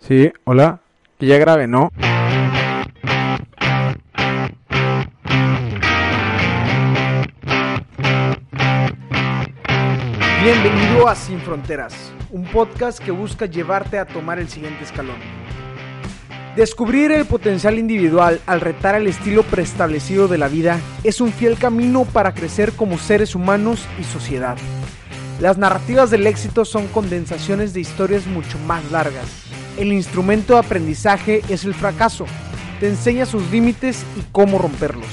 Sí, 0.00 0.32
hola. 0.44 0.80
Que 1.18 1.26
ya 1.26 1.36
grabé, 1.36 1.66
¿no? 1.66 1.90
Bienvenido 10.42 11.06
a 11.06 11.14
Sin 11.14 11.38
Fronteras, 11.40 12.12
un 12.30 12.44
podcast 12.46 12.98
que 12.98 13.10
busca 13.10 13.44
llevarte 13.44 13.98
a 13.98 14.06
tomar 14.06 14.38
el 14.38 14.48
siguiente 14.48 14.84
escalón. 14.84 15.16
Descubrir 16.56 17.12
el 17.12 17.26
potencial 17.26 17.78
individual 17.78 18.40
al 18.46 18.62
retar 18.62 18.94
el 18.94 19.06
estilo 19.06 19.42
preestablecido 19.42 20.28
de 20.28 20.38
la 20.38 20.48
vida 20.48 20.80
es 21.04 21.20
un 21.20 21.30
fiel 21.30 21.58
camino 21.58 22.06
para 22.06 22.32
crecer 22.32 22.72
como 22.72 22.96
seres 22.96 23.34
humanos 23.34 23.86
y 24.00 24.04
sociedad. 24.04 24.56
Las 25.40 25.58
narrativas 25.58 26.10
del 26.10 26.26
éxito 26.26 26.64
son 26.64 26.88
condensaciones 26.88 27.74
de 27.74 27.80
historias 27.80 28.26
mucho 28.26 28.58
más 28.60 28.90
largas. 28.90 29.49
El 29.76 29.92
instrumento 29.92 30.54
de 30.54 30.60
aprendizaje 30.60 31.42
es 31.48 31.64
el 31.64 31.74
fracaso. 31.74 32.26
Te 32.80 32.88
enseña 32.88 33.26
sus 33.26 33.50
límites 33.50 34.04
y 34.16 34.22
cómo 34.32 34.58
romperlos. 34.58 35.06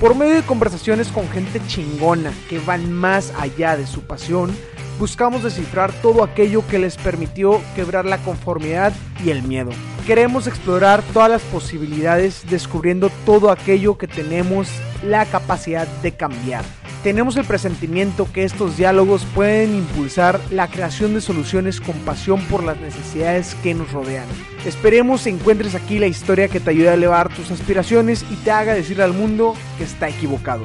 Por 0.00 0.14
medio 0.14 0.34
de 0.34 0.42
conversaciones 0.42 1.08
con 1.08 1.28
gente 1.28 1.60
chingona 1.66 2.32
que 2.48 2.58
van 2.58 2.92
más 2.92 3.32
allá 3.38 3.76
de 3.76 3.86
su 3.86 4.02
pasión, 4.02 4.54
buscamos 4.98 5.42
descifrar 5.42 5.92
todo 6.02 6.22
aquello 6.22 6.66
que 6.66 6.78
les 6.78 6.96
permitió 6.96 7.60
quebrar 7.74 8.04
la 8.04 8.18
conformidad 8.18 8.92
y 9.24 9.30
el 9.30 9.42
miedo. 9.42 9.70
Queremos 10.06 10.46
explorar 10.46 11.02
todas 11.12 11.30
las 11.30 11.42
posibilidades 11.42 12.42
descubriendo 12.50 13.10
todo 13.24 13.50
aquello 13.50 13.96
que 13.96 14.06
tenemos 14.06 14.68
la 15.02 15.24
capacidad 15.24 15.88
de 16.02 16.12
cambiar. 16.12 16.64
Tenemos 17.04 17.36
el 17.36 17.44
presentimiento 17.44 18.26
que 18.32 18.44
estos 18.44 18.78
diálogos 18.78 19.26
pueden 19.34 19.74
impulsar 19.74 20.40
la 20.50 20.68
creación 20.68 21.12
de 21.12 21.20
soluciones 21.20 21.78
con 21.78 21.94
pasión 21.96 22.40
por 22.46 22.64
las 22.64 22.80
necesidades 22.80 23.54
que 23.56 23.74
nos 23.74 23.92
rodean. 23.92 24.24
Esperemos 24.64 25.26
encuentres 25.26 25.74
aquí 25.74 25.98
la 25.98 26.06
historia 26.06 26.48
que 26.48 26.60
te 26.60 26.70
ayude 26.70 26.88
a 26.88 26.94
elevar 26.94 27.28
tus 27.28 27.50
aspiraciones 27.50 28.24
y 28.30 28.36
te 28.36 28.50
haga 28.50 28.72
decir 28.72 29.02
al 29.02 29.12
mundo 29.12 29.54
que 29.76 29.84
está 29.84 30.08
equivocado. 30.08 30.64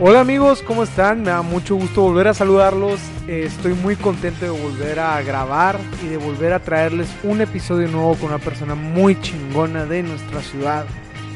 Hola 0.00 0.18
amigos, 0.18 0.62
¿cómo 0.62 0.82
están? 0.82 1.22
Me 1.22 1.30
da 1.30 1.42
mucho 1.42 1.76
gusto 1.76 2.02
volver 2.02 2.26
a 2.26 2.34
saludarlos. 2.34 2.98
Eh, 3.28 3.44
estoy 3.46 3.74
muy 3.74 3.94
contento 3.94 4.46
de 4.46 4.50
volver 4.50 4.98
a 4.98 5.22
grabar 5.22 5.78
y 6.04 6.08
de 6.08 6.16
volver 6.16 6.54
a 6.54 6.58
traerles 6.58 7.06
un 7.22 7.40
episodio 7.40 7.86
nuevo 7.86 8.16
con 8.16 8.30
una 8.30 8.40
persona 8.40 8.74
muy 8.74 9.14
chingona 9.20 9.86
de 9.86 10.02
nuestra 10.02 10.42
ciudad. 10.42 10.86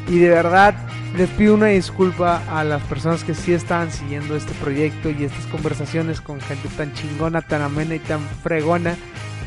Y 0.09 0.19
de 0.19 0.31
verdad 0.31 0.75
les 1.19 1.29
pido 1.31 1.55
una 1.55 1.67
disculpa 1.67 2.43
a 2.49 2.63
las 2.63 2.81
personas 2.83 3.25
que 3.25 3.35
sí 3.35 3.53
estaban 3.53 3.91
siguiendo 3.91 4.37
este 4.37 4.53
proyecto 4.55 5.11
y 5.11 5.25
estas 5.25 5.47
conversaciones 5.47 6.21
con 6.21 6.41
gente 6.41 6.69
tan 6.77 6.95
chingona, 6.95 7.43
tan 7.43 7.61
amena 7.61 7.97
y 7.97 7.99
tan 7.99 8.21
fregona 8.21 8.97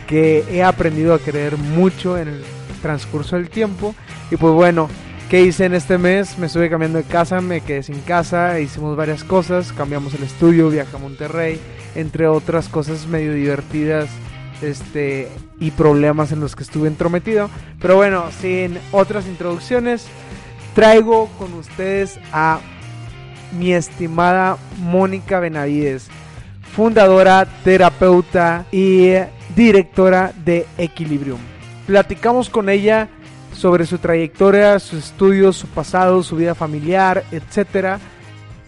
que 0.05 0.43
he 0.51 0.63
aprendido 0.63 1.13
a 1.13 1.19
querer 1.19 1.55
mucho 1.55 2.17
en 2.17 2.27
el 2.27 2.43
transcurso 2.81 3.37
del 3.37 3.49
tiempo. 3.49 3.95
Y 4.31 4.35
pues 4.35 4.53
bueno, 4.53 4.89
¿qué 5.29 5.43
hice 5.43 5.63
en 5.63 5.73
este 5.73 5.97
mes? 5.97 6.37
Me 6.37 6.47
estuve 6.47 6.69
cambiando 6.69 6.97
de 6.97 7.05
casa, 7.05 7.39
me 7.39 7.61
quedé 7.61 7.83
sin 7.83 8.01
casa, 8.01 8.59
hicimos 8.59 8.97
varias 8.97 9.23
cosas, 9.23 9.71
cambiamos 9.71 10.13
el 10.13 10.23
estudio, 10.23 10.69
viajé 10.69 10.97
a 10.97 10.99
Monterrey, 10.99 11.57
entre 11.95 12.27
otras 12.27 12.67
cosas 12.67 13.07
medio 13.07 13.33
divertidas 13.33 14.09
este 14.61 15.29
y 15.57 15.71
problemas 15.71 16.33
en 16.33 16.41
los 16.41 16.53
que 16.53 16.63
estuve 16.63 16.89
entrometido. 16.89 17.49
Pero 17.79 17.95
bueno, 17.95 18.25
sin 18.41 18.77
otras 18.91 19.25
introducciones, 19.25 20.09
traigo 20.73 21.27
con 21.37 21.53
ustedes 21.53 22.19
a 22.31 22.59
mi 23.57 23.73
estimada 23.73 24.57
Mónica 24.79 25.39
Benavides, 25.39 26.07
fundadora, 26.73 27.45
terapeuta 27.63 28.65
y 28.71 29.13
directora 29.55 30.33
de 30.45 30.65
Equilibrium. 30.77 31.39
Platicamos 31.85 32.49
con 32.49 32.69
ella 32.69 33.09
sobre 33.53 33.85
su 33.85 33.97
trayectoria, 33.97 34.79
sus 34.79 35.05
estudios, 35.05 35.57
su 35.57 35.67
pasado, 35.67 36.23
su 36.23 36.37
vida 36.37 36.55
familiar, 36.55 37.23
etc. 37.31 37.99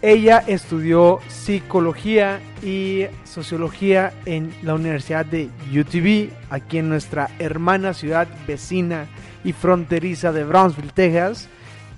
Ella 0.01 0.43
estudió 0.45 1.19
psicología 1.29 2.41
y 2.61 3.05
sociología 3.23 4.11
en 4.25 4.53
la 4.61 4.73
Universidad 4.73 5.25
de 5.25 5.49
UTV, 5.71 6.33
aquí 6.49 6.79
en 6.79 6.89
nuestra 6.89 7.29
hermana 7.39 7.93
ciudad 7.93 8.27
vecina 8.45 9.07
y 9.45 9.53
fronteriza 9.53 10.33
de 10.33 10.43
Brownsville, 10.43 10.91
Texas. 10.93 11.47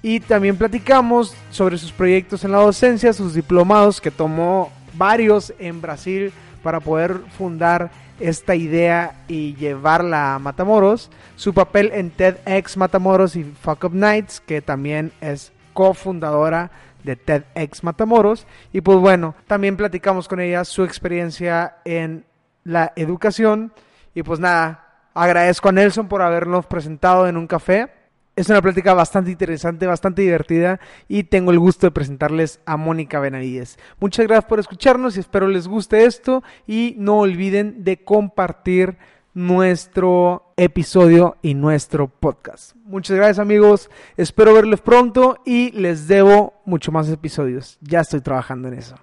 Y 0.08 0.20
también 0.20 0.56
platicamos 0.56 1.36
sobre 1.50 1.80
sus 1.80 1.92
proyectos 1.92 2.44
en 2.44 2.52
la 2.52 2.60
docencia, 2.60 3.12
sus 3.12 3.34
diplomados 3.34 4.00
que 4.00 4.12
tomó 4.12 4.72
varios 4.94 5.52
en 5.58 5.82
Brasil 5.82 6.32
para 6.62 6.80
poder 6.80 7.22
fundar 7.36 7.90
esta 8.20 8.54
idea 8.54 9.24
y 9.28 9.56
llevarla 9.56 10.36
a 10.36 10.40
Matamoros, 10.40 11.10
su 11.38 11.56
papel 11.56 11.90
en 11.92 12.12
TEDx 12.12 12.78
Matamoros 12.78 13.36
y 13.36 13.46
Fuck 13.46 13.86
Up 13.86 13.96
Nights, 13.96 14.42
que 14.42 14.62
también 14.62 15.12
es 15.22 15.52
cofundadora 15.74 16.70
de 17.04 17.16
TEDx 17.16 17.84
Matamoros. 17.84 18.46
Y 18.72 18.82
pues 18.82 19.00
bueno, 19.00 19.34
también 19.48 19.76
platicamos 19.76 20.28
con 20.28 20.40
ella 20.40 20.66
su 20.66 20.84
experiencia 20.84 21.78
en 21.84 22.26
la 22.64 22.94
educación. 22.96 23.74
Y 24.14 24.22
pues 24.22 24.40
nada, 24.40 24.86
agradezco 25.16 25.70
a 25.70 25.72
Nelson 25.72 26.08
por 26.08 26.22
habernos 26.22 26.68
presentado 26.68 27.28
en 27.28 27.38
un 27.38 27.48
café. 27.48 28.05
Es 28.36 28.50
una 28.50 28.62
plática 28.62 28.94
bastante 28.94 29.32
interesante, 29.32 29.88
bastante 29.88 30.22
divertida 30.22 30.82
y 31.08 31.24
tengo 31.24 31.52
el 31.52 31.60
gusto 31.60 31.88
de 31.88 31.92
presentarles 31.92 32.60
a 32.66 32.76
Mónica 32.76 33.22
Benavides. 33.22 33.80
Muchas 34.02 34.28
gracias 34.28 34.50
por 34.50 34.60
escucharnos 34.60 35.16
y 35.16 35.22
espero 35.22 35.48
les 35.48 35.70
guste 35.70 36.04
esto 36.04 36.44
y 36.68 36.96
no 36.98 37.20
olviden 37.20 37.86
de 37.86 38.04
compartir 38.04 38.98
nuestro 39.34 40.52
episodio 40.58 41.38
y 41.42 41.54
nuestro 41.54 42.10
podcast. 42.10 42.76
Muchas 42.84 43.16
gracias 43.16 43.40
amigos, 43.40 43.90
espero 44.18 44.54
verles 44.54 44.82
pronto 44.82 45.38
y 45.46 45.72
les 45.72 46.10
debo 46.10 46.56
mucho 46.66 46.92
más 46.92 47.10
episodios. 47.10 47.78
Ya 47.80 48.02
estoy 48.02 48.20
trabajando 48.20 48.68
en 48.68 48.74
eso. 48.74 48.98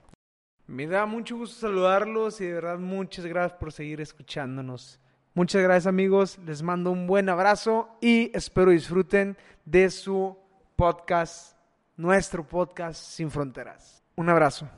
Me 0.66 0.86
da 0.86 1.06
mucho 1.06 1.38
gusto 1.38 1.58
saludarlos 1.58 2.38
y 2.42 2.44
de 2.44 2.52
verdad 2.52 2.78
muchas 2.78 3.24
gracias 3.24 3.58
por 3.58 3.72
seguir 3.72 4.02
escuchándonos. 4.02 5.00
Muchas 5.34 5.62
gracias 5.62 5.86
amigos, 5.86 6.38
les 6.44 6.62
mando 6.62 6.90
un 6.90 7.06
buen 7.06 7.28
abrazo 7.28 7.88
y 8.00 8.30
espero 8.36 8.70
disfruten 8.70 9.36
de 9.64 9.88
su 9.90 10.36
podcast, 10.76 11.56
nuestro 11.96 12.44
podcast 12.46 13.02
Sin 13.02 13.30
Fronteras. 13.30 14.02
Un 14.16 14.28
abrazo. 14.28 14.68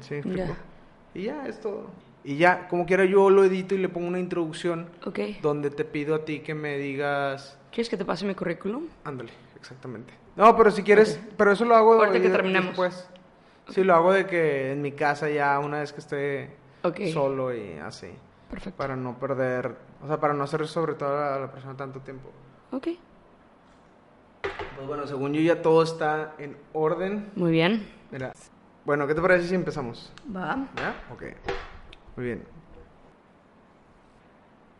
Sí, 0.00 0.20
Ya. 0.24 0.56
Y 1.14 1.24
ya, 1.24 1.46
es 1.46 1.60
todo. 1.60 1.86
Y 2.24 2.36
ya, 2.36 2.68
como 2.68 2.84
quiera 2.86 3.04
yo 3.04 3.30
lo 3.30 3.44
edito 3.44 3.74
y 3.74 3.78
le 3.78 3.88
pongo 3.88 4.06
una 4.08 4.18
introducción 4.18 4.88
donde 5.42 5.70
te 5.70 5.84
pido 5.84 6.14
a 6.14 6.24
ti 6.24 6.40
que 6.40 6.54
me 6.54 6.76
digas... 6.78 7.58
¿Quieres 7.70 7.88
que 7.88 7.96
te 7.96 8.04
pase 8.04 8.26
mi 8.26 8.34
currículum? 8.34 8.86
Ándale, 9.04 9.32
exactamente. 9.56 10.12
No, 10.36 10.54
pero 10.56 10.70
si 10.70 10.82
quieres, 10.82 11.20
pero 11.36 11.52
eso 11.52 11.64
lo 11.64 11.74
hago 11.74 11.94
Ahorita 11.94 12.20
que 12.20 12.28
de- 12.28 12.34
terminemos. 12.34 12.68
después. 12.68 13.08
Sí, 13.68 13.84
lo 13.84 13.94
hago 13.94 14.12
de 14.12 14.26
que 14.26 14.72
en 14.72 14.82
mi 14.82 14.92
casa 14.92 15.28
ya 15.28 15.58
una 15.58 15.80
vez 15.80 15.92
que 15.92 16.00
esté 16.00 16.50
Ok. 16.82 17.00
solo 17.12 17.54
y 17.54 17.72
así. 17.78 18.08
Perfecto. 18.50 18.76
Para 18.78 18.96
no 18.96 19.18
perder, 19.18 19.76
o 20.02 20.06
sea, 20.06 20.18
para 20.18 20.32
no 20.32 20.44
hacer 20.44 20.66
sobre 20.66 20.94
todo 20.94 21.16
a 21.22 21.38
la 21.38 21.52
persona 21.52 21.76
tanto 21.76 22.00
tiempo. 22.00 22.30
Ok. 22.72 22.88
Pues 24.76 24.86
bueno, 24.86 25.06
según 25.06 25.34
yo 25.34 25.40
ya 25.42 25.60
todo 25.60 25.82
está 25.82 26.34
en 26.38 26.56
orden. 26.72 27.30
Muy 27.36 27.50
bien. 27.50 27.86
Mira, 28.10 28.32
bueno, 28.84 29.06
¿qué 29.06 29.14
te 29.14 29.20
parece 29.20 29.48
si 29.48 29.54
empezamos? 29.54 30.12
Va. 30.34 30.66
¿Ya? 30.76 30.94
Ok. 31.12 31.24
Muy 32.16 32.24
bien. 32.26 32.44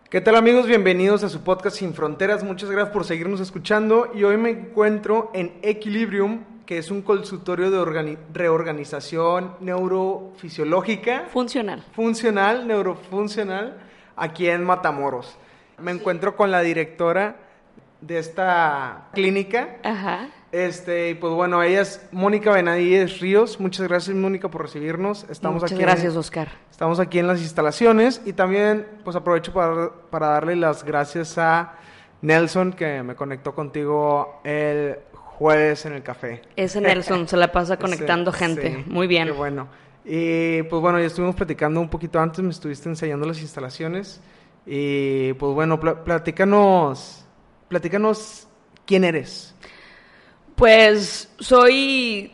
¿Qué 0.08 0.22
tal 0.22 0.36
amigos? 0.36 0.66
Bienvenidos 0.66 1.22
a 1.24 1.28
su 1.28 1.42
podcast 1.42 1.76
Sin 1.76 1.92
Fronteras. 1.92 2.42
Muchas 2.42 2.70
gracias 2.70 2.94
por 2.94 3.04
seguirnos 3.04 3.40
escuchando. 3.40 4.10
Y 4.14 4.24
hoy 4.24 4.38
me 4.38 4.48
encuentro 4.50 5.30
en 5.34 5.58
Equilibrium, 5.60 6.44
que 6.68 6.76
es 6.76 6.90
un 6.90 7.00
consultorio 7.00 7.70
de 7.70 7.78
organi- 7.78 8.18
reorganización 8.30 9.54
neurofisiológica, 9.60 11.24
Funcional. 11.32 11.82
funcional, 11.92 12.66
neurofuncional, 12.68 13.78
aquí 14.14 14.48
en 14.50 14.64
Matamoros. 14.64 15.38
Me 15.78 15.92
encuentro 15.92 16.36
con 16.36 16.50
la 16.50 16.60
directora 16.60 17.36
de 18.02 18.18
esta 18.18 19.06
clínica, 19.14 19.76
Ajá. 19.82 20.28
Este, 20.52 21.10
y 21.10 21.14
pues 21.14 21.32
bueno, 21.32 21.62
ella 21.62 21.80
es 21.80 22.06
Mónica 22.12 22.52
Benavides 22.52 23.20
Ríos. 23.20 23.58
Muchas 23.60 23.88
gracias, 23.88 24.14
Mónica, 24.14 24.50
por 24.50 24.60
recibirnos. 24.62 25.24
Estamos 25.30 25.62
Muchas 25.62 25.72
aquí. 25.76 25.82
gracias, 25.82 26.12
en, 26.12 26.18
Oscar. 26.18 26.48
Estamos 26.70 27.00
aquí 27.00 27.18
en 27.18 27.26
las 27.28 27.40
instalaciones 27.40 28.20
y 28.26 28.32
también, 28.34 28.86
pues 29.04 29.16
aprovecho 29.16 29.52
para, 29.54 29.90
para 30.10 30.28
darle 30.28 30.54
las 30.56 30.84
gracias 30.84 31.38
a 31.38 31.74
Nelson 32.20 32.72
que 32.72 33.02
me 33.02 33.14
conectó 33.14 33.54
contigo 33.54 34.40
el 34.44 34.96
jueves 35.38 35.86
en 35.86 35.92
el 35.92 36.02
café. 36.02 36.42
Ese 36.56 36.80
Nelson 36.80 37.28
se 37.28 37.36
la 37.36 37.52
pasa 37.52 37.76
conectando 37.78 38.32
Sí, 38.32 38.38
gente. 38.40 38.74
sí, 38.84 38.90
Muy 38.90 39.06
bien. 39.06 39.26
Qué 39.28 39.32
bueno. 39.32 39.68
Y 40.04 40.62
pues 40.64 40.80
bueno, 40.82 40.98
ya 40.98 41.06
estuvimos 41.06 41.36
platicando 41.36 41.80
un 41.80 41.88
poquito 41.88 42.18
antes, 42.18 42.42
me 42.42 42.50
estuviste 42.50 42.88
enseñando 42.88 43.26
las 43.26 43.40
instalaciones. 43.40 44.20
Y 44.66 45.32
pues 45.34 45.54
bueno, 45.54 45.78
pla- 45.78 46.02
platícanos, 46.04 47.24
platícanos 47.68 48.48
quién 48.86 49.04
eres. 49.04 49.54
Pues 50.56 51.28
soy. 51.38 52.32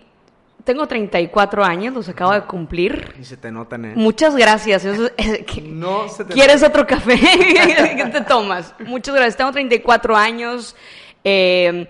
Tengo 0.64 0.86
34 0.88 1.62
años, 1.62 1.92
los 1.92 2.08
acabo 2.08 2.32
de 2.32 2.40
cumplir. 2.44 3.14
Y 3.20 3.24
se 3.24 3.36
te 3.36 3.50
notan, 3.52 3.84
¿eh? 3.84 3.92
Muchas 3.96 4.34
gracias. 4.34 4.84
Eso 4.86 5.10
es- 5.18 5.40
que- 5.44 5.60
No 5.66 6.08
se 6.08 6.24
te 6.24 6.32
¿Quieres 6.32 6.62
otro 6.62 6.86
café? 6.86 7.18
¿Qué 7.96 8.08
te 8.10 8.20
tomas? 8.22 8.74
Muchas 8.86 9.14
gracias. 9.14 9.36
Tengo 9.36 9.52
34 9.52 10.16
años. 10.16 10.74
eh, 11.22 11.88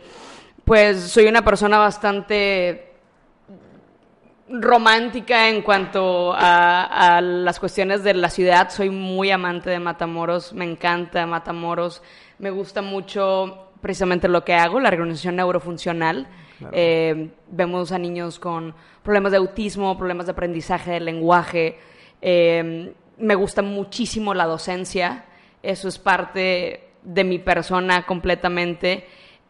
pues 0.64 1.00
soy 1.02 1.26
una 1.26 1.44
persona 1.44 1.78
bastante 1.78 2.93
romántica 4.49 5.49
en 5.49 5.62
cuanto 5.62 6.32
a, 6.32 7.16
a 7.16 7.20
las 7.20 7.58
cuestiones 7.61 8.05
de 8.05 8.14
la 8.14 8.31
ciudad. 8.31 8.70
Soy 8.70 8.90
muy 8.90 9.31
amante 9.31 9.70
de 9.70 9.78
Matamoros. 9.78 10.52
Me 10.52 10.64
encanta 10.64 11.26
Matamoros. 11.26 12.02
Me 12.38 12.50
gusta 12.50 12.82
mucho 12.82 13.70
precisamente 13.81 14.28
lo 14.28 14.44
que 14.44 14.55
hago, 14.55 14.81
la 14.81 14.88
organización 14.88 15.37
neurofuncional. 15.37 16.26
Claro. 16.58 16.75
Eh, 16.76 17.31
vemos 17.49 17.93
a 17.93 17.99
niños 17.99 18.38
con 18.38 18.75
problemas 19.02 19.32
de 19.32 19.38
autismo, 19.38 19.99
problemas 19.99 20.26
de 20.26 20.32
aprendizaje 20.32 20.93
del 20.93 21.05
lenguaje. 21.05 21.78
Eh, 22.22 22.94
me 23.19 23.34
gusta 23.34 23.61
muchísimo 23.62 24.32
la 24.34 24.46
docencia. 24.46 25.25
Eso 25.62 25.88
es 25.88 25.99
parte 25.99 26.88
de 27.02 27.25
mi 27.25 27.38
persona 27.38 28.06
completamente. 28.06 29.06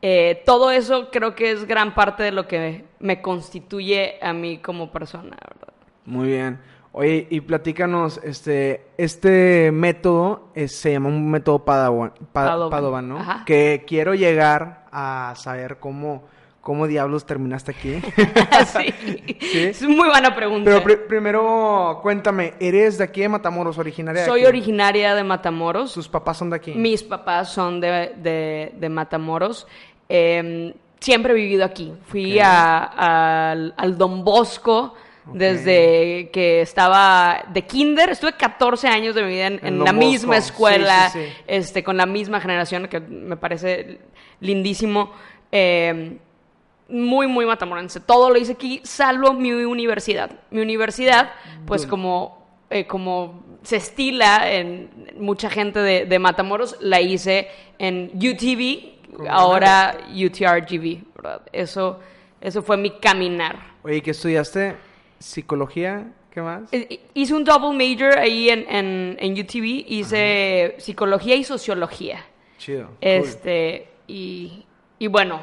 Eh, 0.06 0.42
todo 0.44 0.70
eso 0.70 1.08
creo 1.10 1.34
que 1.34 1.50
es 1.52 1.64
gran 1.66 1.94
parte 1.94 2.22
de 2.22 2.30
lo 2.30 2.46
que 2.46 2.84
me 2.98 3.22
constituye 3.22 4.18
a 4.20 4.34
mí 4.34 4.58
como 4.58 4.92
persona, 4.92 5.34
¿verdad? 5.40 5.72
Muy 6.04 6.28
bien. 6.28 6.60
Oye, 6.92 7.26
y 7.30 7.40
platícanos, 7.40 8.20
este, 8.22 8.82
este 8.98 9.70
método 9.72 10.50
eh, 10.54 10.68
se 10.68 10.92
llama 10.92 11.08
un 11.08 11.30
método 11.30 11.64
Padawan, 11.64 12.12
Pa- 12.32 12.44
Padovan. 12.46 12.70
Padovan, 12.70 13.08
¿no? 13.08 13.16
Ajá. 13.18 13.42
Que 13.46 13.84
quiero 13.86 14.14
llegar 14.14 14.84
a 14.92 15.32
saber 15.36 15.78
cómo, 15.78 16.24
cómo 16.60 16.86
diablos 16.86 17.24
terminaste 17.24 17.72
aquí. 17.72 17.94
sí. 18.66 19.34
Sí. 19.40 19.58
Es 19.58 19.82
muy 19.82 20.08
buena 20.08 20.36
pregunta. 20.36 20.70
Pero 20.70 20.84
pri- 20.84 21.08
primero, 21.08 21.98
cuéntame, 22.02 22.52
¿eres 22.60 22.98
de 22.98 23.04
aquí 23.04 23.22
de 23.22 23.28
Matamoros, 23.30 23.78
originaria 23.78 24.20
de 24.20 24.28
Soy 24.28 24.40
aquí? 24.42 24.48
originaria 24.48 25.14
de 25.14 25.24
Matamoros. 25.24 25.90
¿Sus 25.90 26.08
papás 26.08 26.36
son 26.36 26.50
de 26.50 26.56
aquí? 26.56 26.74
Mis 26.74 27.02
papás 27.02 27.48
son 27.52 27.80
de, 27.80 28.12
de- 28.18 28.72
de 28.78 28.88
Matamoros. 28.88 29.66
Eh, 30.08 30.74
siempre 31.00 31.32
he 31.32 31.36
vivido 31.36 31.64
aquí. 31.64 31.92
Fui 32.06 32.38
a- 32.40 33.50
al, 33.50 33.74
al 33.76 33.98
Don 33.98 34.24
Bosco 34.24 34.94
desde 35.32 36.30
que 36.32 36.60
estaba 36.60 37.44
de 37.52 37.62
kinder. 37.62 38.10
Estuve 38.10 38.32
14 38.34 38.88
años 38.88 39.14
de 39.14 39.22
mi 39.22 39.30
vida 39.30 39.46
en, 39.46 39.60
En 39.62 39.78
la 39.78 39.92
Bosco. 39.92 40.06
misma 40.06 40.36
escuela, 40.36 41.10
sí, 41.10 41.20
sí. 41.24 41.32
Este, 41.46 41.82
con 41.82 41.96
la 41.96 42.06
misma 42.06 42.40
generación, 42.40 42.88
que 42.88 43.00
me 43.00 43.36
parece 43.36 44.00
lindísimo. 44.40 45.10
Eh, 45.52 46.18
muy, 46.88 47.26
muy 47.26 47.46
matamorense. 47.46 48.00
Todo 48.00 48.28
lo 48.30 48.38
hice 48.38 48.52
aquí, 48.52 48.80
salvo 48.84 49.32
mi 49.32 49.52
universidad. 49.52 50.30
Mi 50.50 50.60
universidad, 50.60 51.30
pues 51.66 51.86
como, 51.86 52.46
eh, 52.68 52.86
como 52.86 53.42
se 53.62 53.76
estila 53.76 54.52
en 54.52 54.90
mucha 55.18 55.48
gente 55.48 55.78
de, 55.80 56.04
de 56.04 56.18
Matamoros, 56.18 56.76
la 56.80 57.00
hice 57.00 57.48
en 57.78 58.10
UTV, 58.14 58.93
ahora 59.28 59.96
UTRGV, 60.10 61.14
¿verdad? 61.14 61.42
Eso, 61.52 62.00
eso 62.40 62.62
fue 62.62 62.76
mi 62.76 62.90
caminar. 62.98 63.58
Oye, 63.82 64.02
¿qué 64.02 64.10
estudiaste? 64.12 64.76
¿Psicología? 65.18 66.12
¿Qué 66.30 66.42
más? 66.42 66.62
Eh, 66.72 67.00
Hice 67.14 67.34
un 67.34 67.44
double 67.44 67.72
major 67.72 68.18
ahí 68.18 68.50
en, 68.50 68.66
en, 68.68 69.16
en 69.20 69.32
UTV, 69.32 69.84
hice 69.86 70.74
psicología 70.78 71.36
y 71.36 71.44
sociología. 71.44 72.24
Chido. 72.58 72.86
cool. 72.86 72.96
Este, 73.00 73.88
y, 74.08 74.64
y 74.98 75.06
bueno, 75.06 75.40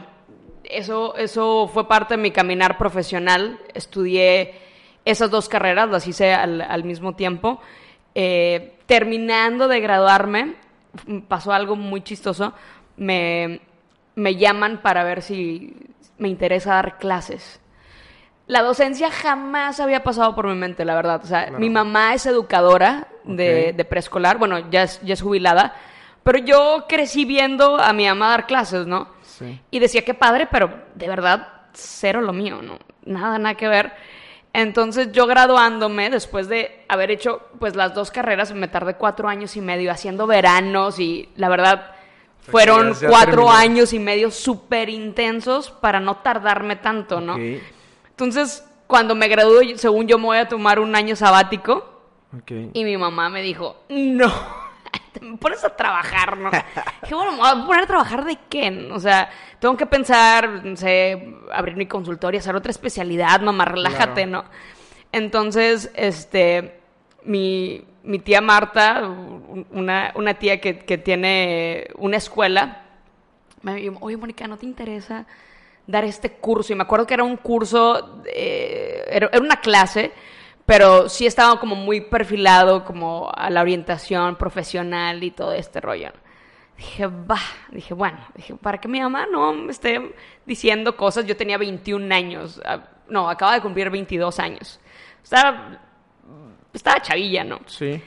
eso, 0.64 1.16
eso 1.16 1.70
fue 1.74 1.88
parte 1.88 2.16
de 2.16 2.22
mi 2.22 2.32
caminar 2.32 2.78
profesional. 2.78 3.60
Estudié 3.74 4.54
esas 5.06 5.32
dos 5.32 5.48
carreras, 5.50 5.90
las 5.90 6.08
hice 6.08 6.34
al, 6.34 6.62
al 6.62 6.84
mismo 6.84 7.16
tiempo. 7.16 7.62
Eh, 8.14 8.74
terminando 8.86 9.68
de 9.70 9.80
graduarme, 9.80 10.56
pasó 11.30 11.54
algo 11.54 11.76
muy 11.78 12.02
chistoso. 12.02 12.54
Me, 12.98 13.62
me 14.16 14.36
llaman 14.36 14.82
para 14.82 15.04
ver 15.04 15.22
si 15.22 15.76
me 16.18 16.30
interesa 16.30 16.76
dar 16.76 16.98
clases. 16.98 17.60
La 18.48 18.62
docencia 18.62 19.10
jamás 19.12 19.80
había 19.80 20.04
pasado 20.04 20.36
por 20.36 20.48
mi 20.48 20.56
mente, 20.56 20.84
la 20.86 20.96
verdad. 20.96 21.22
O 21.24 21.28
sea, 21.28 21.44
Claro. 21.46 21.60
mi 21.60 21.70
mamá 21.70 22.14
es 22.14 22.26
educadora 22.26 23.08
de, 23.24 23.74
de 23.74 23.86
preescolar, 23.86 24.38
bueno, 24.38 24.70
ya 24.70 24.84
es, 24.84 25.00
ya 25.04 25.14
es 25.14 25.22
jubilada, 25.22 25.74
pero 26.24 26.40
yo 26.40 26.86
crecí 26.90 27.24
viendo 27.26 27.78
a 27.80 27.94
mi 27.94 28.06
mamá 28.08 28.30
dar 28.32 28.48
clases, 28.48 28.86
¿no? 28.88 29.08
Sí. 29.24 29.60
Y 29.72 29.80
decía, 29.80 30.04
qué 30.04 30.14
padre, 30.14 30.48
pero 30.52 30.72
de 30.96 31.08
verdad, 31.08 31.48
cero 31.74 32.22
lo 32.22 32.34
mío, 32.34 32.62
¿no? 32.62 32.78
Nada, 33.06 33.38
nada 33.40 33.56
que 33.56 33.68
ver. 33.68 33.94
Entonces 34.54 35.12
yo 35.14 35.28
graduándome, 35.28 36.10
después 36.10 36.50
de 36.50 36.84
haber 36.90 37.10
hecho 37.10 37.42
pues 37.60 37.76
las 37.78 37.94
dos 37.94 38.12
carreras, 38.12 38.54
me 38.54 38.68
tardé 38.68 38.96
cuatro 38.96 39.30
años 39.30 39.56
y 39.56 39.62
medio 39.62 39.92
haciendo 39.92 40.28
veranos 40.28 41.00
y 41.00 41.30
la 41.38 41.48
verdad 41.48 41.92
fueron 42.42 42.94
ya- 42.94 43.00
ya 43.02 43.08
cuatro 43.10 43.32
terminó. 43.46 43.52
años 43.52 43.94
y 43.94 44.00
medio 44.00 44.32
súper 44.32 44.90
intensos 44.90 45.70
para 45.72 46.00
no 46.00 46.18
tardarme 46.18 46.76
tanto, 46.78 47.22
¿no? 47.22 47.38
Entonces, 47.38 48.66
cuando 48.88 49.16
me 49.16 49.28
gradué, 49.28 49.78
según 49.78 50.08
yo 50.08 50.18
me 50.18 50.26
voy 50.26 50.38
a 50.38 50.48
tomar 50.48 50.80
un 50.80 50.96
año 50.96 51.16
sabático 51.16 52.02
y 52.74 52.84
mi 52.84 52.98
mamá 52.98 53.30
me 53.30 53.42
dijo, 53.42 53.84
no, 53.90 54.32
te 55.14 55.20
me 55.22 55.38
pones 55.38 55.64
a 55.64 55.76
trabajar, 55.76 56.38
¿no? 56.38 56.50
Dije, 57.02 57.16
bueno, 57.16 57.32
me 57.34 57.38
voy 57.38 57.48
a 57.50 57.66
poner 57.66 57.84
a 57.84 57.88
trabajar 57.88 58.26
de 58.26 58.38
qué? 58.50 58.90
O 58.92 59.00
sea, 59.00 59.30
tengo 59.60 59.78
que 59.78 59.86
pensar, 59.86 60.64
no 60.66 60.76
sé, 60.76 61.36
abrir 61.52 61.76
mi 61.76 61.86
consultorio, 61.86 62.40
hacer 62.40 62.56
otra 62.56 62.72
especialidad, 62.72 63.40
mamá, 63.42 63.66
relájate, 63.66 64.24
Claro. 64.28 64.44
¿no? 64.44 64.46
Entonces, 65.12 65.92
este, 65.94 66.80
mi, 67.24 67.84
mi 68.04 68.20
tía 68.20 68.42
Marta, 68.42 69.02
un- 69.08 69.66
una, 69.72 70.12
una 70.16 70.34
tía 70.36 70.60
que, 70.60 70.80
que 70.80 70.98
tiene 70.98 71.88
una 71.98 72.18
escuela, 72.18 72.84
me 73.62 73.76
dijo, 73.76 73.98
oye, 74.02 74.18
Mónica, 74.18 74.48
¿no 74.48 74.58
te 74.58 74.66
interesa 74.66 75.26
dar 75.88 76.04
este 76.04 76.32
curso? 76.32 76.74
Y 76.74 76.76
me 76.76 76.84
acuerdo 76.84 77.06
que 77.06 77.14
era 77.14 77.24
un 77.24 77.38
curso, 77.38 78.22
eh, 78.26 79.04
era, 79.10 79.30
era 79.32 79.40
una 79.42 79.58
clase, 79.62 80.12
pero 80.66 81.10
sí 81.10 81.26
estaba 81.26 81.60
como 81.60 81.76
muy 81.76 82.02
perfilado 82.02 82.86
como 82.86 83.32
a 83.36 83.50
la 83.50 83.62
orientación 83.62 84.36
profesional 84.36 85.24
y 85.24 85.32
todo 85.32 85.54
este 85.54 85.82
rollo. 85.82 86.12
Dije, 86.78 87.06
va, 87.06 87.38
dije, 87.72 87.94
bueno, 87.94 88.18
dije, 88.36 88.56
para 88.56 88.80
que 88.80 88.88
mi 88.88 89.00
mamá 89.00 89.28
no 89.32 89.54
me 89.54 89.72
esté 89.72 90.16
diciendo 90.46 90.96
cosas, 90.96 91.26
yo 91.28 91.38
tenía 91.38 91.58
21 91.60 92.12
años, 92.14 92.60
ah, 92.66 92.80
no, 93.08 93.30
acaba 93.30 93.54
de 93.54 93.62
cumplir 93.62 93.90
22 93.92 94.40
años. 94.40 94.80
Estaba, 95.24 95.81
estaba 96.74 97.02
chavilla, 97.02 97.44
¿no? 97.44 97.60
Sí. 97.68 98.02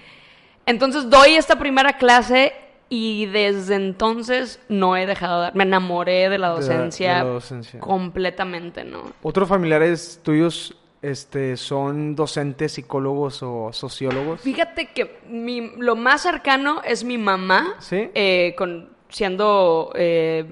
Entonces 0.66 1.10
doy 1.10 1.34
esta 1.34 1.58
primera 1.58 1.94
clase 1.98 2.52
y 2.88 3.26
desde 3.26 3.74
entonces 3.74 4.60
no 4.68 4.96
he 4.96 5.06
dejado 5.06 5.36
de 5.38 5.42
dar. 5.44 5.54
Me 5.56 5.64
enamoré 5.64 6.28
de 6.28 6.30
la 6.30 6.30
De 6.30 6.38
la- 6.38 6.48
de 6.48 6.54
docencia, 6.54 7.14
la 7.18 7.24
docencia. 7.24 7.80
completamente, 7.80 8.84
¿no? 8.84 9.02
¿Otros 9.22 9.48
familiares 9.48 10.20
tuyos 10.22 10.74
este, 11.02 11.56
son 11.58 12.14
docentes, 12.14 12.72
psicólogos 12.72 13.42
o 13.42 13.70
sociólogos? 13.72 14.40
Fíjate 14.40 14.86
que 14.86 15.18
mi- 15.28 15.72
lo 15.76 15.96
más 15.96 16.22
cercano 16.22 16.80
es 16.84 17.04
mi 17.04 17.18
mamá, 17.18 17.74
¿Sí? 17.80 18.08
eh, 18.14 18.54
con, 18.56 18.90
siendo 19.10 19.92
eh, 19.94 20.46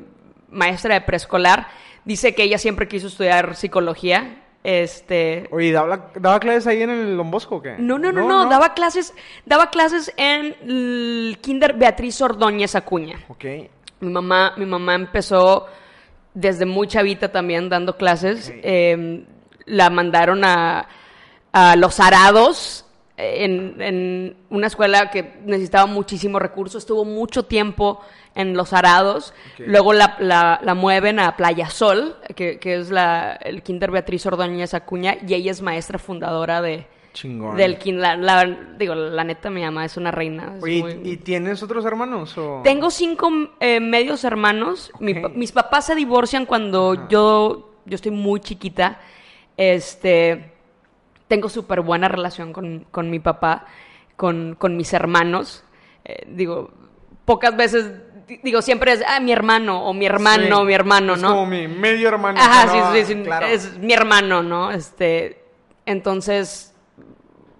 maestra 0.50 0.95
de 0.95 1.00
preescolar. 1.00 1.69
Dice 2.04 2.35
que 2.35 2.42
ella 2.42 2.59
siempre 2.59 2.87
quiso 2.88 3.07
estudiar 3.07 3.54
psicología. 3.57 4.42
Este, 4.64 5.49
Oye, 5.50 5.73
¿daba, 5.73 6.11
daba 6.14 6.38
clases 6.38 6.69
ahí 6.69 6.83
en 6.83 6.90
el 6.90 7.16
Don 7.16 7.31
Bosco 7.31 7.57
o 7.57 7.62
qué? 7.62 7.75
No, 7.78 7.99
no, 7.99 8.12
no, 8.12 8.26
no, 8.28 8.49
daba 8.49 8.75
clases, 8.75 9.12
daba 9.45 9.71
clases 9.71 10.12
en 10.16 10.54
el 10.62 11.38
Kinder 11.40 11.75
Beatriz 11.75 12.21
Ordóñez 12.21 12.76
Acuña. 12.76 13.19
Ok. 13.28 13.45
Mi 14.00 14.11
mamá, 14.11 14.54
mi 14.57 14.66
mamá 14.66 14.95
empezó 14.95 15.66
desde 16.35 16.64
muy 16.64 16.87
chavita 16.87 17.33
también 17.33 17.69
dando 17.69 17.97
clases. 17.97 18.52
Eh, 18.54 19.25
la 19.66 19.90
mandaron 19.90 20.45
a, 20.45 20.88
a 21.52 21.76
Los 21.76 21.99
Arados 22.00 22.82
en, 23.16 23.81
en 23.81 24.37
una 24.50 24.66
escuela 24.66 25.11
que 25.11 25.35
necesitaba 25.45 25.87
muchísimo 25.87 26.38
recurso, 26.38 26.78
estuvo 26.78 27.04
mucho 27.04 27.45
tiempo 27.45 28.00
en 28.35 28.54
Los 28.57 28.73
Arados, 28.73 29.35
luego 29.59 29.92
la, 29.92 30.16
la- 30.19 30.59
la 30.62 30.75
mueven 30.75 31.19
a 31.21 31.37
Playa 31.37 31.69
Sol, 31.69 32.16
que, 32.35 32.59
que 32.59 32.76
es 32.76 32.90
la, 32.90 33.35
el 33.35 33.62
Kinder 33.62 33.90
Beatriz 33.90 34.25
Ordóñez 34.26 34.73
Acuña, 34.75 35.16
y 35.26 35.35
ella 35.35 35.50
es 35.50 35.61
maestra 35.61 35.99
fundadora 35.99 36.62
de, 36.62 36.87
Chingón. 37.12 37.57
del 37.59 37.76
Kinder. 37.76 38.19
La, 38.19 38.47
digo, 38.78 38.95
la 38.95 39.23
neta 39.25 39.50
mi 39.50 39.61
mamá 39.61 39.85
es 39.85 39.99
una 39.99 40.11
reina. 40.11 40.54
es 40.57 40.62
Oye, 40.62 40.75
¿y- 40.76 40.83
muy- 40.83 41.00
¿y 41.04 41.16
tienes 41.19 41.62
otros 41.62 41.85
hermanos? 41.85 42.38
O... 42.38 42.62
tengo 42.64 42.90
cinco 42.90 43.31
eh, 43.61 43.81
medios 43.81 44.25
hermanos. 44.25 44.90
Mi 44.99 45.12
mis 45.35 45.52
papás 45.52 45.85
se 45.85 45.95
divorcian 45.95 46.47
cuando 46.47 47.07
yo, 47.09 47.75
yo 47.85 47.95
estoy 47.95 48.12
muy 48.12 48.40
chiquita. 48.40 48.99
Este, 49.59 50.51
tengo 51.33 51.49
súper 51.49 51.81
buena 51.81 52.09
relación 52.09 52.53
con, 52.53 52.81
con 52.91 53.09
mi 53.09 53.19
papá, 53.19 53.65
con, 54.17 54.55
con 54.59 54.77
mis 54.77 54.93
hermanos. 54.93 55.65
Eh, 56.05 56.27
digo, 56.29 56.71
pocas 57.25 57.57
veces, 57.57 57.91
di- 58.29 58.39
digo, 58.43 58.61
siempre 58.61 58.93
es, 58.93 59.03
ah, 59.09 59.19
mi 59.19 59.33
hermano 59.33 59.83
o 59.87 59.95
mi 59.95 60.05
hermano, 60.05 60.59
Sí, 60.61 60.67
mi 60.67 60.75
hermano, 60.75 61.15
es 61.15 61.23
¿no? 61.23 61.29
como 61.31 61.47
mi 61.47 61.69
medio 61.69 62.09
hermano. 62.09 62.39
Ajá, 62.39 62.67
¿no? 62.67 62.93
sí, 62.93 62.99
sí, 63.07 63.15
sí, 63.15 63.23
claro. 63.23 63.47
es 63.47 63.79
mi 63.79 63.95
hermano, 63.95 64.43
¿no? 64.43 64.73
Este, 64.73 65.43
entonces, 65.87 66.75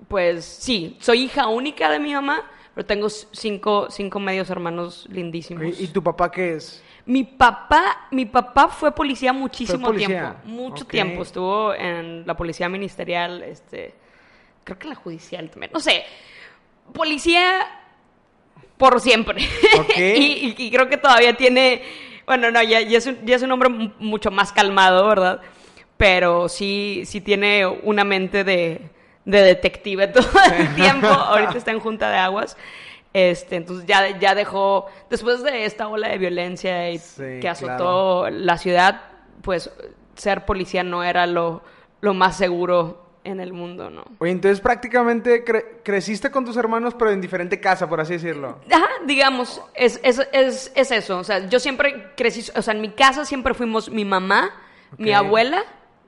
pues 0.07 0.45
sí, 0.45 0.99
soy 1.01 1.23
hija 1.23 1.47
única 1.49 1.89
de 1.89 1.99
mi 1.99 2.13
mamá, 2.13 2.43
pero 2.75 2.85
tengo 2.87 3.09
cinco, 3.09 3.87
cinco 3.89 4.21
medios 4.21 4.51
hermanos 4.51 5.07
lindísimos. 5.11 5.81
¿Y 5.81 5.89
tu 5.89 6.03
papá 6.03 6.31
qué 6.31 6.57
es? 6.57 6.83
Mi 7.07 7.25
papá, 7.25 8.07
mi 8.13 8.27
papá 8.27 8.69
fue 8.69 8.93
policía 8.93 9.33
muchísimo 9.33 9.79
Fue 9.81 9.89
policía, 9.95 10.07
tiempo, 10.09 10.39
mucho 10.45 10.85
tiempo. 10.87 11.23
Estuvo 11.23 11.75
en 11.75 12.25
la 12.27 12.37
policía 12.37 12.69
ministerial, 12.69 13.43
este, 13.43 13.95
creo 14.65 14.79
que 14.79 14.85
en 14.85 14.91
la 14.91 14.95
judicial 14.97 15.51
también. 15.51 15.73
No 15.73 15.81
sé, 15.81 16.05
policía 16.93 17.67
por 18.77 19.01
siempre. 19.01 19.43
Y, 19.97 20.01
y- 20.01 20.55
y 20.59 20.71
creo 20.71 20.89
que 20.89 20.97
todavía 20.97 21.35
tiene, 21.37 21.83
bueno, 22.27 22.51
no, 22.51 22.63
ya, 22.63 22.81
ya 22.81 22.99
es, 22.99 23.07
un, 23.07 23.19
ya 23.25 23.37
es 23.37 23.43
un 23.43 23.51
hombre 23.53 23.69
mu- 23.69 23.91
mucho 23.99 24.31
más 24.31 24.53
calmado, 24.53 25.07
¿verdad? 25.09 25.41
Pero 25.97 26.49
sí, 26.49 27.03
sí 27.07 27.21
tiene 27.21 27.67
una 27.67 28.05
mente 28.05 28.45
de, 28.45 28.81
de 29.25 29.43
detective 29.43 30.09
todo 30.09 30.27
el 30.57 30.75
tiempo. 30.75 31.07
Ahorita 31.09 31.59
está 31.59 31.71
en 31.71 31.81
junta 31.81 32.11
de 32.11 32.17
aguas. 32.19 32.57
Este, 33.15 33.57
entonces 33.57 33.87
ya, 33.87 34.19
ya 34.19 34.35
dejó, 34.35 34.87
después 35.11 35.43
de 35.43 35.65
esta 35.67 35.89
ola 35.89 36.09
de 36.09 36.19
violencia 36.19 36.91
y 36.91 36.99
Sí, 36.99 37.41
que 37.41 37.49
azotó 37.49 38.31
la 38.31 38.57
ciudad, 38.57 39.03
pues 39.43 39.71
ser 40.17 40.45
policía 40.47 40.83
no 40.83 41.05
era 41.05 41.27
lo, 41.27 41.63
lo 42.01 42.15
más 42.15 42.37
seguro 42.39 43.01
en 43.25 43.39
el 43.41 43.53
mundo, 43.53 43.89
¿no? 43.91 44.03
Oye, 44.19 44.33
entonces 44.33 44.61
prácticamente 44.61 45.45
cre- 45.45 45.65
creciste 45.85 46.31
con 46.31 46.45
tus 46.45 46.57
hermanos, 46.57 46.95
pero 46.99 47.11
en 47.13 47.21
diferente 47.21 47.61
casa, 47.61 47.89
por 47.89 48.01
así 48.01 48.15
decirlo. 48.15 48.59
Ajá, 48.71 48.89
digamos, 49.07 49.61
es, 49.75 50.01
es, 50.03 50.21
es, 50.33 50.73
es 50.75 50.91
eso. 50.91 51.19
O 51.19 51.25
sea, 51.25 51.47
yo 51.49 51.61
siempre 51.61 52.13
crecí, 52.17 52.51
o 52.57 52.63
sea, 52.63 52.75
en 52.75 52.81
mi 52.81 52.91
casa 52.91 53.25
siempre 53.25 53.55
fuimos 53.55 53.91
mi 53.91 54.05
mamá, 54.05 54.51
mi 54.99 55.13
abuela 55.13 55.63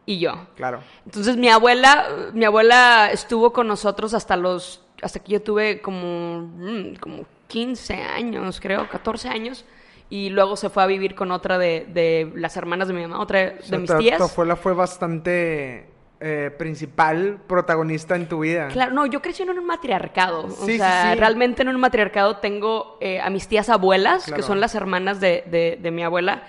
y 0.07 0.19
yo. 0.19 0.47
Claro. 0.57 0.81
Entonces 1.05 1.37
mi 1.37 1.49
abuela, 1.51 2.07
mi 2.33 2.45
abuela 2.47 3.11
estuvo 3.13 3.53
con 3.53 3.69
nosotros 3.69 4.13
hasta 4.13 4.37
los, 4.37 4.83
hasta 5.03 5.19
que 5.21 5.33
yo 5.33 5.43
tuve 5.43 5.81
como, 5.81 6.41
mm, 6.57 6.95
como 7.01 7.25
15 7.49 7.95
años, 7.95 8.61
creo, 8.61 8.89
14 8.89 9.29
años. 9.29 9.65
Y 10.11 10.29
luego 10.31 10.57
se 10.57 10.69
fue 10.71 10.83
a 10.83 10.87
vivir 10.87 11.15
con 11.15 11.31
otra 11.33 11.59
de, 11.59 11.87
de 11.93 12.31
las 12.37 12.57
hermanas 12.57 12.89
de 12.89 12.95
mi 12.95 13.03
mamá, 13.03 13.21
otra 13.21 13.39
de 13.41 13.57
O 13.61 13.63
sea, 13.63 13.79
mis 13.79 13.91
tu- 13.91 13.99
tías. 13.99 14.19
Tu 14.19 14.25
abuela 14.25 14.55
fue 14.57 14.75
bastante 14.75 15.89
eh, 16.21 16.51
principal, 16.57 17.39
protagonista 17.47 18.15
en 18.15 18.29
tu 18.29 18.41
vida. 18.41 18.69
Claro, 18.69 18.93
no, 18.93 19.07
yo 19.07 19.21
crecí 19.21 19.43
en 19.43 19.51
un 19.51 19.65
matriarcado. 19.67 20.49
Sí, 20.51 20.57
o 20.61 20.67
sí, 20.67 20.77
sea, 20.79 21.13
sí. 21.13 21.19
realmente 21.19 21.63
en 21.63 21.69
un 21.69 21.81
matriarcado 21.81 22.37
tengo 22.37 22.97
eh, 23.01 23.21
a 23.21 23.29
mis 23.31 23.49
tías 23.49 23.69
abuelas, 23.69 24.25
Claro. 24.25 24.37
que 24.37 24.47
son 24.47 24.61
las 24.61 24.75
hermanas 24.75 25.21
de, 25.21 25.45
de- 25.51 25.79
de 25.83 25.91
mi 25.91 26.03
abuela. 26.05 26.45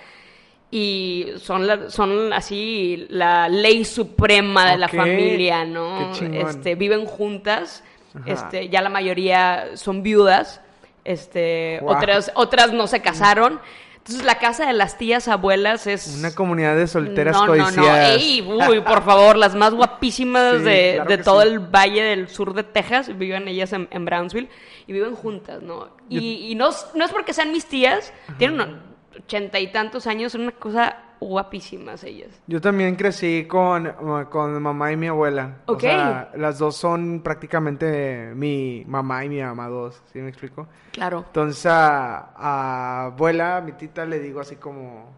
Y 0.72 1.28
son, 1.38 1.66
la- 1.68 1.90
son 1.90 2.34
así 2.34 3.06
la 3.10 3.48
ley 3.50 3.86
suprema 3.86 4.72
de 4.72 4.78
la 4.78 4.88
Ok, 4.88 4.96
familia, 4.96 5.64
¿no? 5.66 6.12
qué. 6.20 6.42
Este, 6.42 6.76
viven 6.76 7.06
juntas. 7.06 7.84
Ajá. 8.16 8.24
Este, 8.32 8.70
ya 8.70 8.82
la 8.82 8.90
mayoría 8.90 9.70
son 9.76 10.04
viudas. 10.04 10.62
Este, 11.04 11.80
otras, 11.86 12.32
otras 12.36 12.74
no 12.74 12.88
se 12.88 13.02
casaron. 13.02 13.60
Entonces 13.98 14.24
la 14.24 14.38
casa 14.38 14.68
de 14.68 14.74
las 14.74 14.98
tías 15.00 15.28
abuelas 15.28 15.88
es 15.88 16.16
Una 16.20 16.34
comunidad 16.36 16.76
de 16.76 16.86
solteras 16.86 17.36
no, 17.36 17.48
no, 17.48 17.56
no. 17.56 17.64
codiciadas. 17.64 18.10
Ey, 18.22 18.42
uy, 18.42 18.82
por 18.82 19.04
favor, 19.04 19.36
las 19.36 19.56
más 19.56 19.74
guapísimas 19.74 20.58
Sí, 20.60 20.64
de, 20.64 20.92
claro 20.96 21.10
de 21.10 21.18
todo 21.20 21.42
sí. 21.42 21.48
el 21.48 21.60
valle 21.60 22.04
del 22.04 22.30
sur 22.30 22.54
de 22.54 22.64
Texas. 22.64 23.18
Viven 23.18 23.48
ellas 23.48 23.74
en, 23.74 23.88
en 23.90 24.06
Brownsville 24.06 24.48
y 24.86 24.94
viven 24.94 25.16
juntas, 25.16 25.62
¿no? 25.64 25.90
Y, 26.08 26.52
y 26.52 26.56
no, 26.56 26.70
es- 26.70 26.86
no 26.94 27.04
es 27.06 27.12
porque 27.12 27.34
sean 27.34 27.52
mis 27.52 27.66
tías, 27.66 28.14
tienen 28.38 28.62
unos 28.62 28.76
ochenta 29.18 29.60
y 29.60 29.72
tantos 29.72 30.08
años, 30.08 30.32
son 30.32 30.42
una 30.42 30.52
cosa 30.52 30.98
guapísimas 31.20 32.04
ellas. 32.04 32.30
Yo 32.46 32.60
también 32.60 32.96
crecí 32.96 33.46
con, 33.46 33.92
con 34.30 34.62
mamá 34.62 34.92
y 34.92 34.98
mi 34.98 35.08
abuela. 35.08 35.56
Ok. 35.66 35.78
O 35.78 35.80
sea, 35.80 36.32
las 36.36 36.60
dos 36.60 36.76
son 36.76 37.22
prácticamente 37.22 38.34
mi 38.36 38.84
mamá 38.86 39.24
y 39.26 39.30
mi 39.30 39.42
mamá 39.42 39.68
dos, 39.70 40.04
¿sí 40.12 40.20
me 40.20 40.30
explico? 40.30 40.68
Claro. 40.92 41.24
Entonces 41.28 41.66
a, 41.66 42.32
a 42.36 43.06
abuela, 43.06 43.62
mi 43.66 43.72
tita, 43.72 44.06
le 44.06 44.20
digo 44.20 44.42
así 44.42 44.58
como, 44.58 45.10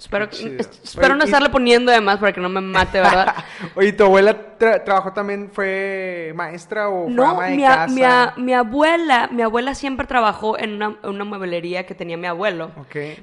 Espero, 0.02 0.24
es- 0.24 0.40
espero 0.84 1.14
Oye, 1.14 1.16
no 1.18 1.24
y- 1.24 1.26
estarle 1.26 1.48
poniendo 1.48 1.92
de 1.92 2.00
más 2.00 2.18
para 2.18 2.32
que 2.32 2.40
no 2.40 2.48
me 2.48 2.60
mate, 2.60 3.00
¿verdad? 3.00 3.34
Oye, 3.74 3.92
¿tu 3.92 4.04
abuela 4.04 4.36
tra- 4.58 4.82
trabajó 4.84 5.12
también, 5.12 5.50
fue 5.52 6.32
maestra 6.34 6.88
o 6.88 7.04
fue 7.04 7.12
No, 7.14 7.30
ama 7.30 7.46
de 7.46 7.56
mi, 7.56 7.62
casa? 7.62 7.94
mi 7.94 8.02
a- 8.02 8.34
mi 8.36 8.52
abuela, 8.52 9.28
mi 9.32 9.42
abuela 9.42 9.74
siempre 9.74 10.06
trabajó 10.06 10.58
en 10.58 10.74
una, 10.74 10.96
una 11.04 11.24
mueblería 11.24 11.86
que 11.86 11.94
tenía 11.94 12.16
mi 12.16 12.26
abuelo. 12.26 12.70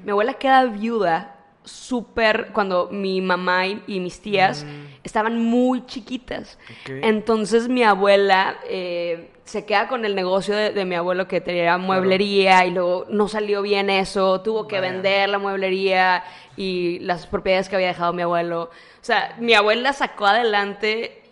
Mi 0.03 0.11
abuela 0.11 0.33
queda 0.35 0.63
viuda 0.65 1.35
súper 1.63 2.49
cuando 2.53 2.89
mi 2.91 3.21
mamá 3.21 3.67
y, 3.67 3.83
y 3.85 3.99
mis 3.99 4.21
tías 4.21 4.65
estaban 5.03 5.41
muy 5.43 5.85
chiquitas. 5.85 6.57
Entonces 6.87 7.67
mi 7.69 7.83
abuela 7.83 8.57
eh, 8.67 9.31
se 9.45 9.65
queda 9.65 9.87
con 9.87 10.05
el 10.05 10.13
negocio 10.15 10.55
de, 10.55 10.71
de 10.71 10.85
mi 10.85 10.95
abuelo 10.95 11.27
que 11.27 11.41
tenía 11.41 11.77
mueblería 11.77 12.65
y 12.65 12.71
luego 12.71 13.05
no 13.09 13.27
salió 13.27 13.61
bien 13.61 13.89
eso, 13.89 14.41
tuvo 14.41 14.67
que 14.67 14.79
Vaya. 14.79 14.91
vender 14.93 15.29
la 15.29 15.39
mueblería 15.39 16.23
y 16.57 16.99
las 16.99 17.25
propiedades 17.27 17.69
que 17.69 17.75
había 17.75 17.87
dejado 17.87 18.13
mi 18.13 18.21
abuelo. 18.21 18.63
O 18.63 19.03
sea, 19.03 19.35
mi 19.39 19.53
abuela 19.53 19.93
sacó 19.93 20.25
adelante 20.27 21.23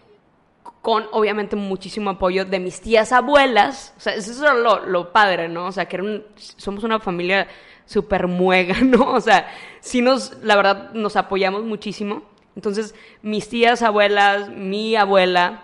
con 0.81 1.05
obviamente 1.11 1.55
muchísimo 1.57 2.11
apoyo 2.11 2.45
de 2.45 2.59
mis 2.59 2.79
tías 2.79 3.11
abuelas. 3.11 3.93
O 3.97 3.99
sea, 3.99 4.13
eso 4.13 4.31
es 4.31 4.39
lo, 4.39 4.85
lo 4.85 5.11
padre, 5.11 5.49
¿no? 5.49 5.65
O 5.67 5.71
sea, 5.71 5.85
que 5.85 5.97
era 5.97 6.03
un- 6.05 6.23
somos 6.37 6.83
una 6.85 6.99
familia 6.99 7.47
súper 7.85 8.27
muega, 8.27 8.75
¿no? 8.81 9.11
O 9.13 9.19
sea, 9.21 9.47
sí 9.81 10.01
nos, 10.01 10.37
la 10.43 10.55
verdad, 10.55 10.91
nos 10.93 11.15
apoyamos 11.17 11.63
muchísimo. 11.63 12.23
Entonces, 12.57 12.95
mis 13.21 13.47
tías 13.49 13.83
abuelas, 13.83 14.49
mi 14.49 14.95
abuela, 14.95 15.63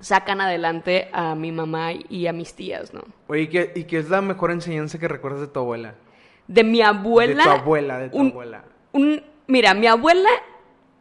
sacan 0.00 0.40
adelante 0.40 1.10
a 1.12 1.34
mi 1.34 1.52
mamá 1.52 1.90
y 1.92 2.26
a 2.26 2.32
mis 2.32 2.54
tías, 2.54 2.94
¿no? 2.94 3.02
Oye, 3.28 3.42
¿y 3.42 3.46
qué, 3.48 3.72
¿y 3.76 3.84
qué 3.84 3.98
es 3.98 4.08
la 4.08 4.22
mejor 4.22 4.50
enseñanza 4.50 4.98
que 4.98 5.08
recuerdas 5.08 5.42
de 5.42 5.48
tu 5.48 5.60
abuela? 5.60 5.94
De 6.48 6.64
mi 6.64 6.80
abuela. 6.80 7.44
De 7.44 7.50
tu 7.50 7.50
abuela, 7.50 7.98
de 7.98 8.08
tu 8.08 8.16
un- 8.16 8.28
abuela. 8.30 8.64
un- 8.92 9.22
mira, 9.46 9.74
mi 9.74 9.86
abuela 9.86 10.30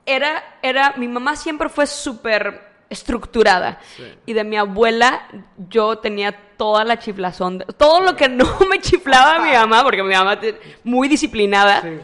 era, 0.06 0.44
era, 0.62 0.96
mi 0.98 1.08
mamá 1.08 1.38
siempre 1.38 1.70
fue 1.70 1.88
súper 1.88 2.60
estructurada. 2.90 3.80
Sí. 3.96 4.04
Y 4.26 4.34
de 4.34 4.44
mi 4.44 4.58
abuela 4.58 5.28
yo 5.70 6.00
tenía 6.00 6.34
toda 6.58 6.84
la 6.84 7.00
chiflazón, 7.00 7.60
de- 7.60 7.66
todo 7.78 8.02
lo 8.02 8.18
que 8.18 8.28
no 8.28 8.46
me 8.70 8.80
chiflaba 8.82 9.40
mi 9.46 9.54
mamá, 9.54 9.82
porque 9.84 10.04
mi 10.04 10.14
mamá 10.14 10.38
muy 10.84 11.08
disciplinada. 11.08 11.82
Sí. 11.84 12.00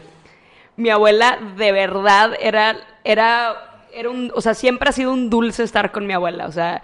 Mi 0.76 0.90
abuela 0.90 1.38
de 1.56 1.72
verdad 1.72 2.30
era, 2.40 2.76
era, 3.10 3.86
era 3.92 4.10
un, 4.10 4.30
o 4.34 4.40
sea, 4.40 4.54
siempre 4.54 4.88
ha 4.88 4.92
sido 4.92 5.12
un 5.12 5.30
dulce 5.30 5.62
estar 5.62 5.92
con 5.92 6.06
mi 6.06 6.12
abuela. 6.12 6.46
O 6.46 6.52
sea, 6.52 6.82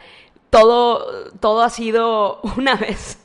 todo, 0.50 1.30
todo 1.40 1.62
ha 1.62 1.70
sido 1.70 2.40
una 2.56 2.74
vez, 2.76 3.18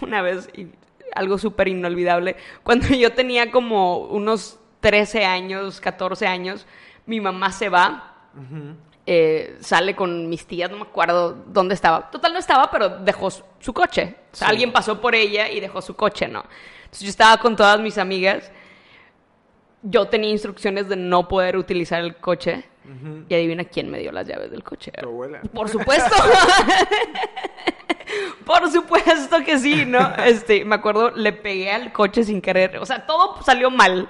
una 0.00 0.20
vez, 0.22 0.48
y 0.56 0.68
algo 1.14 1.38
súper 1.38 1.68
inolvidable. 1.68 2.36
Cuando 2.62 2.88
yo 2.88 3.12
tenía 3.12 3.50
como 3.50 3.98
unos 3.98 4.58
13 4.80 5.24
años, 5.24 5.80
14 5.80 6.26
años, 6.26 6.66
mi 7.06 7.20
mamá 7.20 7.52
se 7.52 7.68
va 7.68 8.06
eh, 9.06 9.56
sale 9.60 9.96
con 9.96 10.28
mis 10.28 10.46
tías, 10.46 10.70
no 10.70 10.76
me 10.76 10.82
acuerdo 10.82 11.32
dónde 11.46 11.74
estaba. 11.74 12.10
Total 12.10 12.32
no 12.32 12.38
estaba, 12.38 12.70
pero 12.70 12.88
dejó 12.88 13.30
su, 13.30 13.42
su 13.58 13.72
coche. 13.72 14.16
O 14.32 14.36
sea, 14.36 14.46
Sí. 14.48 14.52
alguien 14.52 14.72
pasó 14.72 15.00
por 15.00 15.14
ella 15.14 15.48
y 15.48 15.58
dejó 15.60 15.82
su 15.82 15.96
coche, 15.96 16.28
¿no? 16.28 16.44
Entonces 16.84 17.00
yo 17.02 17.08
estaba 17.08 17.38
con 17.38 17.56
todas 17.56 17.80
mis 17.80 17.98
amigas. 17.98 18.52
Yo 19.82 20.08
tenía 20.08 20.30
instrucciones 20.30 20.88
de 20.88 20.96
no 20.96 21.28
poder 21.28 21.56
utilizar 21.56 22.02
el 22.02 22.16
coche. 22.16 22.64
Y 23.28 23.34
adivina 23.34 23.64
quién 23.64 23.88
me 23.88 24.00
dio 24.00 24.10
las 24.10 24.26
llaves 24.26 24.50
del 24.50 24.64
coche. 24.64 24.90
Tu 24.90 25.06
abuela. 25.06 25.40
Por 25.54 25.68
supuesto. 25.68 26.10
Por 28.44 28.70
supuesto 28.70 29.38
que 29.44 29.58
sí, 29.58 29.84
¿no? 29.86 30.12
Este, 30.24 30.64
me 30.64 30.74
acuerdo, 30.74 31.10
le 31.10 31.32
pegué 31.32 31.70
al 31.70 31.92
coche 31.92 32.24
sin 32.24 32.40
querer. 32.40 32.78
O 32.78 32.86
sea, 32.86 33.06
todo 33.06 33.40
salió 33.42 33.70
mal. 33.70 34.08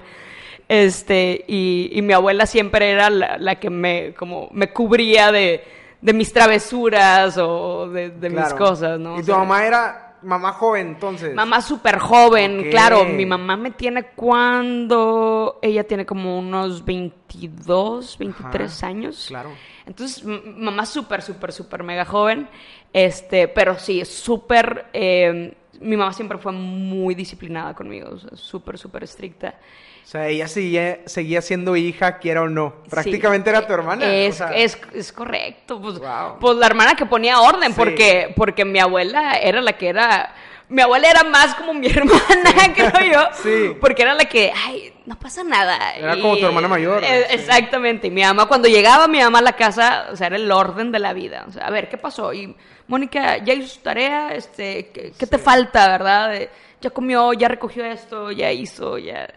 Este, 0.67 1.43
y, 1.47 1.89
y 1.93 2.01
mi 2.01 2.13
abuela 2.13 2.45
siempre 2.45 2.89
era 2.89 3.09
la, 3.09 3.37
la 3.37 3.55
que 3.55 3.69
me, 3.69 4.13
como, 4.15 4.49
me 4.51 4.71
cubría 4.71 5.31
de, 5.31 5.63
de 6.01 6.13
mis 6.13 6.31
travesuras 6.33 7.37
o 7.37 7.89
de, 7.89 8.09
de 8.09 8.29
mis 8.29 8.53
cosas, 8.53 8.99
¿no? 8.99 9.17
Y 9.17 9.19
O 9.19 9.19
tu 9.19 9.25
sea, 9.25 9.37
mamá 9.37 9.65
era 9.65 10.10
mamá 10.23 10.53
joven, 10.53 10.87
entonces. 10.87 11.33
Mamá 11.33 11.61
súper 11.61 11.99
joven, 11.99 12.69
claro. 12.69 13.05
Mi 13.05 13.25
mamá 13.25 13.57
me 13.57 13.71
tiene 13.71 14.03
cuando 14.15 15.59
ella 15.61 15.83
tiene 15.85 16.05
como 16.05 16.39
unos 16.39 16.83
22, 16.85 18.17
23 18.17 18.77
Ajá, 18.77 18.87
años. 18.87 19.25
Claro. 19.27 19.51
Entonces, 19.85 20.23
mamá 20.23 20.85
súper, 20.85 21.21
súper, 21.21 21.51
súper 21.51 21.83
mega 21.83 22.05
joven. 22.05 22.47
Este, 22.93 23.47
pero 23.47 23.77
sí, 23.79 24.03
súper. 24.05 24.87
eh, 24.93 25.55
mi 25.79 25.97
mamá 25.97 26.13
siempre 26.13 26.37
fue 26.37 26.51
muy 26.51 27.15
disciplinada 27.15 27.73
conmigo, 27.73 28.09
o 28.11 28.17
sea, 28.19 28.35
súper, 28.35 28.77
súper 28.77 29.03
estricta. 29.03 29.55
O 30.03 30.07
sea, 30.11 30.27
ella 30.27 30.47
seguía, 30.47 30.99
seguía 31.05 31.41
siendo 31.41 31.75
hija, 31.77 32.17
quiera 32.17 32.41
o 32.41 32.49
no. 32.49 32.73
Prácticamente 32.89 33.49
Sí. 33.49 33.55
era 33.55 33.65
tu 33.67 33.73
hermana. 33.73 34.05
Es, 34.13 34.35
o 34.35 34.37
sea, 34.39 34.47
es, 34.57 34.77
es 34.93 35.11
correcto. 35.13 35.81
Pues, 35.81 35.99
Wow. 35.99 36.37
pues 36.39 36.57
la 36.57 36.65
hermana 36.65 36.95
que 36.95 37.05
ponía 37.05 37.39
orden, 37.39 37.71
Sí. 37.71 37.77
porque, 37.77 38.33
porque 38.35 38.65
mi 38.65 38.79
abuela 38.79 39.33
era 39.41 39.61
la 39.61 39.73
que 39.73 39.87
era. 39.89 40.35
Mi 40.67 40.81
abuela 40.81 41.09
era 41.09 41.23
más 41.23 41.53
como 41.55 41.73
mi 41.73 41.87
hermana, 41.95 42.73
creo 42.75 43.11
yo. 43.13 43.19
Sí. 43.43 43.75
Porque 43.79 44.01
era 44.03 44.13
la 44.13 44.25
que, 44.25 44.51
ay, 44.55 44.93
no 45.05 45.17
pasa 45.17 45.43
nada. 45.43 45.95
Era 45.95 46.15
como 46.19 46.37
tu 46.37 46.45
hermana 46.45 46.67
mayor, 46.67 47.03
eh, 47.03 47.25
sí. 47.29 47.35
Exactamente. 47.35 48.07
Y 48.07 48.11
mi 48.11 48.21
mamá, 48.23 48.47
cuando 48.47 48.67
llegaba 48.67 49.07
mi 49.07 49.19
mamá 49.19 49.39
a 49.39 49.43
la 49.43 49.53
casa, 49.53 50.07
o 50.11 50.15
sea, 50.17 50.27
era 50.27 50.35
el 50.37 50.51
orden 50.51 50.91
de 50.91 50.99
la 50.99 51.13
vida. 51.13 51.45
O 51.47 51.51
sea, 51.51 51.67
a 51.67 51.71
ver, 51.71 51.87
¿qué 51.89 51.97
pasó? 51.97 52.33
Y 52.33 52.53
Mónica, 52.87 53.37
ya 53.37 53.53
hizo 53.53 53.67
su 53.75 53.79
tarea, 53.81 54.33
este, 54.33 54.89
¿qué, 54.93 55.13
qué 55.17 55.27
te 55.27 55.37
falta, 55.37 55.87
verdad? 55.89 56.35
Eh, 56.35 56.49
Ya 56.81 56.89
comió, 56.89 57.31
ya 57.33 57.47
recogió 57.47 57.85
esto, 57.85 58.31
ya 58.31 58.51
hizo, 58.51 58.97
ya. 58.97 59.27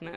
No, 0.00 0.10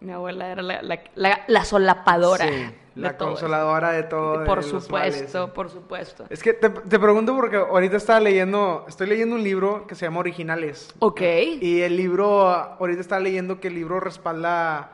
mi 0.00 0.12
abuela 0.12 0.48
era 0.48 0.62
la, 0.62 0.82
la, 0.82 1.00
la- 1.14 1.40
la 1.46 1.64
solapadora. 1.64 2.46
sí, 2.46 2.52
la 2.96 3.16
todo 3.16 3.30
consoladora 3.30 3.90
de 3.92 4.02
todo. 4.04 4.44
Por 4.44 4.62
supuesto, 4.62 4.92
males, 4.92 5.52
por 5.54 5.70
supuesto. 5.70 6.26
Es 6.30 6.42
que 6.42 6.52
te, 6.52 6.68
te 6.70 6.98
pregunto 6.98 7.34
porque 7.34 7.56
ahorita 7.56 7.96
estaba 7.96 8.20
leyendo, 8.20 8.84
estoy 8.88 9.08
leyendo 9.08 9.34
un 9.36 9.42
libro 9.42 9.86
que 9.86 9.94
se 9.94 10.06
llama 10.06 10.20
Originales. 10.20 10.94
Ok. 10.98 11.20
Y 11.60 11.80
el 11.80 11.96
libro, 11.96 12.48
ahorita 12.48 13.00
estaba 13.00 13.20
leyendo 13.20 13.60
que 13.60 13.68
el 13.68 13.74
libro 13.74 13.98
respalda 14.00 14.90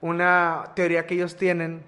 una 0.00 0.64
teoría 0.74 1.06
que 1.06 1.14
ellos 1.14 1.36
tienen 1.36 1.82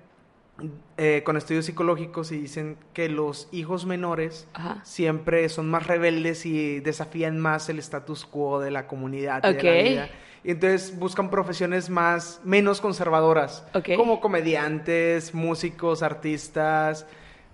eh, 0.96 1.22
con 1.24 1.36
estudios 1.36 1.64
psicológicos 1.64 2.30
y 2.30 2.38
dicen 2.38 2.76
que 2.92 3.08
los 3.08 3.48
hijos 3.50 3.86
menores 3.86 4.46
Ajá. 4.54 4.80
siempre 4.84 5.48
son 5.48 5.68
más 5.68 5.86
rebeldes 5.86 6.46
y 6.46 6.78
desafían 6.80 7.38
más 7.40 7.68
el 7.68 7.78
status 7.80 8.24
quo 8.24 8.60
de 8.60 8.70
la 8.70 8.86
comunidad 8.86 9.42
de 9.42 9.62
la 9.62 9.72
vida. 9.82 10.08
Y 10.44 10.50
entonces 10.50 10.98
buscan 10.98 11.30
profesiones 11.30 11.88
más, 11.88 12.40
menos 12.44 12.80
conservadoras, 12.82 13.66
Ok. 13.74 13.90
como 13.96 14.20
comediantes, 14.20 15.34
músicos, 15.34 16.02
artistas, 16.02 17.06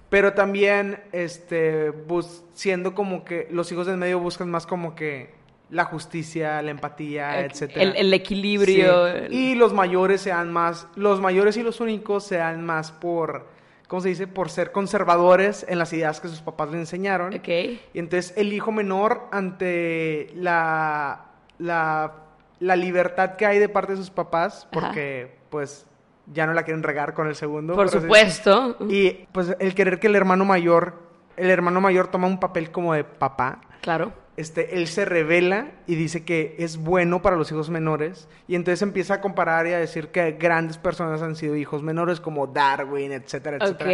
pero 0.09 0.33
también 0.33 1.01
este, 1.13 1.91
bus- 1.91 2.43
siendo 2.53 2.95
como 2.95 3.25
que 3.25 3.47
los 3.51 3.71
hijos 3.71 3.87
del 3.87 3.97
medio 3.97 4.19
buscan 4.19 4.51
más 4.51 4.67
como 4.67 4.95
que 4.97 5.31
la 5.71 5.85
justicia, 5.85 6.61
la 6.63 6.73
empatía, 6.73 7.45
etcétera. 7.45 7.81
El, 7.83 7.97
el 7.97 8.13
equilibrio. 8.13 9.07
Sí. 9.07 9.13
el- 9.27 9.33
Y 9.33 9.55
los 9.55 9.73
mayores 9.73 10.21
sean 10.21 10.53
más, 10.53 10.89
los 10.97 11.21
mayores 11.21 11.57
y 11.59 11.63
los 11.63 11.79
únicos 11.79 12.25
sean 12.25 12.67
más 12.67 12.91
por, 12.91 13.47
¿cómo 13.87 14.03
se 14.03 14.09
dice? 14.09 14.27
Por 14.27 14.51
ser 14.51 14.73
conservadores 14.73 15.65
en 15.69 15.79
las 15.79 15.93
ideas 15.93 16.21
que 16.21 16.27
sus 16.27 16.41
papás 16.41 16.73
le 16.73 16.79
enseñaron. 16.79 17.35
Ok. 17.35 17.49
Y 17.49 17.81
entonces 18.01 18.35
el 18.37 18.53
hijo 18.53 18.73
menor 18.73 19.29
ante 19.31 20.33
la, 20.35 21.27
la, 21.59 22.15
la 22.61 22.77
libertad 22.77 23.37
que 23.37 23.47
hay 23.47 23.59
de 23.59 23.69
parte 23.69 23.93
de 23.93 23.99
sus 23.99 24.11
papás, 24.11 24.69
Ajá. 24.71 24.81
porque 24.81 25.37
pues 25.51 25.87
ya 26.33 26.47
no 26.47 26.53
la 26.53 26.63
quieren 26.63 26.83
regar 26.83 27.15
con 27.15 27.27
el 27.27 27.35
segundo. 27.35 27.75
Por 27.75 27.87
así 27.87 27.99
supuesto. 28.01 28.77
Y 28.89 29.27
pues 29.33 29.57
el 29.59 29.75
querer 29.75 29.99
que 29.99 30.07
el 30.07 30.15
hermano 30.15 30.45
mayor, 30.45 30.95
el 31.37 31.51
hermano 31.51 31.81
mayor 31.81 32.09
toma 32.09 32.27
un 32.29 32.39
papel 32.39 32.71
como 32.71 32.95
de 32.95 33.03
papá 33.05 33.63
Claro. 33.81 34.13
este, 34.37 34.77
él 34.77 34.87
se 34.87 35.05
revela 35.07 35.73
y 35.87 35.95
dice 35.97 36.25
que 36.25 36.55
es 36.59 36.77
bueno 36.77 37.23
para 37.23 37.37
los 37.37 37.51
hijos 37.51 37.71
menores 37.71 38.29
y 38.47 38.55
entonces 38.55 38.83
empieza 38.83 39.15
a 39.15 39.21
comparar 39.23 39.67
y 39.67 39.73
a 39.73 39.79
decir 39.79 40.09
que 40.09 40.33
grandes 40.33 40.77
personas 40.79 41.23
han 41.23 41.35
sido 41.35 41.57
hijos 41.57 41.83
menores 41.83 42.21
como 42.21 42.47
Darwin, 42.47 43.13
etcétera, 43.13 43.57
etcétera. 43.61 43.91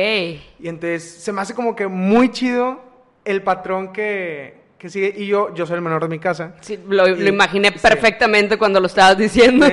Y 0.58 0.68
entonces 0.68 1.04
se 1.22 1.32
me 1.32 1.40
hace 1.40 1.54
como 1.54 1.74
que 1.76 1.86
muy 1.86 2.30
chido 2.32 2.80
el 3.24 3.42
patrón 3.42 3.92
que, 3.92 4.65
sigue 4.90 5.14
y 5.16 5.26
yo, 5.26 5.54
yo 5.54 5.66
soy 5.66 5.76
el 5.76 5.82
menor 5.82 6.02
de 6.02 6.08
mi 6.08 6.18
casa. 6.18 6.54
Sí, 6.60 6.78
lo, 6.88 7.08
imaginé 7.08 7.70
sí. 7.72 7.78
perfectamente 7.80 8.56
cuando 8.58 8.80
lo 8.80 8.86
estabas 8.86 9.16
diciendo. 9.18 9.66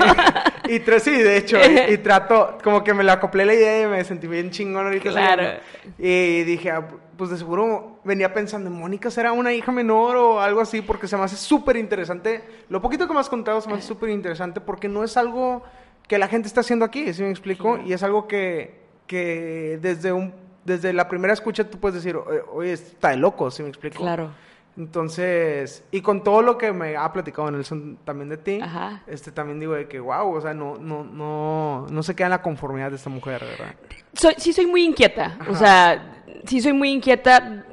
y 0.67 0.79
tra- 0.79 0.99
sí, 0.99 1.11
de 1.11 1.37
hecho, 1.37 1.57
y, 1.57 1.93
y 1.93 1.97
trato, 2.03 2.57
como 2.63 2.83
que 2.83 2.93
me 2.93 3.03
la 3.03 3.13
acoplé 3.13 3.45
la 3.45 3.53
idea 3.53 3.83
y 3.83 3.87
me 3.87 4.03
sentí 4.03 4.27
bien 4.27 4.51
chingón 4.51 4.85
ahorita. 4.85 5.09
Claro. 5.11 5.43
saliendo. 5.43 5.63
Y 5.99 6.43
dije, 6.43 6.71
ah, 6.71 6.87
pues 7.17 7.29
de 7.29 7.37
seguro 7.37 7.99
venía 8.03 8.33
pensando, 8.33 8.69
¿Mónica 8.69 9.11
será 9.11 9.31
una 9.31 9.53
hija 9.53 9.71
menor 9.71 10.15
o 10.17 10.39
algo 10.41 10.61
así? 10.61 10.81
Porque 10.81 11.07
se 11.07 11.15
me 11.17 11.23
hace 11.23 11.35
súper 11.35 11.77
interesante. 11.77 12.43
Lo 12.69 12.81
poquito 12.81 13.07
que 13.07 13.13
me 13.13 13.19
has 13.19 13.29
contado 13.29 13.61
se 13.61 13.69
me 13.69 13.75
hace 13.75 13.87
súper 13.87 14.09
interesante 14.09 14.61
porque 14.61 14.87
no 14.89 15.03
es 15.03 15.15
algo 15.17 15.63
que 16.07 16.17
la 16.17 16.27
gente 16.27 16.47
está 16.47 16.61
haciendo 16.61 16.83
aquí, 16.85 17.13
¿sí 17.13 17.23
me 17.23 17.29
explico? 17.29 17.79
Y 17.85 17.93
es 17.93 18.03
algo 18.03 18.27
que, 18.27 18.81
que 19.07 19.79
desde, 19.81 20.11
un, 20.11 20.33
desde 20.65 20.91
la 20.91 21.07
primera 21.07 21.33
escucha 21.33 21.63
tú 21.69 21.79
puedes 21.79 21.95
decir, 22.03 22.17
"Oye, 22.17 22.41
oye, 22.51 22.73
está 22.73 23.09
de 23.09 23.17
loco, 23.17 23.49
¿sí 23.51 23.63
me 23.63 23.69
explico? 23.69 23.99
claro. 24.03 24.31
Entonces, 24.75 25.83
y 25.91 26.01
con 26.01 26.23
todo 26.23 26.41
lo 26.41 26.57
que 26.57 26.71
me 26.71 26.97
ha 26.97 27.13
platicado 27.13 27.51
Nelson 27.51 27.99
también 28.03 28.29
de 28.29 28.37
ti, 28.37 28.59
Ajá. 28.59 29.03
este 29.05 29.31
también 29.31 29.59
digo 29.59 29.73
de 29.73 29.87
que 29.87 29.99
wow, 29.99 30.35
o 30.35 30.41
sea, 30.41 30.53
no 30.55 30.77
no 30.77 31.03
no 31.03 31.85
no 31.89 32.03
se 32.03 32.15
queda 32.15 32.27
en 32.27 32.31
la 32.31 32.41
conformidad 32.41 32.89
de 32.89 32.95
esta 32.95 33.09
mujer, 33.09 33.43
¿verdad? 33.43 33.75
Soy, 34.13 34.33
sí 34.37 34.51
soy 34.51 34.65
muy 34.65 34.83
inquieta. 34.83 35.37
O 35.47 35.55
sea, 35.55 36.23
sí 36.45 36.59
soy 36.59 36.73
muy 36.73 36.89
inquieta. 36.89 37.65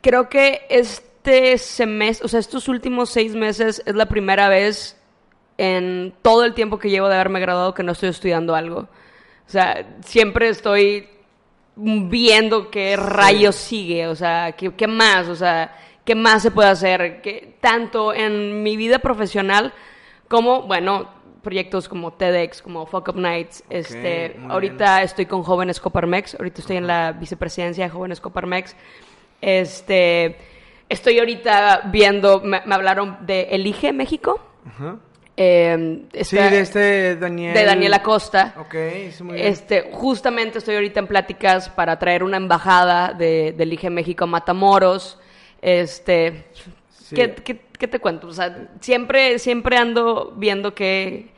Creo 0.00 0.28
que 0.28 0.62
este 0.68 1.58
semestre, 1.58 2.24
o 2.24 2.28
sea, 2.28 2.40
estos 2.40 2.66
últimos 2.68 3.10
seis 3.10 3.36
meses 3.36 3.80
es 3.86 3.94
la 3.94 4.06
primera 4.06 4.48
vez 4.48 5.00
en 5.58 6.12
todo 6.22 6.44
el 6.44 6.54
tiempo 6.54 6.78
que 6.78 6.90
llevo 6.90 7.08
de 7.08 7.14
haberme 7.14 7.38
graduado 7.38 7.72
que 7.72 7.84
no 7.84 7.92
estoy 7.92 8.08
estudiando 8.08 8.56
algo. 8.56 8.88
O 9.46 9.50
sea, 9.52 9.96
siempre 10.04 10.48
estoy 10.48 11.08
viendo 11.76 12.70
qué 12.70 12.96
rayos 12.96 13.54
sigue, 13.54 14.08
o 14.08 14.14
sea, 14.16 14.52
qué, 14.52 14.74
qué 14.74 14.86
más, 14.86 15.28
o 15.28 15.36
sea, 15.36 15.76
qué 16.04 16.14
más 16.14 16.42
se 16.42 16.50
puede 16.50 16.68
hacer, 16.68 17.20
que 17.22 17.54
tanto 17.60 18.12
en 18.12 18.62
mi 18.62 18.76
vida 18.76 18.98
profesional 18.98 19.72
como, 20.28 20.62
bueno, 20.62 21.08
proyectos 21.42 21.88
como 21.88 22.12
TEDx, 22.12 22.62
como 22.62 22.86
Fuck 22.86 23.08
Up 23.08 23.16
Nights, 23.16 23.64
este, 23.70 24.36
ahorita 24.48 25.02
estoy 25.02 25.26
con 25.26 25.42
Jóvenes 25.42 25.80
Coparmex, 25.80 26.36
ahorita 26.36 26.60
estoy 26.60 26.76
en 26.76 26.86
la 26.86 27.12
vicepresidencia 27.12 27.84
de 27.84 27.90
Jóvenes 27.90 28.20
Coparmex, 28.20 28.76
este, 29.40 30.36
estoy 30.88 31.18
ahorita 31.18 31.82
viendo, 31.92 32.40
me, 32.40 32.62
me 32.64 32.74
hablaron 32.74 33.18
de 33.26 33.42
Elige 33.50 33.92
México, 33.92 34.40
Ajá. 34.66 34.96
eh, 35.36 36.04
Sí, 36.22 36.36
de 36.36 36.60
este 36.60 37.16
Daniel. 37.16 37.54
de 37.54 37.64
Daniela 37.64 38.02
Costa. 38.02 38.54
Ok, 38.58 38.74
sí, 39.10 39.22
muy 39.24 39.34
bien. 39.34 39.46
Este, 39.48 39.90
justamente 39.92 40.58
estoy 40.58 40.76
ahorita 40.76 41.00
en 41.00 41.06
pláticas 41.08 41.68
para 41.70 41.98
traer 41.98 42.22
una 42.22 42.36
embajada 42.36 43.12
de, 43.12 43.52
del 43.56 43.72
IGE 43.72 43.90
México 43.90 44.24
a 44.24 44.26
Matamoros. 44.28 45.18
Este, 45.62 46.44
Sí. 46.90 47.14
¿qué, 47.16 47.34
qué, 47.34 47.60
qué 47.78 47.88
te 47.88 47.98
cuento? 47.98 48.26
O 48.28 48.32
sea, 48.32 48.68
siempre, 48.80 49.38
siempre 49.38 49.76
ando 49.76 50.32
viendo 50.36 50.74
qué, 50.74 51.30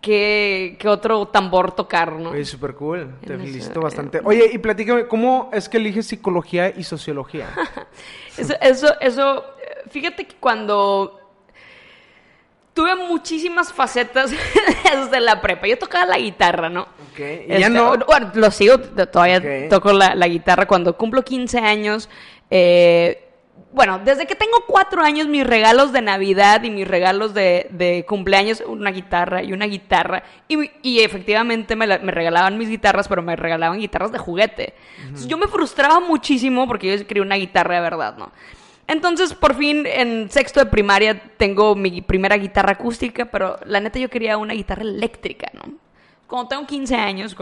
qué, 0.00 0.76
qué 0.78 0.88
otro 0.88 1.26
tambor 1.28 1.72
tocar, 1.72 2.12
¿no? 2.12 2.30
Oye, 2.30 2.44
súper 2.44 2.74
cool. 2.74 3.14
Te 3.26 3.34
En 3.34 3.40
felicito 3.40 3.80
eh, 3.80 3.82
bastante. 3.82 4.20
Oye, 4.24 4.50
y 4.52 4.58
platícame, 4.58 5.06
¿cómo 5.06 5.48
es 5.52 5.68
que 5.68 5.78
eliges 5.78 6.06
psicología 6.06 6.70
y 6.76 6.84
sociología? 6.84 7.48
Eso, 8.38 8.54
eso, 8.62 8.86
eso, 9.00 9.44
fíjate 9.90 10.26
que 10.26 10.36
cuando 10.36 11.20
tuve 12.72 12.94
muchísimas 12.96 13.70
facetas 13.72 14.30
desde 14.84 15.20
la 15.20 15.40
prepa, 15.42 15.66
yo 15.66 15.78
tocaba 15.78 16.06
la 16.06 16.18
guitarra, 16.18 16.70
¿no? 16.70 16.82
Ok, 16.82 17.18
y 17.18 17.22
Este, 17.22 17.60
ya 17.60 17.68
no. 17.68 17.94
Bueno, 18.06 18.30
lo 18.34 18.50
sigo, 18.50 18.80
todavía 18.80 19.68
toco 19.68 19.92
la, 19.92 20.14
la 20.14 20.26
guitarra. 20.28 20.66
Cuando 20.66 20.96
cumplo 20.96 21.22
15 21.22 21.58
años, 21.58 22.08
eh, 22.50 23.31
bueno, 23.72 24.00
desde 24.04 24.26
que 24.26 24.34
tengo 24.34 24.64
cuatro 24.66 25.02
años, 25.02 25.28
mis 25.28 25.46
regalos 25.46 25.92
de 25.92 26.02
Navidad 26.02 26.62
y 26.62 26.70
mis 26.70 26.86
regalos 26.86 27.32
de, 27.32 27.68
de 27.70 28.04
cumpleaños, 28.06 28.62
una 28.66 28.90
guitarra 28.90 29.42
y 29.42 29.52
una 29.54 29.64
guitarra. 29.64 30.22
Y, 30.48 31.00
efectivamente 31.00 31.74
me, 31.74 31.86
me 31.86 32.12
regalaban 32.12 32.58
mis 32.58 32.68
guitarras, 32.68 33.08
pero 33.08 33.22
me 33.22 33.34
regalaban 33.34 33.78
guitarras 33.78 34.12
de 34.12 34.18
juguete. 34.18 34.74
Yo 35.26 35.38
me 35.38 35.46
frustraba 35.46 36.00
muchísimo 36.00 36.66
porque 36.68 36.98
yo 36.98 37.06
quería 37.06 37.22
una 37.22 37.36
guitarra 37.36 37.76
de 37.76 37.80
verdad, 37.80 38.16
¿no? 38.18 38.30
Entonces, 38.88 39.32
por 39.32 39.54
fin, 39.54 39.86
en 39.86 40.30
sexto 40.30 40.60
de 40.60 40.66
primaria 40.66 41.18
tengo 41.38 41.74
mi 41.74 42.02
primera 42.02 42.36
guitarra 42.36 42.72
acústica, 42.72 43.24
pero 43.24 43.58
la 43.64 43.80
neta 43.80 43.98
yo 43.98 44.10
quería 44.10 44.36
una 44.36 44.52
guitarra 44.52 44.82
eléctrica, 44.82 45.50
¿no? 45.54 45.62
Cuando 46.26 46.48
tengo 46.48 46.66
15 46.66 46.96
años, 46.96 47.34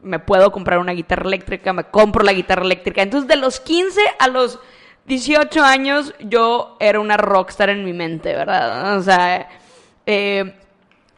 me 0.00 0.18
puedo 0.20 0.52
comprar 0.52 0.78
una 0.78 0.92
guitarra 0.92 1.26
eléctrica, 1.26 1.72
me 1.72 1.84
compro 1.84 2.22
la 2.22 2.32
guitarra 2.32 2.62
eléctrica. 2.62 3.02
Entonces, 3.02 3.26
de 3.26 3.36
los 3.36 3.58
15 3.58 4.00
a 4.20 4.28
los 4.28 4.60
18 5.06 5.62
años, 5.62 6.14
yo 6.20 6.76
era 6.80 7.00
una 7.00 7.16
rockstar 7.16 7.70
en 7.70 7.84
mi 7.84 7.92
mente, 7.92 8.34
¿verdad? 8.34 8.96
O 8.98 9.02
sea, 9.02 9.48
eh, 10.06 10.54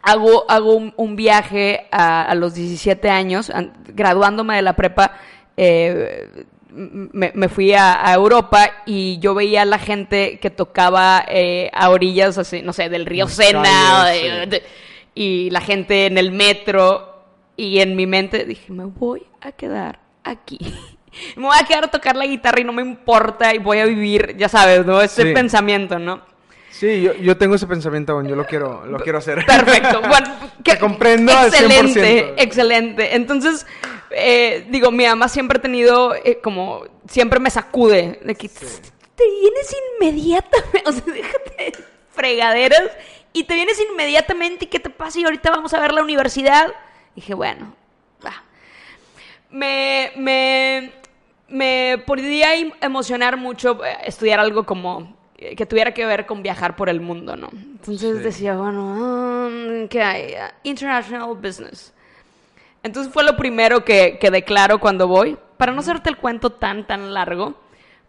hago, 0.02 0.44
hago 0.50 0.74
un, 0.74 0.94
un 0.96 1.16
viaje 1.16 1.86
a, 1.90 2.22
a 2.22 2.34
los 2.34 2.54
17 2.54 3.10
años, 3.10 3.50
an- 3.50 3.72
graduándome 3.88 4.56
de 4.56 4.62
la 4.62 4.74
prepa, 4.74 5.12
eh, 5.56 6.44
me, 6.70 7.32
me 7.34 7.48
fui 7.50 7.74
a, 7.74 8.06
a 8.08 8.14
Europa 8.14 8.70
y 8.86 9.18
yo 9.18 9.34
veía 9.34 9.62
a 9.62 9.66
la 9.66 9.78
gente 9.78 10.38
que 10.40 10.48
tocaba 10.48 11.22
eh, 11.28 11.70
a 11.74 11.90
orillas, 11.90 12.38
así, 12.38 12.62
no 12.62 12.72
sé, 12.72 12.88
del 12.88 13.04
río 13.04 13.26
Sena, 13.62 14.06
de- 14.06 14.46
de- 14.46 14.62
y 15.14 15.50
la 15.50 15.60
gente 15.60 16.06
en 16.06 16.16
el 16.16 16.32
metro, 16.32 17.10
y 17.58 17.80
en 17.80 17.94
mi 17.94 18.06
mente 18.06 18.46
dije, 18.46 18.72
me 18.72 18.86
voy 18.86 19.26
a 19.42 19.52
quedar 19.52 19.98
aquí. 20.24 20.58
Me 21.36 21.42
voy 21.46 21.56
a 21.58 21.64
quedar 21.64 21.84
a 21.84 21.88
tocar 21.90 22.16
la 22.16 22.26
guitarra 22.26 22.60
y 22.60 22.64
no 22.64 22.72
me 22.72 22.82
importa 22.82 23.54
y 23.54 23.58
voy 23.58 23.78
a 23.78 23.84
vivir, 23.86 24.36
ya 24.36 24.48
sabes, 24.48 24.84
¿no? 24.86 25.00
Ese 25.00 25.22
Sí. 25.22 25.32
pensamiento, 25.34 25.98
¿no? 25.98 26.22
Sí, 26.70 27.02
yo, 27.02 27.12
yo 27.14 27.36
tengo 27.36 27.54
ese 27.54 27.66
pensamiento 27.66 28.12
aún, 28.12 28.26
yo 28.26 28.34
lo 28.34 28.44
quiero, 28.46 28.84
lo 28.86 28.98
quiero 28.98 29.18
hacer. 29.18 29.44
Perfecto. 29.46 30.00
Bueno, 30.00 30.34
Te 30.64 30.78
comprendo 30.78 31.32
al 31.36 31.48
excelente, 31.48 32.34
100%. 32.34 32.34
excelente. 32.38 33.14
Entonces, 33.14 33.66
eh, 34.10 34.66
digo, 34.70 34.90
mi 34.90 35.04
mamá 35.06 35.28
siempre 35.28 35.58
ha 35.58 35.62
tenido 35.62 36.14
eh, 36.14 36.40
como, 36.42 36.84
siempre 37.08 37.38
me 37.40 37.50
sacude 37.50 38.18
de 38.24 38.34
que 38.34 38.48
te 38.48 39.24
vienes 39.40 39.76
inmediatamente, 40.00 40.82
o 40.86 40.92
sea, 40.92 41.02
déjate 41.06 41.54
de 41.56 41.72
fregaderas 42.10 42.90
y 43.34 43.44
te 43.44 43.54
vienes 43.54 43.78
inmediatamente 43.90 44.64
y 44.64 44.68
qué 44.68 44.80
te 44.80 44.90
pasa 44.90 45.20
y 45.20 45.24
ahorita 45.24 45.50
vamos 45.50 45.72
a 45.74 45.80
ver 45.80 45.92
la 45.92 46.02
universidad. 46.02 46.72
dije, 47.14 47.34
bueno, 47.34 47.74
va. 48.24 48.42
Me, 49.50 50.12
me, 50.16 50.92
me 51.52 52.02
podría 52.06 52.56
im- 52.56 52.72
emocionar 52.80 53.36
mucho 53.36 53.84
eh, 53.84 53.96
estudiar 54.06 54.40
algo 54.40 54.64
como 54.64 55.14
eh, 55.36 55.54
que 55.54 55.66
tuviera 55.66 55.92
que 55.92 56.06
ver 56.06 56.26
con 56.26 56.42
viajar 56.42 56.74
por 56.76 56.88
el 56.88 57.00
mundo, 57.00 57.36
¿no? 57.36 57.48
Entonces 57.52 58.18
Sí. 58.18 58.22
decía, 58.24 58.56
bueno, 58.56 59.48
mm, 59.50 59.88
¿qué 59.88 60.02
hay? 60.02 60.34
International 60.62 61.34
Business. 61.36 61.92
Entonces 62.82 63.12
fue 63.12 63.22
lo 63.22 63.36
primero 63.36 63.84
que, 63.84 64.18
que 64.18 64.30
declaro 64.30 64.80
cuando 64.80 65.06
voy. 65.06 65.36
Para 65.56 65.72
no 65.72 65.80
hacerte 65.80 66.10
el 66.10 66.16
cuento 66.16 66.50
tan, 66.50 66.86
tan 66.86 67.14
largo, 67.14 67.54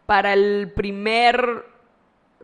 para 0.08 0.34
el 0.34 0.72
primer, 0.76 1.66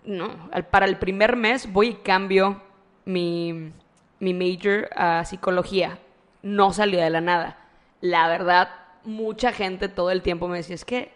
no, 0.04 0.50
para 0.70 0.86
el 0.86 0.98
primer 0.98 1.36
mes 1.36 1.72
voy 1.72 1.88
y 1.88 1.94
cambio 1.96 2.62
mi, 3.06 3.72
mi 4.20 4.34
major 4.36 4.90
a 4.96 5.26
psicología. 5.26 5.98
No 6.44 6.72
salió 6.74 7.00
de 7.02 7.10
la 7.10 7.22
nada. 7.22 7.58
La 8.02 8.28
verdad, 8.28 8.70
mucha 9.04 9.52
gente 9.52 9.90
todo 9.90 10.12
el 10.12 10.22
tiempo 10.22 10.48
me 10.48 10.58
decía, 10.58 10.76
es 10.76 10.86
que 10.86 11.12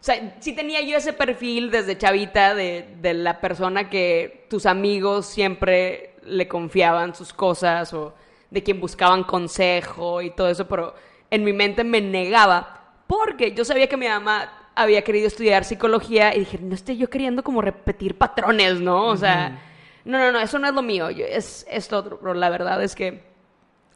o 0.00 0.04
sea, 0.04 0.36
sí 0.38 0.52
tenía 0.54 0.80
yo 0.80 0.96
ese 0.96 1.12
perfil 1.12 1.70
desde 1.72 1.98
chavita 1.98 2.54
de, 2.54 2.88
de 3.00 3.14
la 3.14 3.40
persona 3.40 3.90
que 3.90 4.46
tus 4.48 4.64
amigos 4.64 5.26
siempre 5.26 6.14
le 6.24 6.46
confiaban 6.46 7.14
sus 7.16 7.32
cosas 7.32 7.92
o 7.94 8.14
de 8.50 8.62
quien 8.62 8.80
buscaban 8.80 9.24
consejo 9.24 10.22
y 10.22 10.30
todo 10.30 10.48
eso, 10.48 10.68
pero 10.68 10.94
en 11.30 11.42
mi 11.42 11.52
mente 11.52 11.82
me 11.82 12.00
negaba 12.00 12.92
porque 13.08 13.52
yo 13.54 13.64
sabía 13.64 13.88
que 13.88 13.96
mi 13.96 14.06
mamá 14.06 14.70
había 14.76 15.02
querido 15.02 15.26
estudiar 15.26 15.64
psicología 15.64 16.32
y 16.34 16.40
dije, 16.40 16.58
no 16.62 16.74
estoy 16.76 16.96
yo 16.96 17.10
queriendo 17.10 17.42
como 17.42 17.60
repetir 17.60 18.16
patrones, 18.16 18.80
¿no? 18.80 19.06
O 19.06 19.16
sea, 19.16 19.60
no, 20.04 20.16
no, 20.18 20.30
no, 20.30 20.38
eso 20.40 20.60
no 20.60 20.68
es 20.68 20.74
lo 20.74 20.82
mío, 20.82 21.10
yo- 21.10 21.26
es 21.26 21.66
esto 21.68 21.98
otro, 21.98 22.20
pero 22.20 22.34
la 22.34 22.48
verdad 22.50 22.80
es 22.84 22.94
que 22.94 23.20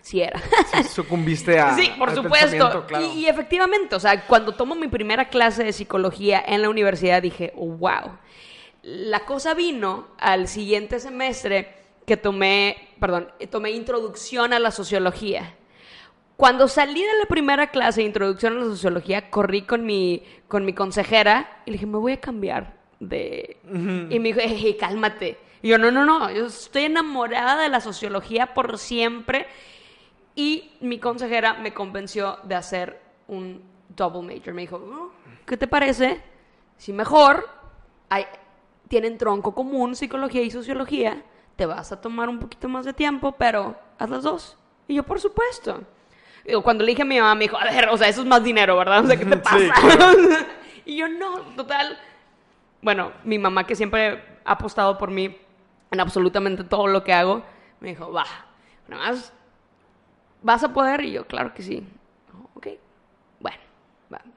sí 0.02 0.20
era. 0.20 0.38
Sí, 0.72 0.84
sucumbiste 0.84 1.58
a. 1.58 1.74
Sí, 1.74 1.90
por 1.98 2.10
al 2.10 2.16
supuesto. 2.16 2.84
claro. 2.86 3.06
Y, 3.06 3.20
y 3.20 3.28
efectivamente, 3.28 3.94
o 3.96 4.00
sea, 4.00 4.26
cuando 4.26 4.52
tomo 4.52 4.74
mi 4.74 4.88
primera 4.88 5.30
clase 5.30 5.64
de 5.64 5.72
psicología 5.72 6.42
en 6.46 6.60
la 6.60 6.68
universidad 6.68 7.22
dije, 7.22 7.52
oh, 7.56 7.66
wow. 7.68 8.18
La 8.82 9.20
cosa 9.20 9.54
vino 9.54 10.08
al 10.18 10.48
siguiente 10.48 10.98
semestre 11.00 11.74
que 12.04 12.16
tomé, 12.16 12.88
perdón, 12.98 13.28
tomé 13.50 13.70
introducción 13.70 14.52
a 14.52 14.58
la 14.58 14.72
sociología. 14.72 15.54
Cuando 16.36 16.66
salí 16.66 17.00
de 17.00 17.18
la 17.20 17.26
primera 17.26 17.68
clase 17.70 18.00
de 18.00 18.08
introducción 18.08 18.56
a 18.56 18.60
la 18.60 18.64
sociología, 18.64 19.30
corrí 19.30 19.62
con 19.62 19.86
mi, 19.86 20.24
con 20.48 20.64
mi 20.64 20.72
consejera 20.72 21.62
y 21.64 21.70
le 21.70 21.74
dije, 21.74 21.86
me 21.86 21.98
voy 21.98 22.12
a 22.14 22.20
cambiar 22.20 22.74
de... 22.98 23.58
Y 24.10 24.18
me 24.18 24.32
dijo, 24.32 24.40
"Ey, 24.40 24.76
cálmate. 24.78 25.38
Y 25.62 25.68
yo, 25.68 25.78
no, 25.78 25.92
no, 25.92 26.04
no, 26.04 26.28
yo 26.32 26.46
estoy 26.46 26.84
enamorada 26.86 27.62
de 27.62 27.68
la 27.68 27.80
sociología 27.80 28.52
por 28.54 28.78
siempre. 28.78 29.46
Y 30.34 30.72
mi 30.80 30.98
consejera 30.98 31.54
me 31.54 31.74
convenció 31.74 32.38
de 32.44 32.54
hacer 32.54 33.00
un 33.28 33.62
double 33.90 34.22
major. 34.22 34.54
Me 34.54 34.62
dijo, 34.62 34.76
"Oh, 34.76 35.10
¿qué 35.46 35.56
te 35.56 35.66
parece? 35.66 36.20
Si 36.78 36.92
mejor 36.92 37.48
hay, 38.08 38.24
tienen 38.88 39.18
tronco 39.18 39.54
común 39.54 39.94
psicología 39.94 40.42
y 40.42 40.50
sociología, 40.50 41.22
te 41.56 41.66
vas 41.66 41.92
a 41.92 42.00
tomar 42.00 42.28
un 42.28 42.38
poquito 42.38 42.68
más 42.68 42.84
de 42.84 42.92
tiempo, 42.94 43.32
pero 43.32 43.76
haz 43.98 44.08
las 44.10 44.22
dos. 44.22 44.58
Y 44.88 44.94
yo, 44.94 45.02
por 45.02 45.20
supuesto. 45.20 45.82
Digo, 46.44 46.62
cuando 46.62 46.82
le 46.82 46.90
dije 46.90 47.02
a 47.02 47.04
mi 47.04 47.20
mamá, 47.20 47.34
me 47.36 47.44
dijo, 47.44 47.56
a 47.56 47.64
ver, 47.64 47.88
o 47.90 47.96
sea, 47.96 48.08
eso 48.08 48.22
es 48.22 48.26
más 48.26 48.42
dinero, 48.42 48.76
¿verdad? 48.76 49.04
O 49.04 49.06
sea, 49.06 49.16
¿qué 49.16 49.24
te 49.26 49.36
Sí, 49.36 49.40
pasa? 49.68 49.80
claro. 49.80 50.12
y 50.86 50.96
yo, 50.96 51.08
no, 51.08 51.40
total. 51.56 51.96
Bueno, 52.80 53.12
mi 53.24 53.38
mamá 53.38 53.64
que 53.64 53.76
siempre 53.76 54.24
ha 54.44 54.52
apostado 54.52 54.98
por 54.98 55.10
mí 55.10 55.36
en 55.92 56.00
absolutamente 56.00 56.64
todo 56.64 56.88
lo 56.88 57.04
que 57.04 57.12
hago, 57.12 57.42
me 57.80 57.90
dijo, 57.90 58.10
va, 58.10 58.24
nada 58.88 59.10
más 59.12 59.32
¿Vas 60.42 60.64
a 60.64 60.72
poder? 60.72 61.04
Y 61.04 61.12
yo, 61.12 61.26
claro 61.26 61.54
que 61.54 61.62
sí. 61.62 61.86
Ok, 62.54 62.68
bueno. 63.40 63.58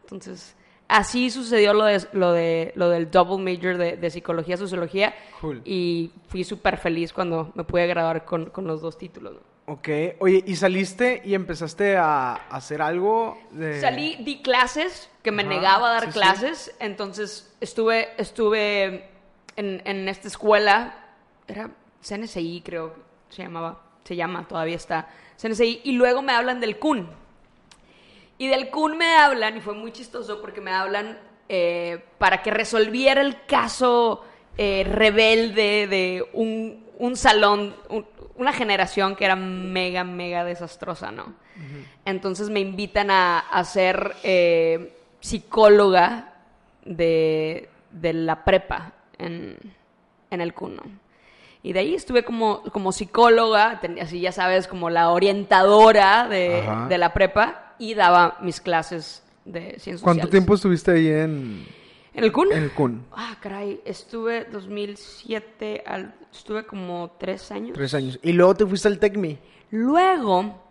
Entonces, 0.04 0.56
así 0.88 1.30
sucedió 1.30 1.74
lo, 1.74 1.86
de, 1.86 2.08
lo, 2.13 2.32
de, 2.32 2.72
lo 2.76 2.89
del 2.89 3.10
double 3.10 3.38
major 3.38 3.78
de, 3.78 3.98
de 3.98 4.10
psicología, 4.10 4.58
sociología. 4.58 5.13
Cool. 5.41 5.62
Y 5.65 6.12
fui 6.28 6.44
súper 6.44 6.78
feliz 6.78 7.12
cuando 7.12 7.52
me 7.56 7.63
pude 7.63 7.88
graduar 7.88 8.26
con, 8.26 8.50
con 8.50 8.68
los 8.68 8.82
dos 8.82 8.98
títulos. 8.98 9.34
¿no? 9.34 9.56
Ok, 9.68 9.89
oye, 10.20 10.44
¿y 10.46 10.56
saliste 10.56 11.24
y 11.26 11.34
empezaste 11.34 11.98
a 11.98 12.36
hacer 12.50 12.84
algo 12.84 13.39
de... 13.50 13.82
Salí, 13.82 14.15
di 14.18 14.44
clases, 14.44 15.10
que 15.24 15.32
me 15.32 15.41
Ajá, 15.41 15.50
negaba 15.50 15.89
a 15.89 15.94
dar 15.94 16.04
sí, 16.04 16.12
sí. 16.12 16.13
clases. 16.13 16.76
Entonces, 16.80 17.56
estuve, 17.60 18.10
estuve 18.22 19.10
en, 19.56 19.82
en 19.86 20.08
esta 20.08 20.28
escuela, 20.28 20.94
era 21.48 21.72
CNCI, 22.08 22.62
creo 22.63 22.94
que 22.94 23.02
se 23.30 23.41
llamaba, 23.41 23.82
se 24.06 24.15
llama, 24.15 24.48
todavía 24.48 24.78
está, 24.78 25.10
CNCI. 25.38 25.82
Y 25.84 25.91
luego 25.91 26.22
me 26.22 26.32
hablan 26.32 26.62
del 26.62 26.78
CUN. 26.80 27.10
Y 28.38 28.48
del 28.48 28.70
CUN 28.70 28.98
me 28.98 29.15
hablan, 29.18 29.58
y 29.58 29.62
fue 29.62 29.74
muy 29.74 29.91
chistoso 29.91 30.39
porque 30.41 30.62
me 30.62 30.72
hablan 30.72 31.18
eh, 31.50 32.04
para 32.18 32.41
que 32.41 32.52
resolviera 32.52 33.20
el 33.22 33.44
caso 33.46 34.24
eh, 34.58 34.86
rebelde 34.89 35.88
de 35.88 36.26
un, 36.34 36.86
un 36.98 37.18
salón, 37.18 37.76
un- 37.89 38.06
una 38.38 38.52
generación 38.54 39.15
que 39.15 39.26
era 39.26 39.36
mega, 39.36 40.04
mega 40.04 40.44
desastrosa, 40.44 41.12
¿no? 41.12 41.34
Entonces 42.04 42.50
me 42.50 42.60
invitan 42.60 43.10
a, 43.10 43.39
a 43.39 43.63
ser 43.63 44.13
eh, 44.24 44.94
psicóloga 45.22 46.34
de, 46.84 47.70
de 47.91 48.13
la 48.13 48.44
prepa 48.44 48.91
en, 49.18 49.58
en 50.30 50.41
el 50.41 50.54
CUN, 50.54 50.76
¿no? 50.76 50.84
Y 51.65 51.73
de 51.73 51.80
ahí 51.80 51.95
estuve 51.95 52.23
como, 52.23 52.62
como 52.71 52.91
psicóloga, 52.91 53.80
ten- 53.82 53.97
así 53.99 54.19
ya 54.21 54.32
sabes, 54.32 54.67
como 54.67 54.91
la 54.91 55.10
orientadora 55.10 56.28
de, 56.28 56.63
de 56.89 56.97
la 56.99 57.12
prepa 57.12 57.73
y 57.80 57.95
daba 57.95 58.38
mis 58.41 58.62
clases 58.62 59.23
de 59.45 59.62
ciencias 59.80 60.01
¿Cuánto 60.01 60.21
sociales. 60.23 60.30
tiempo 60.32 60.54
estuviste 60.54 60.91
ahí 60.91 61.08
en, 61.08 61.65
¿En 62.13 62.23
el 62.23 62.32
CUN? 62.32 62.51
en 62.51 62.63
el 62.63 62.71
CUN? 62.71 63.06
Ah, 63.12 63.36
caray, 63.41 63.82
estuve 63.84 64.45
2007, 64.45 65.84
al, 65.88 66.13
estuve 66.32 66.65
como 66.67 67.15
tres 67.19 67.51
años. 67.51 67.73
Tres 67.73 67.93
años. 67.95 68.19
Y 68.21 68.32
luego 68.34 68.54
te 68.56 68.65
fuiste 68.65 68.88
al 68.88 68.99
TECMI. 68.99 69.38
Luego 69.71 70.62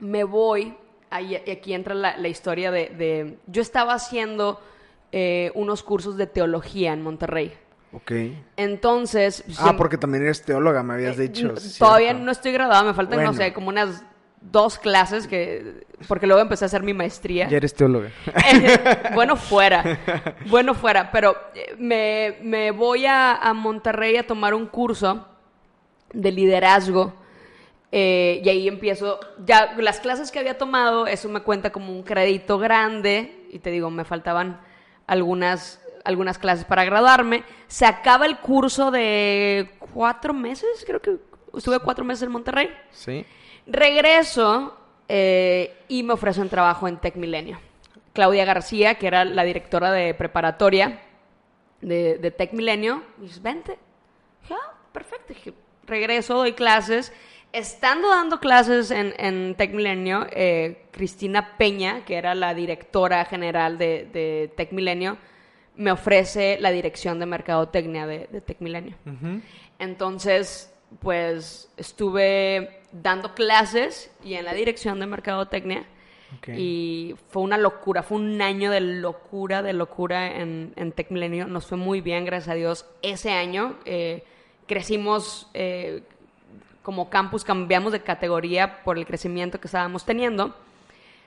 me 0.00 0.24
voy, 0.24 0.74
ahí, 1.10 1.38
y 1.46 1.50
aquí 1.50 1.72
entra 1.72 1.94
la, 1.94 2.16
la 2.16 2.28
historia 2.28 2.70
de, 2.72 2.88
de- 2.88 3.38
Yo 3.46 3.62
estaba 3.62 3.94
haciendo 3.94 4.60
eh, 5.12 5.52
unos 5.54 5.82
cursos 5.84 6.16
de 6.16 6.26
teología 6.26 6.92
en 6.92 7.02
Monterrey. 7.02 7.52
Ok. 7.92 8.12
Entonces... 8.56 9.44
Ah, 9.48 9.52
siempre- 9.52 9.78
porque 9.78 9.98
también 9.98 10.24
eres 10.24 10.42
teóloga, 10.42 10.82
me 10.82 10.94
habías 10.94 11.18
eh, 11.18 11.28
dicho. 11.28 11.54
Todavía 11.78 12.14
no 12.14 12.32
estoy 12.32 12.52
graduada, 12.52 12.82
me 12.82 12.94
faltan, 12.94 13.22
no 13.22 13.34
sé, 13.34 13.52
como 13.52 13.68
unas 13.68 14.04
dos 14.40 14.78
clases 14.78 15.28
que 15.28 15.84
porque 16.08 16.26
luego 16.26 16.42
empecé 16.42 16.64
a 16.64 16.66
hacer 16.66 16.82
mi 16.82 16.94
maestría. 16.94 17.48
Ya 17.48 17.56
eres 17.56 17.74
teóloga. 17.74 18.10
bueno, 19.14 19.36
fuera. 19.36 19.98
Bueno, 20.46 20.74
fuera. 20.74 21.10
Pero 21.10 21.36
eh, 21.54 21.74
me, 21.78 22.38
me 22.42 22.70
voy 22.70 23.06
a, 23.06 23.36
a, 23.36 23.54
Monterrey 23.54 24.16
a 24.16 24.26
tomar 24.26 24.54
un 24.54 24.66
curso 24.66 25.26
de 26.12 26.32
liderazgo. 26.32 27.14
Eh, 27.90 28.40
y 28.44 28.48
ahí 28.48 28.68
empiezo. 28.68 29.20
Ya 29.44 29.74
las 29.78 30.00
clases 30.00 30.30
que 30.30 30.38
había 30.38 30.58
tomado, 30.58 31.06
eso 31.06 31.28
me 31.28 31.40
cuenta 31.40 31.70
como 31.70 31.92
un 31.92 32.02
crédito 32.02 32.58
grande. 32.58 33.46
Y 33.50 33.58
te 33.58 33.70
digo, 33.70 33.90
me 33.90 34.04
faltaban 34.04 34.60
algunas, 35.06 35.81
algunas 36.04 36.38
clases 36.38 36.64
para 36.64 36.84
graduarme. 36.84 37.44
Se 37.66 37.86
acaba 37.86 38.26
el 38.26 38.38
curso 38.38 38.90
de 38.90 39.70
cuatro 39.92 40.34
meses, 40.34 40.84
creo 40.86 41.00
que 41.00 41.18
estuve 41.56 41.78
cuatro 41.80 42.04
meses 42.04 42.24
en 42.24 42.32
Monterrey. 42.32 42.70
Sí. 42.90 43.24
Regreso 43.66 44.76
eh, 45.08 45.84
y 45.88 46.02
me 46.02 46.14
ofrecen 46.14 46.48
trabajo 46.48 46.88
en 46.88 46.98
Tech 46.98 47.16
Milenio. 47.16 47.60
Claudia 48.12 48.44
García, 48.44 48.96
que 48.96 49.06
era 49.06 49.24
la 49.24 49.44
directora 49.44 49.90
de 49.90 50.14
preparatoria 50.14 51.00
de, 51.80 52.18
de 52.18 52.30
Tech 52.30 52.52
Milenio, 52.52 53.02
me 53.18 53.26
dice, 53.26 53.40
vente. 53.40 53.78
Dije, 54.42 54.54
ah, 54.54 54.74
perfecto. 54.92 55.34
regreso, 55.86 56.34
doy 56.34 56.52
clases. 56.52 57.12
Estando 57.52 58.08
dando 58.08 58.40
clases 58.40 58.90
en, 58.90 59.14
en 59.18 59.54
Tech 59.56 59.72
Milenio, 59.72 60.26
eh, 60.30 60.86
Cristina 60.90 61.56
Peña, 61.58 62.04
que 62.04 62.16
era 62.16 62.34
la 62.34 62.54
directora 62.54 63.24
general 63.26 63.76
de, 63.76 64.08
de 64.10 64.52
Tech 64.56 64.72
Milenio, 64.72 65.18
me 65.76 65.90
ofrece 65.90 66.58
la 66.60 66.70
dirección 66.70 67.18
de 67.18 67.26
mercadotecnia 67.26 68.06
de, 68.06 68.28
de 68.30 68.40
Tech 68.40 68.60
Milenio. 68.60 68.94
Entonces, 69.78 70.72
pues 71.00 71.70
estuve 71.76 72.80
dando 72.92 73.34
clases 73.34 74.10
y 74.22 74.34
en 74.34 74.44
la 74.44 74.54
dirección 74.54 75.00
de 75.00 75.06
mercadotecnia. 75.06 75.86
Y 76.56 77.14
fue 77.28 77.42
una 77.42 77.58
locura, 77.58 78.02
fue 78.02 78.16
un 78.16 78.40
año 78.40 78.70
de 78.70 78.80
locura, 78.80 79.62
de 79.62 79.74
locura 79.74 80.40
en, 80.40 80.72
en 80.76 80.92
Tech 80.92 81.10
Milenio. 81.10 81.46
Nos 81.46 81.66
fue 81.66 81.76
muy 81.76 82.00
bien, 82.00 82.24
gracias 82.24 82.48
a 82.48 82.54
Dios. 82.54 82.86
Ese 83.02 83.32
año 83.32 83.76
eh, 83.84 84.24
crecimos 84.66 85.50
eh, 85.52 86.02
como 86.82 87.10
campus, 87.10 87.44
cambiamos 87.44 87.92
de 87.92 88.00
categoría 88.00 88.82
por 88.82 88.96
el 88.96 89.04
crecimiento 89.04 89.60
que 89.60 89.68
estábamos 89.68 90.06
teniendo. 90.06 90.54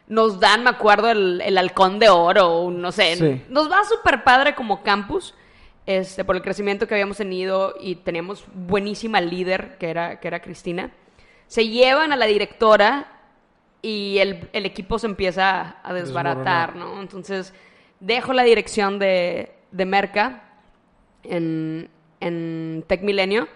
Nos 0.08 0.40
dan, 0.40 0.64
me 0.64 0.70
acuerdo, 0.70 1.10
el, 1.10 1.42
el 1.42 1.58
halcón 1.58 2.00
de 2.00 2.10
oro, 2.10 2.70
no 2.72 2.92
sé. 2.92 3.44
Nos 3.50 3.72
va 3.72 3.84
súper 3.84 4.24
padre 4.24 4.56
como 4.56 4.84
campus. 4.84 5.34
Este, 5.88 6.26
por 6.26 6.36
el 6.36 6.42
crecimiento 6.42 6.88
que 6.88 6.96
habíamos 6.96 7.18
tenido 7.18 7.76
y 7.80 7.96
teníamos 7.98 8.44
buenísima 8.54 9.22
líder, 9.22 9.78
que 9.78 9.92
era, 9.92 10.20
que 10.20 10.28
era 10.28 10.42
Cristina 10.42 10.92
se 11.48 11.68
llevan 11.68 12.12
a 12.12 12.16
la 12.16 12.26
directora 12.26 13.08
y 13.82 14.18
el, 14.18 14.50
equipo 14.54 14.98
se 14.98 15.08
empieza 15.08 15.78
a 15.84 15.94
desbaratar, 15.94 16.76
¿no? 16.76 17.02
Entonces, 17.02 17.54
dejo 18.00 18.34
la 18.34 18.44
dirección 18.44 18.98
de, 18.98 19.52
de 19.72 19.86
Merca 19.86 20.44
en, 21.24 21.90
en 22.20 22.84
Tech 22.88 23.04
Milenio 23.04 23.48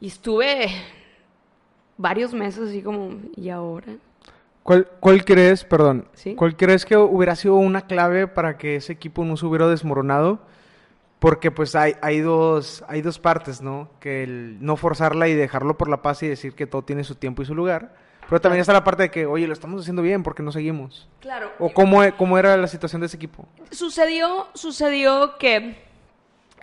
y 0.00 0.08
estuve 0.08 0.68
varios 1.96 2.34
meses 2.34 2.68
así 2.68 2.82
como, 2.82 3.20
¿y 3.36 3.50
ahora? 3.50 3.96
¿Cuál, 4.62 4.86
cuál 5.00 5.24
crees, 5.24 5.64
perdón, 5.64 6.08
cuál 6.36 6.56
crees 6.56 6.84
que 6.84 6.96
hubiera 6.96 7.34
sido 7.34 7.54
una 7.54 7.82
clave 7.82 8.26
para 8.26 8.58
que 8.58 8.76
ese 8.76 8.92
equipo 8.92 9.24
no 9.24 9.36
se 9.36 9.46
hubiera 9.46 9.66
desmoronado? 9.68 10.40
Porque 11.18 11.50
pues 11.50 11.74
hay, 11.74 11.96
hay, 12.00 12.20
dos, 12.20 12.84
hay 12.88 13.02
dos 13.02 13.18
partes, 13.18 13.60
¿no? 13.60 13.90
Que 14.00 14.22
el 14.22 14.64
no 14.64 14.76
forzarla 14.76 15.28
y 15.28 15.34
dejarlo 15.34 15.76
por 15.76 15.88
la 15.88 16.02
paz 16.02 16.22
y 16.22 16.28
decir 16.28 16.54
que 16.54 16.66
todo 16.66 16.82
tiene 16.82 17.04
su 17.04 17.14
tiempo 17.14 17.42
y 17.42 17.46
su 17.46 17.54
lugar. 17.54 17.94
Pero 18.28 18.40
también 18.40 18.60
está 18.60 18.72
la 18.72 18.84
parte 18.84 19.02
de 19.04 19.10
que, 19.10 19.26
oye, 19.26 19.46
lo 19.46 19.52
estamos 19.52 19.80
haciendo 19.82 20.02
bien, 20.02 20.22
porque 20.22 20.42
no 20.42 20.52
seguimos? 20.52 21.08
Claro. 21.20 21.50
¿O 21.58 21.72
cómo, 21.72 22.00
cómo 22.16 22.38
era 22.38 22.56
la 22.56 22.68
situación 22.68 23.00
de 23.00 23.06
ese 23.06 23.16
equipo? 23.16 23.46
Sucedió, 23.72 24.46
sucedió 24.54 25.36
que 25.36 25.76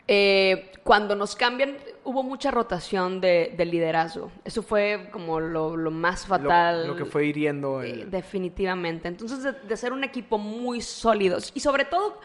eh, 0.08 0.72
cuando 0.84 1.16
nos 1.16 1.36
cambian, 1.36 1.76
hubo 2.08 2.24
mucha 2.24 2.52
rotación 2.52 3.20
de, 3.20 3.54
liderazgo. 3.70 4.32
Eso 4.46 4.64
fue 4.64 5.10
como 5.12 5.40
lo, 5.40 5.76
más 5.92 6.26
fatal. 6.26 6.88
Lo, 6.88 6.96
que 6.96 7.06
fue 7.06 7.26
hiriendo. 7.26 7.84
Eh, 7.84 8.06
definitivamente. 8.10 9.10
Entonces, 9.10 9.44
de, 9.44 9.52
de 9.52 9.78
ser 9.78 9.92
un 9.92 10.04
equipo 10.04 10.38
muy 10.38 10.82
sólido 10.82 11.38
y 11.54 11.60
sobre 11.60 11.86
todo 11.86 12.20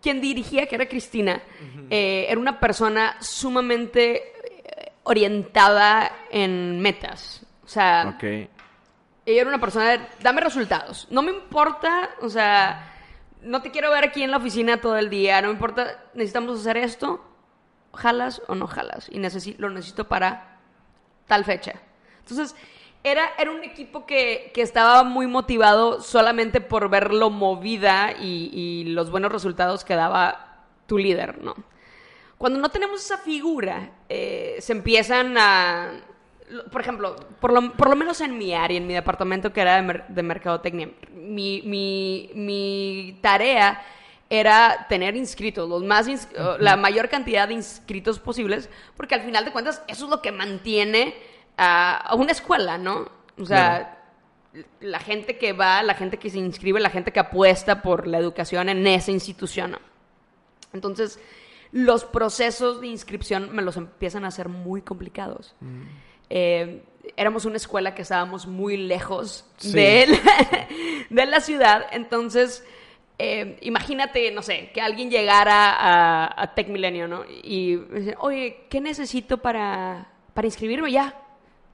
quien 0.00 0.20
dirigía, 0.20 0.66
que 0.66 0.74
era 0.74 0.86
Cristina, 0.86 1.42
eh, 1.90 2.26
era 2.28 2.40
una 2.40 2.58
persona 2.58 3.16
sumamente 3.20 4.16
eh, 4.16 4.92
orientada 5.04 6.10
en 6.30 6.80
metas. 6.80 7.44
O 7.64 7.68
sea, 7.68 8.18
ella 8.20 8.48
era 9.24 9.48
una 9.48 9.60
persona 9.60 9.90
de, 9.90 10.00
dame 10.20 10.40
resultados. 10.40 11.06
No 11.10 11.22
me 11.22 11.30
importa, 11.30 12.10
o 12.20 12.28
sea, 12.28 12.92
no 13.42 13.62
te 13.62 13.70
quiero 13.70 13.90
ver 13.90 14.04
aquí 14.04 14.22
en 14.22 14.30
la 14.30 14.38
oficina 14.38 14.80
todo 14.80 14.96
el 14.96 15.08
día, 15.08 15.40
no 15.40 15.48
me 15.48 15.54
importa, 15.54 16.04
necesitamos 16.14 16.60
hacer 16.60 16.76
esto, 16.78 17.24
jalas 17.94 18.42
o 18.48 18.54
no 18.54 18.66
jalas. 18.66 19.08
Y 19.10 19.18
lo 19.58 19.70
necesito 19.70 20.08
para 20.08 20.58
tal 21.26 21.44
fecha. 21.44 21.74
Entonces, 22.20 22.54
era, 23.04 23.32
era 23.38 23.50
un 23.50 23.64
equipo 23.64 24.06
que, 24.06 24.52
estaba 24.54 25.02
muy 25.02 25.26
motivado 25.26 26.00
solamente 26.00 26.60
por 26.60 26.88
verlo 26.88 27.30
movida 27.30 28.12
y, 28.12 28.84
los 28.88 29.10
buenos 29.10 29.32
resultados 29.32 29.84
que 29.84 29.94
daba 29.94 30.64
tu 30.86 30.98
líder, 30.98 31.42
¿no? 31.42 31.54
Cuando 32.38 32.58
no 32.58 32.70
tenemos 32.70 33.04
esa 33.04 33.18
figura, 33.18 33.90
eh, 34.08 34.56
se 34.60 34.72
empiezan 34.72 35.36
a... 35.38 36.00
Por 36.70 36.80
ejemplo, 36.80 37.16
por 37.40 37.52
lo, 37.52 37.72
por 37.72 37.88
lo, 37.88 37.96
menos 37.96 38.20
en 38.20 38.36
mi 38.36 38.52
área, 38.52 38.76
en 38.76 38.86
mi 38.86 38.92
departamento 38.92 39.52
que 39.52 39.62
era 39.62 39.80
de, 39.80 40.22
mercadotecnia, 40.22 40.90
mi, 41.14 41.62
mi, 41.62 42.30
mi, 42.34 43.18
tarea 43.22 43.82
era 44.32 44.86
tener 44.88 45.14
inscritos, 45.14 45.68
los 45.68 45.84
más 45.84 46.08
la 46.58 46.74
mayor 46.78 47.10
cantidad 47.10 47.46
de 47.46 47.52
inscritos 47.52 48.18
posibles, 48.18 48.70
porque 48.96 49.14
al 49.14 49.20
final 49.20 49.44
de 49.44 49.52
cuentas 49.52 49.82
eso 49.88 50.06
es 50.06 50.10
lo 50.10 50.22
que 50.22 50.32
mantiene 50.32 51.14
a, 51.58 52.14
una 52.16 52.32
escuela, 52.32 52.78
¿no? 52.78 53.10
O 53.38 53.44
sea, 53.44 54.02
la 54.80 55.00
gente 55.00 55.36
que 55.36 55.52
va, 55.52 55.82
la 55.82 55.92
gente 55.92 56.18
que 56.18 56.30
se 56.30 56.38
inscribe, 56.38 56.80
la 56.80 56.88
gente 56.88 57.12
que 57.12 57.20
apuesta 57.20 57.82
por 57.82 58.06
la 58.06 58.16
educación 58.16 58.70
en 58.70 58.86
esa 58.86 59.10
institución. 59.10 59.76
Entonces, 60.72 61.20
los 61.70 62.06
procesos 62.06 62.80
de 62.80 62.86
inscripción 62.86 63.54
me 63.54 63.60
los 63.60 63.76
empiezan 63.76 64.24
a 64.24 64.28
hacer 64.28 64.48
muy 64.48 64.80
complicados. 64.80 65.54
Mm. 65.60 65.82
Eh, 66.30 66.82
éramos 67.18 67.44
una 67.44 67.56
escuela 67.58 67.94
que 67.94 68.00
estábamos 68.00 68.46
muy 68.46 68.78
lejos 68.78 69.44
de, 69.62 70.06
la, 70.06 70.68
de, 71.10 71.26
la, 71.26 71.40
ciudad, 71.42 71.84
entonces... 71.92 72.64
Eh, 73.18 73.58
imagínate, 73.62 74.30
no 74.32 74.42
sé, 74.42 74.70
que 74.72 74.80
alguien 74.80 75.10
llegara 75.10 75.70
a, 75.70 76.42
a 76.42 76.54
Tech 76.54 76.68
Milenio, 76.68 77.06
¿no? 77.06 77.24
Y 77.28 77.76
dice, 77.76 78.14
oye, 78.18 78.66
¿qué 78.68 78.80
necesito 78.80 79.38
para, 79.38 80.08
para 80.34 80.46
inscribirme 80.46 80.90
ya? 80.90 81.22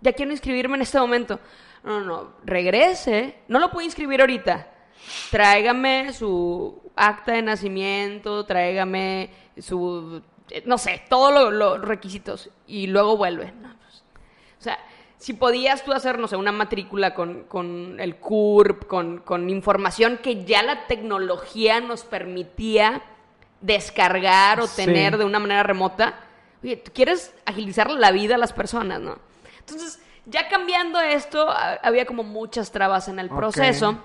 ya 0.00 0.12
quiero 0.12 0.32
inscribirme 0.32 0.76
en 0.76 0.82
este 0.82 0.98
momento. 0.98 1.40
No, 1.84 2.00
no, 2.00 2.06
no, 2.06 2.32
regrese, 2.44 3.38
no 3.48 3.58
lo 3.58 3.70
puedo 3.70 3.84
inscribir 3.84 4.20
ahorita. 4.20 4.68
Tráigame 5.30 6.12
su 6.12 6.80
acta 6.96 7.32
de 7.32 7.42
nacimiento, 7.42 8.44
tráigame 8.44 9.30
su, 9.58 10.22
no 10.64 10.78
sé, 10.78 11.02
todos 11.08 11.52
los 11.52 11.80
requisitos 11.80 12.50
y 12.66 12.88
luego 12.88 13.16
vuelve. 13.16 13.44
O 13.44 13.52
sea, 13.60 13.76
si 15.18 15.32
podías 15.32 15.84
tú 15.84 15.92
hacer, 15.92 16.18
no 16.18 16.28
sé, 16.28 16.36
una 16.36 16.52
matrícula 16.52 17.12
con, 17.12 17.44
con 17.44 17.98
el 17.98 18.16
CURP, 18.16 18.86
con, 18.86 19.18
con, 19.18 19.50
información 19.50 20.18
que 20.18 20.44
ya 20.44 20.62
la 20.62 20.86
tecnología 20.86 21.80
nos 21.80 22.04
permitía 22.04 23.02
descargar 23.60 24.60
o 24.60 24.68
tener 24.68 25.18
de 25.18 25.24
una 25.24 25.40
manera 25.40 25.64
remota, 25.64 26.20
oye, 26.62 26.76
tú 26.76 26.92
quieres 26.94 27.34
agilizar 27.44 27.90
la 27.90 28.12
vida 28.12 28.36
a 28.36 28.38
las 28.38 28.52
personas, 28.52 29.00
¿no? 29.00 29.18
Entonces, 29.58 30.00
ya 30.26 30.48
cambiando 30.48 31.00
esto, 31.00 31.48
había 31.82 32.06
como 32.06 32.22
muchas 32.22 32.70
trabas 32.70 33.08
en 33.08 33.18
el 33.18 33.28
proceso 33.28 33.98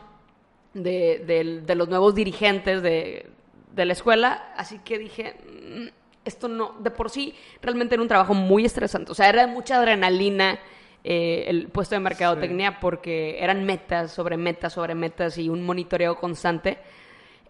de, 0.74 1.64
los 1.76 1.90
nuevos 1.90 2.16
dirigentes 2.16 2.82
de, 2.82 3.30
la 3.76 3.94
escuela, 3.94 4.52
así 4.58 4.80
que 4.80 4.98
dije, 4.98 5.36
mm, 5.48 5.88
esto 6.26 6.48
no, 6.48 6.76
de 6.80 6.90
por 6.90 7.12
sí, 7.12 7.36
realmente 7.62 7.96
era 7.96 8.02
un 8.02 8.08
trabajo 8.08 8.34
muy 8.34 8.66
estresante, 8.66 9.12
o 9.12 9.16
sea, 9.16 9.30
era 9.30 9.46
mucha 9.46 9.78
adrenalina. 9.78 10.60
Eh, 11.06 11.46
el 11.50 11.68
puesto 11.68 11.96
de 11.96 12.00
mercadotecnia 12.00 12.80
porque 12.80 13.38
eran 13.44 13.66
metas 13.66 14.14
sobre 14.14 14.38
metas 14.38 14.72
sobre 14.72 14.96
metas 14.96 15.38
y 15.38 15.50
un 15.50 15.66
monitoreo 15.66 16.16
constante. 16.16 16.78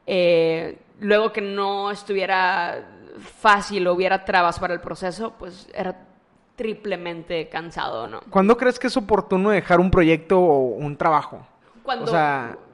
Eh, 0.08 0.80
luego 1.00 1.32
que 1.32 1.42
no 1.42 1.92
estuviera 1.92 2.84
fácil 3.20 3.86
o 3.88 3.94
hubiera 3.94 4.26
trabas 4.26 4.58
para 4.58 4.74
el 4.74 4.80
proceso, 4.82 5.34
pues 5.38 5.70
era 5.74 5.96
triplemente 6.56 7.48
cansado, 7.48 8.08
¿no? 8.08 8.22
¿Cuándo 8.30 8.58
crees 8.58 8.80
que 8.80 8.88
es 8.88 8.98
oportuno 8.98 9.52
dejar 9.52 9.80
un 9.80 9.92
proyecto 9.92 10.40
o 10.40 10.70
un 10.70 10.98
trabajo? 10.98 11.46
Cuando, 11.84 12.12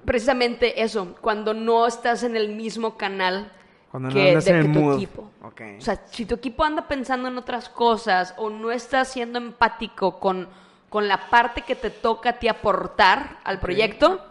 precisamente 0.05 0.81
eso, 0.81 1.15
cuando 1.19 1.53
no 1.53 1.87
estás 1.87 2.23
en 2.23 2.37
el 2.37 2.55
mismo 2.55 2.95
canal 2.95 3.51
cuando 3.91 4.09
que, 4.09 4.33
no 4.33 4.41
de, 4.41 4.59
en 4.59 4.73
tu 4.73 4.93
equipo. 4.93 5.31
O 5.41 5.81
sea, 5.81 6.03
si 6.05 6.25
tu 6.25 6.35
equipo 6.35 6.63
anda 6.63 6.87
pensando 6.87 7.27
en 7.27 7.37
otras 7.37 7.69
cosas 7.69 8.33
o 8.37 8.49
no 8.49 8.71
está 8.71 9.03
siendo 9.03 9.39
empático 9.39 10.19
con, 10.19 10.47
con 10.89 11.08
la 11.08 11.30
parte 11.30 11.62
que 11.62 11.75
te 11.75 11.89
toca 11.89 12.32
a 12.32 12.34
ti 12.39 12.47
aportar 12.47 13.38
al 13.43 13.60
proyecto, 13.60 14.25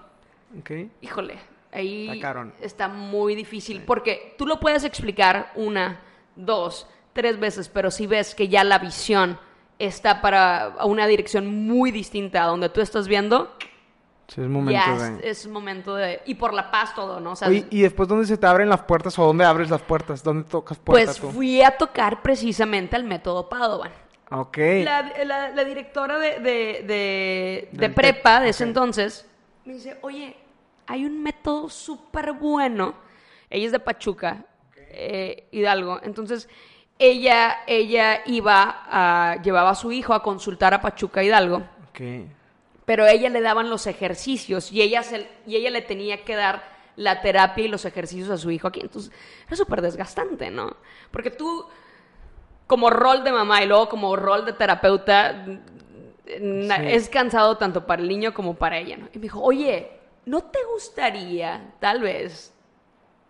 Ok. 0.59 0.71
híjole, 1.01 1.39
ahí 1.73 2.09
Está 2.09 2.21
carón. 2.21 2.55
está 2.61 2.89
muy 2.89 3.35
difícil 3.35 3.83
porque 3.83 4.35
tú 4.39 4.47
lo 4.47 4.59
puedes 4.61 4.85
explicar 4.85 5.53
una, 5.55 6.01
dos, 6.37 6.87
tres 7.13 7.39
veces, 7.39 7.69
pero 7.69 7.91
si 7.91 8.07
ves 8.07 8.35
que 8.35 8.49
ya 8.49 8.65
la 8.65 8.79
visión 8.79 9.39
está 9.79 10.21
para 10.21 10.65
a 10.79 10.85
una 10.87 11.07
dirección 11.07 11.67
muy 11.67 11.91
distinta 11.93 12.43
a 12.43 12.47
donde 12.47 12.69
tú 12.69 12.81
estás 12.81 13.07
viendo, 13.09 13.53
Sí, 14.27 14.43
es 14.43 14.49
momento 14.49 14.99
de... 15.03 15.31
es, 15.31 15.39
es 15.39 15.47
momento 15.49 15.95
de... 15.95 16.21
Y 16.27 16.35
por 16.35 16.53
la 16.53 16.71
paz 16.71 16.95
todo, 16.95 17.19
¿no? 17.19 17.31
O 17.33 17.37
sea, 17.37 17.49
Oye, 17.49 17.67
¿y 17.71 17.81
después 17.81 18.07
dónde 18.11 18.27
se 18.27 18.37
te 18.37 18.47
abren 18.47 18.69
las 18.69 18.83
puertas 18.83 19.19
o 19.19 19.25
dónde 19.25 19.43
abres 19.47 19.71
las 19.71 19.81
puertas? 19.81 20.23
¿Dónde 20.23 20.45
tocas 20.47 20.77
puerta 20.79 21.07
pues 21.07 21.19
tú? 21.19 21.31
fui 21.31 21.63
a 21.63 21.71
tocar 21.79 22.21
precisamente 22.21 22.95
al 22.95 23.05
método 23.05 23.49
Padovan. 23.49 23.91
Ok. 24.31 24.59
La, 24.85 25.13
la- 25.25 25.49
la 25.51 25.65
directora 25.65 26.19
de, 26.19 26.39
de, 26.41 27.69
de- 27.73 27.89
prepa 27.91 28.41
de 28.41 28.51
ese 28.51 28.65
entonces 28.65 29.27
me 29.65 29.75
dice, 29.75 29.97
oye, 30.03 30.37
hay 30.87 31.05
un 31.05 31.23
método 31.23 31.69
súper 31.69 32.33
bueno. 32.33 32.95
Ella 33.51 33.67
es 33.67 33.73
de 33.73 33.81
Pachuca, 33.81 34.45
eh, 34.77 35.49
Hidalgo. 35.51 36.01
Entonces, 36.03 36.49
ella, 36.99 37.59
ella 37.67 38.23
iba 38.27 38.83
a, 38.91 39.37
llevaba 39.43 39.71
a 39.71 39.75
su 39.75 39.93
hijo 39.93 40.13
a 40.15 40.23
consultar 40.23 40.75
a 40.75 40.81
Pachuca, 40.81 41.23
Hidalgo. 41.23 41.57
Ok. 41.91 42.01
Pero 42.85 43.05
a 43.05 43.11
ella 43.11 43.29
le 43.29 43.41
daban 43.41 43.69
los 43.71 43.87
ejercicios 43.87 44.73
y 44.73 44.83
ella, 44.83 45.03
se- 45.03 45.29
y 45.47 45.57
ella 45.57 45.71
le 45.71 45.83
tenía 45.83 46.25
que 46.25 46.35
dar 46.37 46.63
la 46.97 47.21
terapia 47.21 47.65
y 47.65 47.69
los 47.69 47.85
ejercicios 47.85 48.29
a 48.31 48.39
su 48.39 48.51
hijo 48.51 48.67
aquí. 48.69 48.81
Entonces, 48.81 49.13
era 49.47 49.57
súper 49.57 49.81
desgastante, 49.83 50.51
¿no? 50.51 50.77
Porque 51.11 51.31
tú, 51.31 51.67
como 52.69 52.89
rol 52.91 53.25
de 53.25 53.33
mamá 53.33 53.63
y 53.63 53.67
luego 53.67 53.89
como 53.89 54.15
rol 54.15 54.45
de 54.45 54.53
terapeuta, 54.53 55.45
Sí. 56.25 56.39
es 56.85 57.09
cansado 57.09 57.57
tanto 57.57 57.87
para 57.87 58.03
el 58.03 58.09
niño 58.09 58.33
como 58.35 58.55
para 58.55 58.77
ella, 58.79 58.97
¿no? 58.99 59.07
Y 59.13 59.17
me 59.19 59.23
dijo, 59.23 59.41
oye, 59.43 59.91
¿no 60.27 60.43
te 60.43 60.59
gustaría, 60.75 61.73
tal 61.81 62.03
vez, 62.03 62.53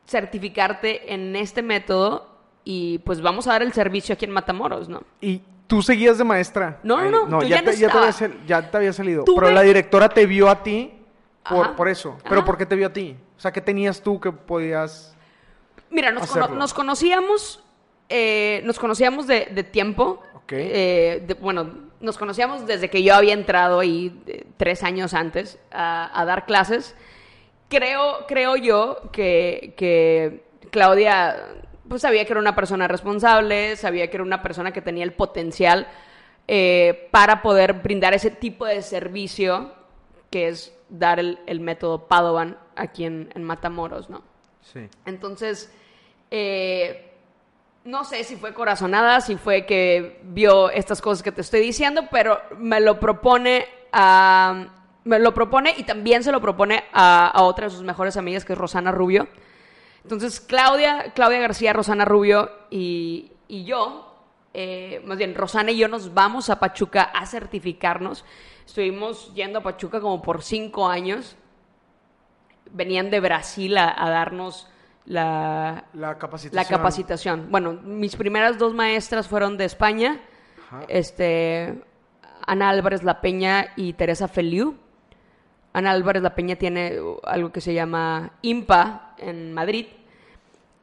certificarte 0.07 1.13
en 1.13 1.37
este 1.37 1.63
método 1.63 2.27
y 2.65 2.99
pues 2.99 3.21
vamos 3.21 3.47
a 3.47 3.53
dar 3.53 3.63
el 3.63 3.73
servicio 3.73 4.15
aquí 4.15 4.25
en 4.25 4.31
Matamoros, 4.33 4.89
¿no? 4.89 5.03
¿Y 5.21 5.43
tú 5.67 5.83
seguías 5.83 6.19
de 6.19 6.25
maestra? 6.25 6.81
No, 6.83 7.01
no, 7.11 7.27
no, 7.27 7.43
ya 7.43 7.63
no 7.63 7.71
te, 7.71 7.77
ya, 7.77 7.89
te 7.91 7.99
había, 7.99 8.13
sal- 8.13 8.37
ya 8.47 8.71
te 8.71 8.77
había 8.77 8.93
salido. 8.93 9.25
Pero 9.25 9.51
la 9.51 9.63
directora 9.63 10.09
te 10.09 10.27
vio 10.27 10.49
a 10.49 10.63
ti 10.63 10.93
por, 11.49 11.67
Ajá. 11.67 11.77
por 11.77 11.89
eso. 11.89 12.19
¿Pero 12.25 12.37
Ajá. 12.39 12.45
por 12.45 12.59
qué 12.59 12.67
te 12.67 12.75
vio 12.75 12.89
a 12.89 12.93
ti? 12.93 13.17
O 13.37 13.41
sea, 13.41 13.53
¿qué 13.53 13.61
tenías 13.61 14.03
tú 14.03 14.19
que 14.21 14.33
podías...? 14.33 15.15
Mira, 15.91 16.11
nos, 16.11 16.31
cono- 16.31 16.49
nos 16.49 16.75
conocíamos, 16.75 17.63
eh, 18.09 18.63
nos 18.65 18.79
conocíamos 18.79 19.27
de, 19.27 19.49
de 19.51 19.65
tiempo. 19.65 20.23
Ok. 20.35 20.53
Eh, 20.53 21.25
de- 21.27 21.35
bueno, 21.35 21.89
nos 22.01 22.17
conocíamos 22.17 22.67
desde 22.67 22.89
que 22.91 23.03
yo 23.03 23.15
había 23.15 23.35
entrado 23.35 23.81
ahí 23.81 24.23
eh, 24.27 24.45
tres 24.57 24.83
años 24.83 25.15
antes 25.15 25.59
a, 25.71 26.19
a 26.21 26.25
dar 26.25 26.47
clases. 26.47 26.95
Creo, 27.69 28.27
creo 28.27 28.57
yo 28.57 29.11
que, 29.13 29.75
que 29.77 30.45
Claudia 30.71 31.37
pues 31.89 32.03
sabía 32.03 32.25
que 32.25 32.33
era 32.33 32.41
una 32.41 32.55
persona 32.55 32.87
responsable, 32.89 33.75
sabía 33.77 34.09
que 34.11 34.17
era 34.19 34.25
una 34.25 34.43
persona 34.43 34.73
que 34.73 34.83
tenía 34.83 35.05
el 35.05 35.13
potencial 35.13 35.87
eh, 36.47 37.09
para 37.11 37.41
poder 37.43 37.75
brindar 37.75 38.13
ese 38.15 38.31
tipo 38.31 38.65
de 38.67 38.83
servicio 38.83 39.73
que 40.31 40.49
es 40.49 40.75
dar 40.91 41.19
el, 41.19 41.39
el 41.47 41.61
método 41.61 42.07
Padovan 42.07 42.59
aquí 42.77 43.05
en, 43.05 43.31
en 43.35 43.43
Matamoros, 43.45 44.09
¿no? 44.11 44.23
Sí. 44.63 44.81
Entonces, 45.07 45.73
eh, 46.31 47.08
no 47.85 48.05
sé 48.05 48.25
si 48.25 48.37
fue 48.37 48.53
corazonada, 48.53 49.21
si 49.21 49.37
fue 49.37 49.65
que 49.65 50.21
vio 50.25 50.71
estas 50.71 51.01
cosas 51.01 51.23
que 51.23 51.33
te 51.33 51.41
estoy 51.41 51.61
diciendo, 51.61 52.05
pero 52.11 52.41
me 52.59 52.81
lo 52.81 53.01
propone 53.01 53.67
a... 53.93 54.75
Me 55.05 55.19
lo 55.19 55.33
propone 55.33 55.73
y 55.75 55.85
también 55.85 56.23
se 56.23 56.31
lo 56.31 56.41
propone 56.43 56.85
a, 56.93 57.33
otra 57.43 57.67
de 57.69 57.71
sus 57.71 57.83
mejores 57.83 58.19
amigas, 58.19 58.45
que 58.45 58.53
es 58.53 58.59
Rosana 58.59 58.93
Rubio. 58.93 59.27
Entonces, 60.03 60.39
Claudia, 60.39 61.13
Claudia 61.15 61.39
García, 61.39 61.73
Rosana 61.73 62.05
Rubio 62.05 62.51
y, 62.69 63.33
y 63.47 63.65
yo, 63.65 64.15
eh, 64.53 65.01
más 65.07 65.17
bien, 65.17 65.35
Rosana 65.35 65.71
y 65.71 65.79
yo 65.79 65.89
nos 65.89 66.13
vamos 66.13 66.51
a 66.51 66.61
Pachuca 66.61 67.05
a 67.05 67.25
certificarnos. 67.25 68.27
Estuvimos 68.67 69.33
yendo 69.33 69.61
a 69.61 69.63
Pachuca 69.63 69.99
como 69.99 70.21
por 70.21 70.43
cinco 70.43 70.89
años. 70.89 71.37
Venían 72.71 73.11
de 73.11 73.21
Brasil 73.21 73.79
a, 73.79 73.95
a 73.97 74.11
darnos 74.11 74.69
la, 75.09 75.85
La 75.95 76.19
capacitación. 76.19 76.55
la 76.63 76.69
capacitación. 76.69 77.47
Bueno, 77.51 77.73
mis 77.83 78.15
primeras 78.17 78.59
dos 78.59 78.75
maestras 78.75 79.27
fueron 79.29 79.57
de 79.57 79.65
España, 79.65 80.21
Ajá. 80.67 80.85
este, 80.89 81.83
Ana 82.47 82.69
Álvarez 82.71 83.03
La 83.03 83.21
Peña 83.21 83.69
y 83.77 83.95
Teresa 83.95 84.29
Feliu. 84.29 84.77
Ana 85.73 85.91
Álvarez 85.93 86.23
La 86.23 86.35
Peña 86.35 86.57
tiene 86.57 86.99
algo 87.25 87.53
que 87.53 87.61
se 87.61 87.75
llama 87.75 88.33
IMPA 88.43 89.15
en 89.19 89.53
Madrid. 89.53 89.87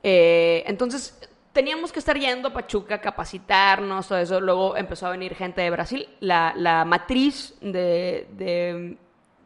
Eh, 0.03 0.63
entonces, 0.67 1.19
teníamos 1.53 1.91
que 1.91 1.99
estar 1.99 2.17
yendo 2.17 2.49
a 2.49 2.53
Pachuca, 2.53 3.01
capacitarnos, 3.01 4.07
todo 4.07 4.19
eso. 4.19 4.39
Luego 4.39 4.75
empezó 4.77 5.07
a 5.07 5.11
venir 5.11 5.35
gente 5.35 5.61
de 5.61 5.69
Brasil. 5.69 6.07
La, 6.19 6.53
la 6.55 6.85
matriz 6.85 7.55
de, 7.61 8.27
de- 8.33 8.97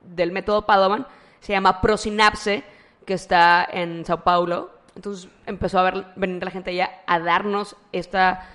del 0.04 0.32
método 0.32 0.66
Padovan 0.66 1.06
se 1.40 1.54
llama 1.54 1.80
Prosinapse, 1.82 2.64
que 3.10 3.16
está 3.16 3.68
en 3.72 4.06
Sao 4.06 4.24
Paulo. 4.24 4.70
Entonces 4.96 5.28
empezó 5.48 5.80
a 5.80 5.84
ver- 5.84 6.06
venir 6.16 6.44
la 6.44 6.52
gente 6.52 6.70
allá 6.70 7.02
a 7.08 7.20
darnos 7.20 7.76
esta 7.92 8.48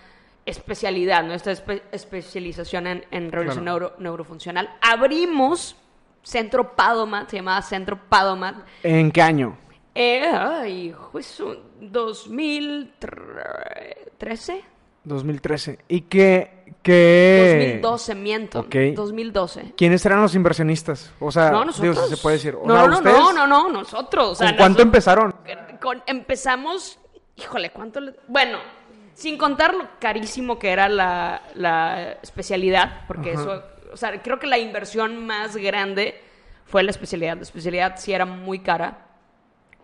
especialidad, 0.47 1.25
¿no? 1.25 1.35
esta 1.35 1.51
espe- 1.53 1.83
especialización 1.91 2.87
en, 2.87 3.05
en 3.11 3.33
revisión 3.33 3.65
Claro. 3.65 3.81
neuro- 3.81 3.95
neurofuncional. 3.99 4.71
Abrimos 4.81 5.75
Centro 6.23 6.75
Padomat, 6.77 7.29
se 7.31 7.37
llamaba 7.37 7.61
Centro 7.63 7.99
Padomat, 8.09 8.57
¿En 8.83 9.11
qué 9.11 9.23
año? 9.23 9.57
eh, 9.95 10.25
ay, 10.33 10.95
pues, 11.13 11.39
un 11.41 11.59
2013, 11.81 14.63
2013. 15.05 15.79
¿Y 15.89 16.03
qué...? 16.03 16.65
qué... 16.83 17.79
2012, 17.81 18.15
miento, 18.15 18.61
Ok. 18.61 18.75
2012. 18.95 19.73
¿Quiénes 19.77 20.05
eran 20.05 20.21
los 20.21 20.35
inversionistas? 20.35 21.13
O 21.21 21.31
sea, 21.33 21.51
No, 21.51 21.65
nosotros. 21.65 22.09
se 22.11 22.17
puede 22.19 22.37
decir. 22.37 22.55
O 22.61 22.67
no, 22.67 22.75
sea, 22.75 22.87
no, 22.89 22.97
¿ustedes 22.99 23.17
no, 23.19 23.33
no, 23.33 23.47
no, 23.47 23.69
nosotros. 23.71 24.29
o 24.31 24.35
sea, 24.35 24.49
¿Con 24.49 24.57
cuánto 24.57 24.85
nosotros- 24.85 24.87
empezaron? 24.87 25.35
con- 25.81 26.03
empezamos, 26.07 26.99
híjole, 27.37 27.71
¿cuánto? 27.71 28.01
le- 28.01 28.15
bueno, 28.29 28.59
sin 29.15 29.39
contar 29.39 29.75
lo 29.75 29.87
carísimo 29.99 30.59
que 30.59 30.71
era 30.71 30.89
la, 30.89 31.43
la 31.55 32.19
especialidad, 32.23 33.07
porque 33.07 33.33
Ajá. 33.33 33.41
eso, 33.41 33.63
o 33.93 33.97
sea, 33.97 34.21
creo 34.23 34.39
que 34.39 34.47
la 34.47 34.59
inversión 34.59 35.25
más 35.27 35.57
grande 35.57 36.21
fue 36.67 36.83
la 36.83 36.91
especialidad. 36.91 37.37
La 37.37 37.43
especialidad 37.43 37.95
sí 37.97 38.13
era 38.13 38.27
muy 38.27 38.59
cara, 38.59 39.07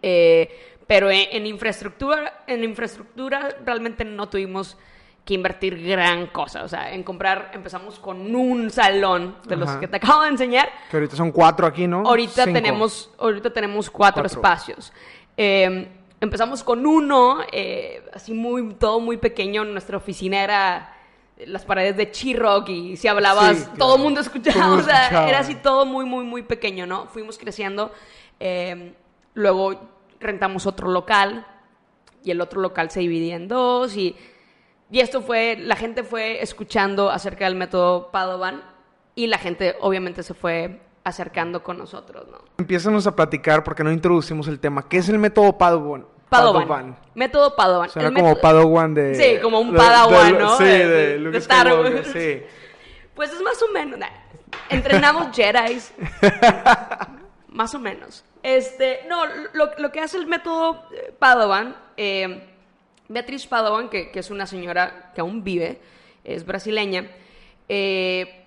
eh, 0.03 0.51
pero 0.87 1.11
en, 1.11 1.29
en 1.33 1.47
infraestructura, 1.47 2.43
en 2.47 2.65
infraestructura 2.65 3.57
realmente 3.65 4.05
no 4.05 4.29
tuvimos 4.29 4.77
que 5.25 5.35
invertir 5.35 5.81
gran 5.87 6.27
cosa. 6.29 6.65
O 6.65 6.69
sea, 6.69 6.93
en 6.93 7.03
comprar, 7.03 7.51
empezamos 7.55 7.99
con 7.99 8.35
un 8.35 8.71
salón 8.71 9.37
de 9.47 9.57
los 9.57 9.69
Ajá. 9.69 9.81
que 9.81 9.89
te 9.89 9.97
acabo 9.97 10.23
de 10.23 10.29
enseñar. 10.31 10.69
Que 10.91 10.97
ahorita 10.97 11.17
son 11.17 11.31
cuatro 11.31 11.67
aquí, 11.67 11.87
¿no? 11.87 12.03
Ahorita 12.07 12.45
Cinco. 12.45 12.55
tenemos, 12.55 13.11
ahorita 13.19 13.53
tenemos 13.53 13.91
cuatro, 13.91 14.23
Cuatro. 14.23 14.39
espacios. 14.41 14.93
Eh, 15.37 15.89
empezamos 16.21 16.65
con 16.65 16.85
uno, 16.87 17.41
eh, 17.53 18.03
así 18.13 18.33
muy, 18.35 18.75
todo 18.75 18.99
muy 19.01 19.19
pequeño. 19.19 19.65
Nuestra 19.65 19.97
oficina 19.99 20.43
era 20.43 20.97
las 21.47 21.65
paredes 21.65 21.97
de 21.97 22.11
Chirrock 22.11 22.69
y 22.69 22.97
si 22.97 23.09
hablabas, 23.09 23.57
Sí, 23.57 23.63
claro. 23.65 23.79
todo 23.79 23.97
el 23.97 24.03
mundo 24.03 24.21
escuchaba. 24.21 24.61
Todo 24.67 24.75
o 24.79 24.83
sea, 24.83 25.03
escuchaba. 25.05 25.29
era 25.29 25.39
así 25.39 25.55
todo 25.55 25.87
muy, 25.87 26.05
muy, 26.05 26.25
muy 26.25 26.43
pequeño, 26.43 26.87
¿no? 26.87 27.07
Fuimos 27.07 27.39
creciendo. 27.39 27.93
eh, 28.41 28.95
luego 29.35 29.75
rentamos 30.19 30.67
otro 30.67 30.89
local 30.91 31.47
y 32.25 32.31
el 32.33 32.41
otro 32.41 32.61
local 32.61 32.91
se 32.91 33.01
dividía 33.01 33.37
en 33.37 33.49
dos 33.49 33.97
y, 33.97 34.15
y 34.91 35.01
esto 35.01 35.23
fue, 35.23 35.57
la 35.59 35.77
gente 35.77 36.03
fue 36.03 36.43
escuchando 36.43 37.11
acerca 37.11 37.45
del 37.45 37.55
método 37.55 38.11
Padovan 38.11 38.63
y 39.15 39.27
la 39.27 39.39
gente 39.39 39.77
obviamente 39.81 40.23
se 40.23 40.35
fue 40.35 40.81
acercando 41.05 41.63
con 41.63 41.79
nosotros, 41.79 42.27
¿no? 42.31 42.39
Empiézanos 42.59 43.07
a 43.07 43.17
platicar 43.17 43.65
porque 43.65 43.83
no 43.85 43.91
introducimos 43.93 44.49
el 44.49 44.61
tema. 44.61 44.89
¿Qué 44.89 44.99
es 44.99 45.09
el 45.09 45.19
método 45.19 45.57
Padawan? 45.57 46.07
Padovan. 46.29 46.97
Método 47.15 47.57
Padovan. 47.57 47.89
Suena 47.91 48.09
El 48.09 48.15
como 48.15 48.29
método- 48.31 48.41
Padawan 48.41 48.95
de... 48.95 49.15
Sí, 49.15 49.41
como 49.43 49.61
un 49.61 49.73
de- 49.73 49.79
Padawan, 49.79 50.33
de- 50.33 50.39
¿no? 50.39 50.57
Sí, 50.59 50.65
De- 50.65 51.19
de, 51.19 51.31
de- 51.31 51.39
Star 51.39 51.73
Wars. 51.73 52.07
sí. 52.13 52.43
Pues 53.15 53.33
es 53.33 53.43
más 53.43 53.61
o 53.63 53.69
menos. 53.73 53.99
nah, 53.99 54.07
Entrenamos 54.71 55.29
Jedi. 55.37 55.79
más 57.49 57.75
o 57.75 57.79
menos. 57.79 58.25
Este, 58.43 59.01
no, 59.09 59.25
lo, 59.53 59.71
lo 59.79 59.93
que 59.93 60.01
hace 60.01 60.17
el 60.17 60.27
método 60.27 60.85
eh, 60.95 61.13
Padovan, 61.19 61.77
eh, 61.97 62.50
Beatriz 63.11 63.45
Padovan, 63.49 63.89
que, 63.89 64.13
es 64.15 64.31
una 64.31 64.47
señora 64.47 65.11
que 65.15 65.21
aún 65.21 65.43
vive, 65.43 65.81
es 66.23 66.47
brasileña, 66.47 67.11
eh, 67.69 68.45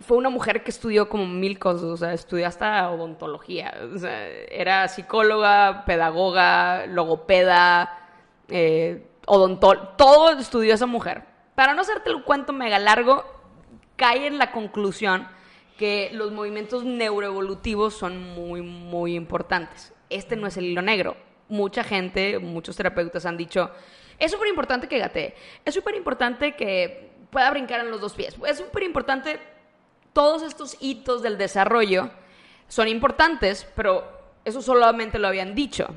fue 0.00 0.16
una 0.16 0.30
mujer 0.30 0.64
que 0.64 0.70
estudió 0.70 1.10
como 1.10 1.26
mil 1.26 1.58
cosas, 1.58 1.84
o 1.84 1.96
sea, 1.98 2.14
estudió 2.14 2.46
hasta 2.46 2.90
odontología, 2.90 3.74
o 3.94 3.98
sea, 3.98 4.26
era 4.28 4.88
psicóloga, 4.88 5.84
pedagoga, 5.84 6.86
logopeda, 6.86 8.08
eh, 8.48 9.06
odontóloga, 9.26 9.94
todo 9.96 10.38
estudió 10.38 10.72
esa 10.72 10.86
mujer. 10.86 11.24
Para 11.54 11.74
no 11.74 11.82
hacerte 11.82 12.08
el 12.08 12.24
cuento 12.24 12.54
mega 12.54 12.78
largo, 12.78 13.24
cae 13.96 14.26
en 14.26 14.38
la 14.38 14.52
conclusión 14.52 15.28
que 15.76 16.08
los 16.14 16.32
movimientos 16.32 16.84
neuroevolutivos 16.84 17.92
son 17.92 18.18
muy, 18.34 18.62
muy 18.62 19.14
importantes. 19.14 19.92
Este 20.08 20.34
no 20.34 20.46
es 20.46 20.56
el 20.56 20.64
hilo 20.64 20.80
negro. 20.80 21.14
Mucha 21.48 21.84
gente, 21.84 22.38
muchos 22.38 22.76
terapeutas 22.76 23.26
han 23.26 23.36
dicho, 23.36 23.70
es 24.18 24.30
súper 24.30 24.48
importante 24.48 24.88
que 24.88 24.98
gatee, 24.98 25.34
es 25.64 25.74
súper 25.74 25.94
importante 25.94 26.54
que 26.54 27.10
pueda 27.30 27.50
brincar 27.50 27.80
en 27.80 27.90
los 27.90 28.00
dos 28.00 28.14
pies, 28.14 28.36
es 28.46 28.58
súper 28.58 28.82
importante, 28.82 29.38
todos 30.12 30.42
estos 30.42 30.76
hitos 30.80 31.22
del 31.22 31.36
desarrollo 31.36 32.10
son 32.68 32.88
importantes, 32.88 33.66
pero 33.74 34.04
eso 34.44 34.62
solamente 34.62 35.18
lo 35.18 35.28
habían 35.28 35.54
dicho. 35.54 35.88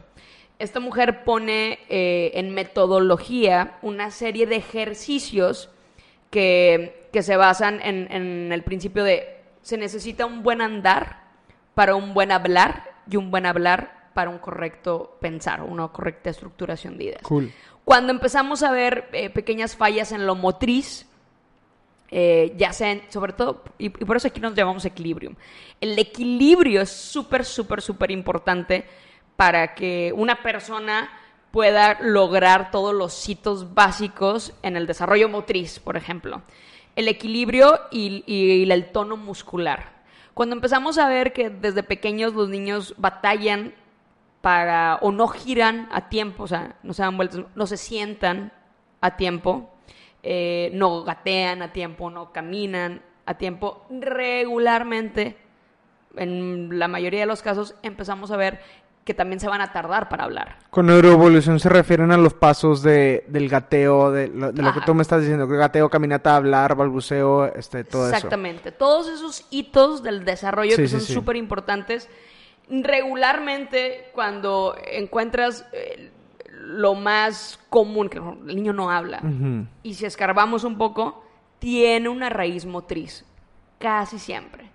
Esta 0.60 0.80
mujer 0.80 1.24
pone 1.24 1.80
eh, 1.88 2.32
en 2.34 2.54
metodología 2.54 3.78
una 3.84 4.10
serie 4.10 4.48
de 4.48 4.56
ejercicios 4.56 5.70
que, 6.32 7.10
que 7.14 7.22
se 7.22 7.38
basan 7.38 7.80
en, 7.82 8.12
en 8.12 8.52
el 8.52 8.64
principio 8.64 9.04
de 9.04 9.38
se 9.62 9.78
necesita 9.78 10.26
un 10.26 10.44
buen 10.44 10.62
andar 10.62 11.28
para 11.76 11.96
un 11.96 12.14
buen 12.14 12.32
hablar 12.32 12.90
y 13.10 13.18
un 13.18 13.30
buen 13.30 13.46
hablar 13.46 13.97
para 14.18 14.32
un 14.32 14.40
correcto 14.40 15.16
pensar, 15.22 15.62
una 15.62 15.90
correcta 15.90 16.32
estructuración 16.32 16.98
de 16.98 17.04
ideas. 17.04 17.22
Cool. 17.22 17.52
Cuando 17.86 18.12
empezamos 18.12 18.64
a 18.64 18.72
ver 18.72 19.10
eh, 19.14 19.30
pequeñas 19.30 19.76
fallas 19.76 20.12
en 20.12 20.26
lo 20.26 20.34
motriz, 20.34 21.06
eh, 22.10 22.52
ya 22.58 22.74
sean, 22.74 23.04
sobre 23.10 23.34
todo, 23.34 23.64
y, 23.78 23.86
y 23.86 23.90
por 23.90 24.18
eso 24.18 24.28
aquí 24.28 24.40
nos 24.40 24.56
llamamos 24.56 24.86
equilibrium. 24.86 25.36
El 25.80 26.00
equilibrio 26.00 26.82
es 26.82 26.90
súper, 26.90 27.46
súper, 27.46 27.80
súper 27.80 28.10
importante 28.10 28.86
para 29.36 29.76
que 29.76 30.12
una 30.16 30.42
persona 30.42 31.12
pueda 31.52 32.00
lograr 32.02 32.72
todos 32.72 32.96
los 32.96 33.30
hitos 33.30 33.76
básicos 33.76 34.52
en 34.64 34.78
el 34.78 34.88
desarrollo 34.88 35.30
motriz, 35.30 35.78
por 35.78 35.96
ejemplo. 35.96 36.42
El 36.96 37.08
equilibrio 37.08 37.82
y, 37.92 38.24
y 38.26 38.68
el 38.68 38.92
tono 38.92 39.16
muscular. 39.16 39.92
Cuando 40.34 40.56
empezamos 40.56 40.98
a 40.98 41.08
ver 41.08 41.34
que 41.34 41.52
desde 41.52 41.84
pequeños 41.84 42.34
los 42.34 42.50
niños 42.50 42.96
batallan 42.98 43.76
para 44.48 44.96
o 45.02 45.12
no 45.12 45.28
giran 45.28 45.90
a 45.92 46.08
tiempo, 46.08 46.44
o 46.44 46.48
sea, 46.48 46.78
no 46.82 46.94
se 46.94 47.02
dan 47.02 47.18
vueltas, 47.18 47.42
no 47.54 47.68
se 47.68 47.76
sientan 47.76 48.54
a 49.02 49.18
tiempo, 49.18 49.70
eh, 50.24 50.72
no 50.74 51.04
gatean 51.04 51.62
a 51.62 51.74
tiempo, 51.74 52.10
no 52.10 52.32
caminan 52.32 53.02
a 53.26 53.34
tiempo, 53.34 53.86
regularmente, 53.90 55.36
en 56.16 56.80
la 56.80 56.88
mayoría 56.88 57.20
de 57.20 57.26
los 57.26 57.42
casos, 57.42 57.76
empezamos 57.84 58.32
a 58.32 58.38
ver 58.38 58.62
que 59.04 59.14
también 59.14 59.42
se 59.42 59.50
van 59.50 59.60
a 59.60 59.74
tardar 59.74 60.08
para 60.08 60.24
hablar. 60.24 60.60
Con 60.70 60.86
neuroevolución 60.86 61.60
se 61.60 61.68
refieren 61.68 62.14
a 62.14 62.18
los 62.18 62.34
pasos 62.34 62.82
de, 62.82 63.26
del 63.28 63.50
gateo, 63.50 64.14
de, 64.14 64.30
lo, 64.30 64.54
de 64.54 64.64
lo 64.64 64.74
que 64.74 64.80
tú 64.80 64.94
me 64.94 65.02
estás 65.02 65.20
diciendo, 65.20 65.46
que 65.50 65.58
gateo, 65.58 65.90
caminata, 65.90 66.38
hablar, 66.38 66.74
balbuceo, 66.76 67.54
este, 67.54 67.84
todo 67.84 68.08
eso. 68.08 68.16
Exactamente. 68.16 68.72
Todos 68.72 69.10
esos 69.10 69.46
hitos 69.50 70.04
del 70.04 70.24
desarrollo 70.24 70.78
Sí, 70.78 70.84
que 70.84 70.88
sí, 70.88 70.94
son 70.94 71.02
sí. 71.02 71.14
súper 71.14 71.36
importantes. 71.36 72.08
Regularmente, 72.70 74.10
cuando 74.14 74.76
encuentras 74.92 75.66
eh, 75.72 76.12
lo 76.52 76.96
más 76.96 77.60
común, 77.70 78.10
que 78.10 78.18
el 78.18 78.56
niño 78.56 78.74
no 78.74 78.90
habla, 78.92 79.22
y 79.84 79.94
si 79.94 80.06
escarbamos 80.06 80.64
un 80.64 80.78
poco, 80.78 81.24
tiene 81.60 82.10
una 82.10 82.30
raíz 82.30 82.66
motriz, 82.66 83.26
casi 83.80 84.20
siempre. 84.20 84.70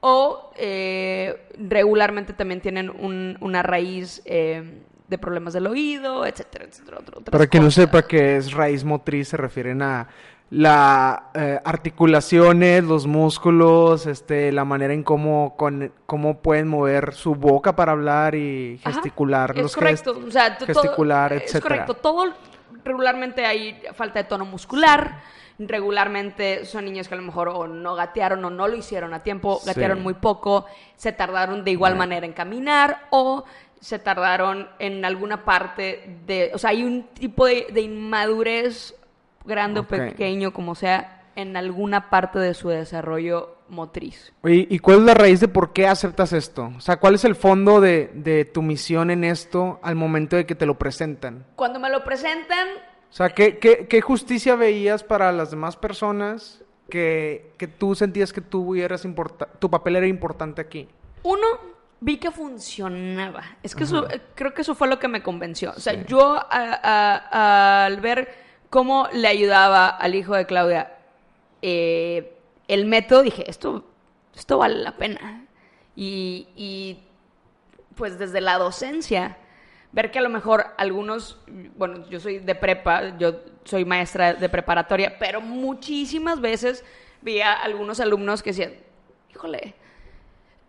O 0.00 0.50
eh, 0.56 1.48
regularmente 1.58 2.32
también 2.34 2.60
tienen 2.60 2.90
un- 2.90 3.36
una 3.40 3.62
raíz 3.62 4.20
eh, 4.26 4.82
de 5.08 5.18
problemas 5.18 5.52
del 5.54 5.66
oído, 5.66 6.26
etcétera, 6.26 6.66
etcétera. 6.66 6.98
Para 7.30 7.46
quien 7.46 7.62
no 7.62 7.70
sepa 7.70 8.02
que 8.06 8.36
es 8.36 8.52
raíz 8.52 8.84
motriz, 8.84 9.28
se 9.28 9.36
refieren 9.36 9.80
a 9.82 10.08
la 10.54 11.30
eh, 11.34 11.60
articulaciones, 11.64 12.84
los 12.84 13.06
músculos, 13.06 14.06
este, 14.06 14.52
la 14.52 14.64
manera 14.64 14.94
en 14.94 15.02
cómo, 15.02 15.56
con, 15.56 15.92
cómo 16.06 16.38
pueden 16.38 16.68
mover 16.68 17.12
su 17.14 17.34
boca 17.34 17.74
para 17.74 17.92
hablar 17.92 18.34
y 18.36 18.80
Ajá, 18.84 18.94
gesticular, 18.94 19.50
Es 19.56 19.62
los 19.62 19.74
correcto. 19.74 20.14
gest- 20.14 20.28
o 20.28 20.30
sea, 20.30 20.56
t- 20.56 20.66
todo- 20.66 20.82
gesticular, 20.82 21.32
Es 21.32 21.42
etcétera. 21.44 21.62
correcto. 21.84 21.94
Todo 21.94 22.32
regularmente 22.84 23.44
hay 23.44 23.80
falta 23.94 24.20
de 24.20 24.24
tono 24.28 24.44
muscular. 24.44 25.22
Regularmente 25.58 26.64
son 26.64 26.84
niños 26.84 27.08
que 27.08 27.14
a 27.14 27.16
lo 27.16 27.22
mejor 27.22 27.48
o 27.48 27.66
no 27.66 27.94
gatearon 27.94 28.44
o 28.44 28.50
no 28.50 28.68
lo 28.68 28.76
hicieron 28.76 29.12
a 29.14 29.22
tiempo, 29.22 29.58
Sí. 29.60 29.66
gatearon 29.68 30.02
muy 30.02 30.14
poco, 30.14 30.66
se 30.96 31.12
tardaron 31.12 31.64
de 31.64 31.70
igual 31.72 31.96
manera 31.96 32.26
en 32.26 32.32
caminar 32.32 33.06
o 33.10 33.44
se 33.80 33.98
tardaron 33.98 34.68
en 34.78 35.04
alguna 35.04 35.44
parte 35.44 36.18
de... 36.26 36.50
O 36.54 36.58
sea, 36.58 36.70
hay 36.70 36.84
un 36.84 37.04
tipo 37.08 37.46
de, 37.46 37.66
de 37.72 37.82
inmadurez 37.82 38.94
grande 39.44 39.80
o 39.80 39.86
pequeño, 39.86 40.52
como 40.52 40.74
sea, 40.74 41.22
en 41.36 41.56
alguna 41.56 42.10
parte 42.10 42.38
de 42.38 42.54
su 42.54 42.68
desarrollo 42.68 43.56
motriz. 43.68 44.32
¿y 44.44 44.78
cuál 44.78 44.98
es 44.98 45.02
la 45.04 45.14
raíz 45.14 45.40
de 45.40 45.48
por 45.48 45.72
qué 45.72 45.86
aceptas 45.88 46.32
esto? 46.32 46.70
O 46.76 46.80
sea, 46.80 46.98
¿cuál 46.98 47.14
es 47.16 47.24
el 47.24 47.34
fondo 47.34 47.80
de, 47.80 48.10
de 48.14 48.44
tu 48.44 48.62
misión 48.62 49.10
en 49.10 49.24
esto 49.24 49.80
al 49.82 49.94
momento 49.96 50.36
de 50.36 50.46
que 50.46 50.54
te 50.54 50.66
lo 50.66 50.78
presentan? 50.78 51.44
Cuando 51.56 51.80
me 51.80 51.90
lo 51.90 52.04
presentan, 52.04 52.68
O 53.10 53.12
sea, 53.12 53.30
¿qué, 53.30 53.58
qué, 53.58 53.86
qué 53.88 54.00
justicia 54.00 54.54
veías 54.54 55.02
para 55.02 55.32
las 55.32 55.50
demás 55.50 55.76
personas 55.76 56.62
que, 56.90 57.52
que 57.58 57.66
tú 57.66 57.94
sentías 57.94 58.32
que 58.32 58.40
tú 58.42 58.74
eras 58.76 59.06
tu 59.58 59.70
papel 59.70 59.96
era 59.96 60.06
importante 60.06 60.60
aquí? 60.60 60.88
Uno, 61.22 61.46
vi 62.00 62.18
que 62.18 62.30
funcionaba. 62.30 63.42
Es 63.62 63.74
que 63.74 63.84
eso, 63.84 64.06
creo 64.34 64.52
que 64.52 64.62
eso 64.62 64.74
fue 64.74 64.88
lo 64.88 64.98
que 64.98 65.08
me 65.08 65.22
convenció. 65.22 65.70
O 65.70 65.80
sea, 65.80 65.94
Sí. 65.94 66.00
yo 66.06 66.34
a- 66.36 66.44
a- 66.50 67.84
al 67.86 68.00
ver 68.00 68.43
cómo 68.74 69.08
le 69.12 69.28
ayudaba 69.28 69.86
al 69.86 70.16
hijo 70.16 70.34
de 70.34 70.46
Claudia 70.46 70.96
eh, 71.62 72.36
el 72.66 72.86
método, 72.86 73.22
dije, 73.22 73.48
esto, 73.48 73.84
esto 74.34 74.58
vale 74.58 74.82
la 74.82 74.96
pena. 74.96 75.46
Y, 75.94 76.48
y, 76.56 76.98
pues 77.94 78.18
desde 78.18 78.40
la 78.40 78.58
docencia, 78.58 79.38
ver 79.92 80.10
que 80.10 80.18
a 80.18 80.22
lo 80.22 80.28
mejor 80.28 80.74
algunos, 80.76 81.38
bueno, 81.76 82.10
yo 82.10 82.18
soy 82.18 82.40
de 82.40 82.56
prepa, 82.56 83.16
yo 83.16 83.42
soy 83.62 83.84
maestra 83.84 84.34
de 84.34 84.48
preparatoria, 84.48 85.20
pero 85.20 85.40
muchísimas 85.40 86.40
veces 86.40 86.84
veía 87.22 87.52
algunos 87.52 88.00
alumnos 88.00 88.42
que 88.42 88.50
decían, 88.50 88.72
híjole, 89.30 89.76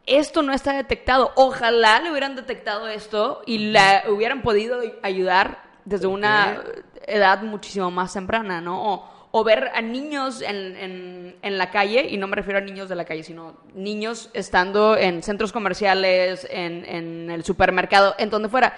esto 0.06 0.44
no 0.44 0.54
está 0.54 0.74
detectado. 0.74 1.32
Ojalá 1.34 2.00
le 2.02 2.12
hubieran 2.12 2.36
detectado 2.36 2.88
esto 2.88 3.42
y 3.48 3.72
la 3.72 4.04
hubieran 4.10 4.44
podido 4.44 4.80
ayudar 5.02 5.65
desde 5.86 6.08
una 6.08 6.62
edad 7.08 7.42
muchísimo 7.44 7.90
más 7.92 8.14
temprana, 8.14 8.60
¿no? 8.62 8.94
O, 8.94 9.16
o 9.32 9.44
ver 9.44 9.70
a 9.76 9.82
niños 9.82 10.42
en, 10.42 10.76
en- 10.78 11.36
en 11.42 11.58
la 11.58 11.70
calle, 11.70 12.08
y 12.10 12.18
no 12.18 12.28
me 12.28 12.36
refiero 12.36 12.58
a 12.58 12.62
niños 12.62 12.90
de 12.90 12.96
la 12.96 13.06
calle, 13.06 13.24
sino 13.24 13.58
niños 13.74 14.30
estando 14.34 14.98
en 14.98 15.22
centros 15.24 15.52
comerciales, 15.52 16.48
en, 16.50 16.86
en 16.86 17.30
el 17.30 17.44
supermercado, 17.44 18.16
en 18.18 18.30
donde 18.30 18.50
fuera, 18.50 18.74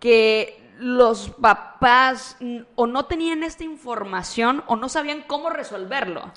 que 0.00 0.58
los 0.78 1.28
papás 1.30 2.38
o 2.74 2.86
no 2.86 3.04
tenían 3.04 3.42
esta 3.42 3.64
información 3.64 4.64
o 4.66 4.76
no 4.76 4.88
sabían 4.88 5.22
cómo 5.26 5.50
resolverlo. 5.50 6.32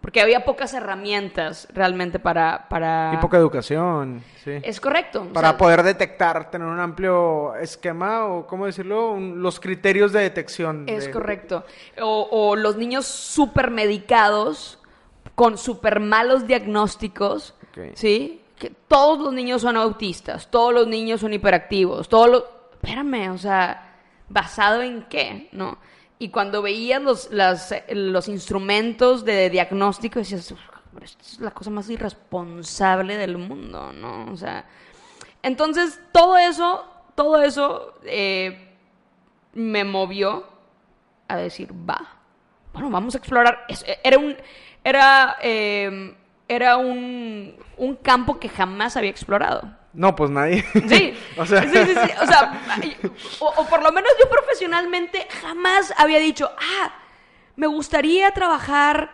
Porque 0.00 0.20
había 0.20 0.44
pocas 0.44 0.72
herramientas 0.74 1.66
realmente 1.74 2.18
para... 2.20 2.68
para... 2.68 3.10
Y 3.14 3.16
poca 3.16 3.36
educación, 3.36 4.22
sí. 4.44 4.52
Es 4.62 4.80
correcto. 4.80 5.22
o 5.22 5.32
Para 5.32 5.48
sea, 5.50 5.58
poder 5.58 5.82
detectar, 5.82 6.50
tener 6.50 6.68
un 6.68 6.78
amplio 6.78 7.54
esquema 7.56 8.24
o, 8.26 8.46
¿cómo 8.46 8.66
decirlo? 8.66 9.10
Un- 9.10 9.42
los 9.42 9.58
criterios 9.58 10.12
de 10.12 10.20
detección. 10.20 10.84
Es 10.88 11.06
de- 11.06 11.10
correcto. 11.10 11.64
O, 12.00 12.28
o 12.30 12.54
los 12.56 12.76
niños 12.76 13.06
súper 13.06 13.70
medicados, 13.72 14.78
con 15.34 15.58
súper 15.58 15.98
malos 16.00 16.46
diagnósticos. 16.46 17.54
¿sí? 17.94 18.42
Que 18.56 18.70
todos 18.88 19.18
los 19.20 19.32
niños 19.32 19.62
son 19.62 19.76
autistas, 19.76 20.48
todos 20.50 20.72
los 20.72 20.86
niños 20.86 21.20
son 21.20 21.32
hiperactivos, 21.32 22.08
todos 22.08 22.28
los... 22.30 22.44
Espérame, 22.74 23.30
o 23.32 23.38
sea, 23.38 23.96
¿basado 24.28 24.82
en 24.82 25.02
qué? 25.08 25.48
¿No? 25.52 25.78
Y 26.18 26.30
cuando 26.30 26.62
veías 26.62 27.00
los, 27.02 27.30
las- 27.30 27.74
los 27.90 28.28
instrumentos 28.28 29.24
de 29.24 29.50
diagnóstico, 29.50 30.18
decías, 30.18 30.50
"Uf, 30.50 30.58
esto 31.02 31.22
es 31.22 31.38
la 31.40 31.52
cosa 31.52 31.70
más 31.70 31.88
irresponsable 31.90 33.16
del 33.16 33.38
mundo, 33.38 33.92
¿no? 33.92 34.32
O 34.32 34.36
sea, 34.36 34.64
entonces 35.42 36.00
todo 36.12 36.36
eso, 36.36 36.84
todo 37.14 37.40
eso 37.42 37.94
eh, 38.04 38.74
me 39.52 39.84
movió 39.84 40.44
a 41.28 41.36
decir, 41.36 41.72
va, 41.72 42.16
bueno, 42.72 42.90
vamos 42.90 43.14
a 43.14 43.18
explorar. 43.18 43.64
Era 44.02 44.18
un, 44.18 44.36
era, 44.82 45.36
eh, 45.40 46.16
era 46.48 46.76
un, 46.78 47.54
un 47.76 47.94
campo 47.96 48.40
que 48.40 48.48
jamás 48.48 48.96
había 48.96 49.10
explorado. 49.10 49.70
No, 49.94 50.14
pues 50.14 50.30
nadie. 50.30 50.64
Sí, 50.88 51.14
O 51.38 51.46
sea- 51.46 51.62
sí, 51.62 51.68
sí, 51.72 51.94
sí. 51.94 52.10
O 52.22 52.26
sea, 52.26 52.52
o, 53.40 53.46
o 53.56 53.66
por 53.66 53.82
lo 53.82 53.90
menos 53.92 54.10
yo 54.22 54.28
profesionalmente 54.28 55.26
jamás 55.42 55.92
había 55.96 56.18
dicho, 56.18 56.50
ah, 56.80 56.92
me 57.56 57.66
gustaría 57.66 58.30
trabajar 58.32 59.10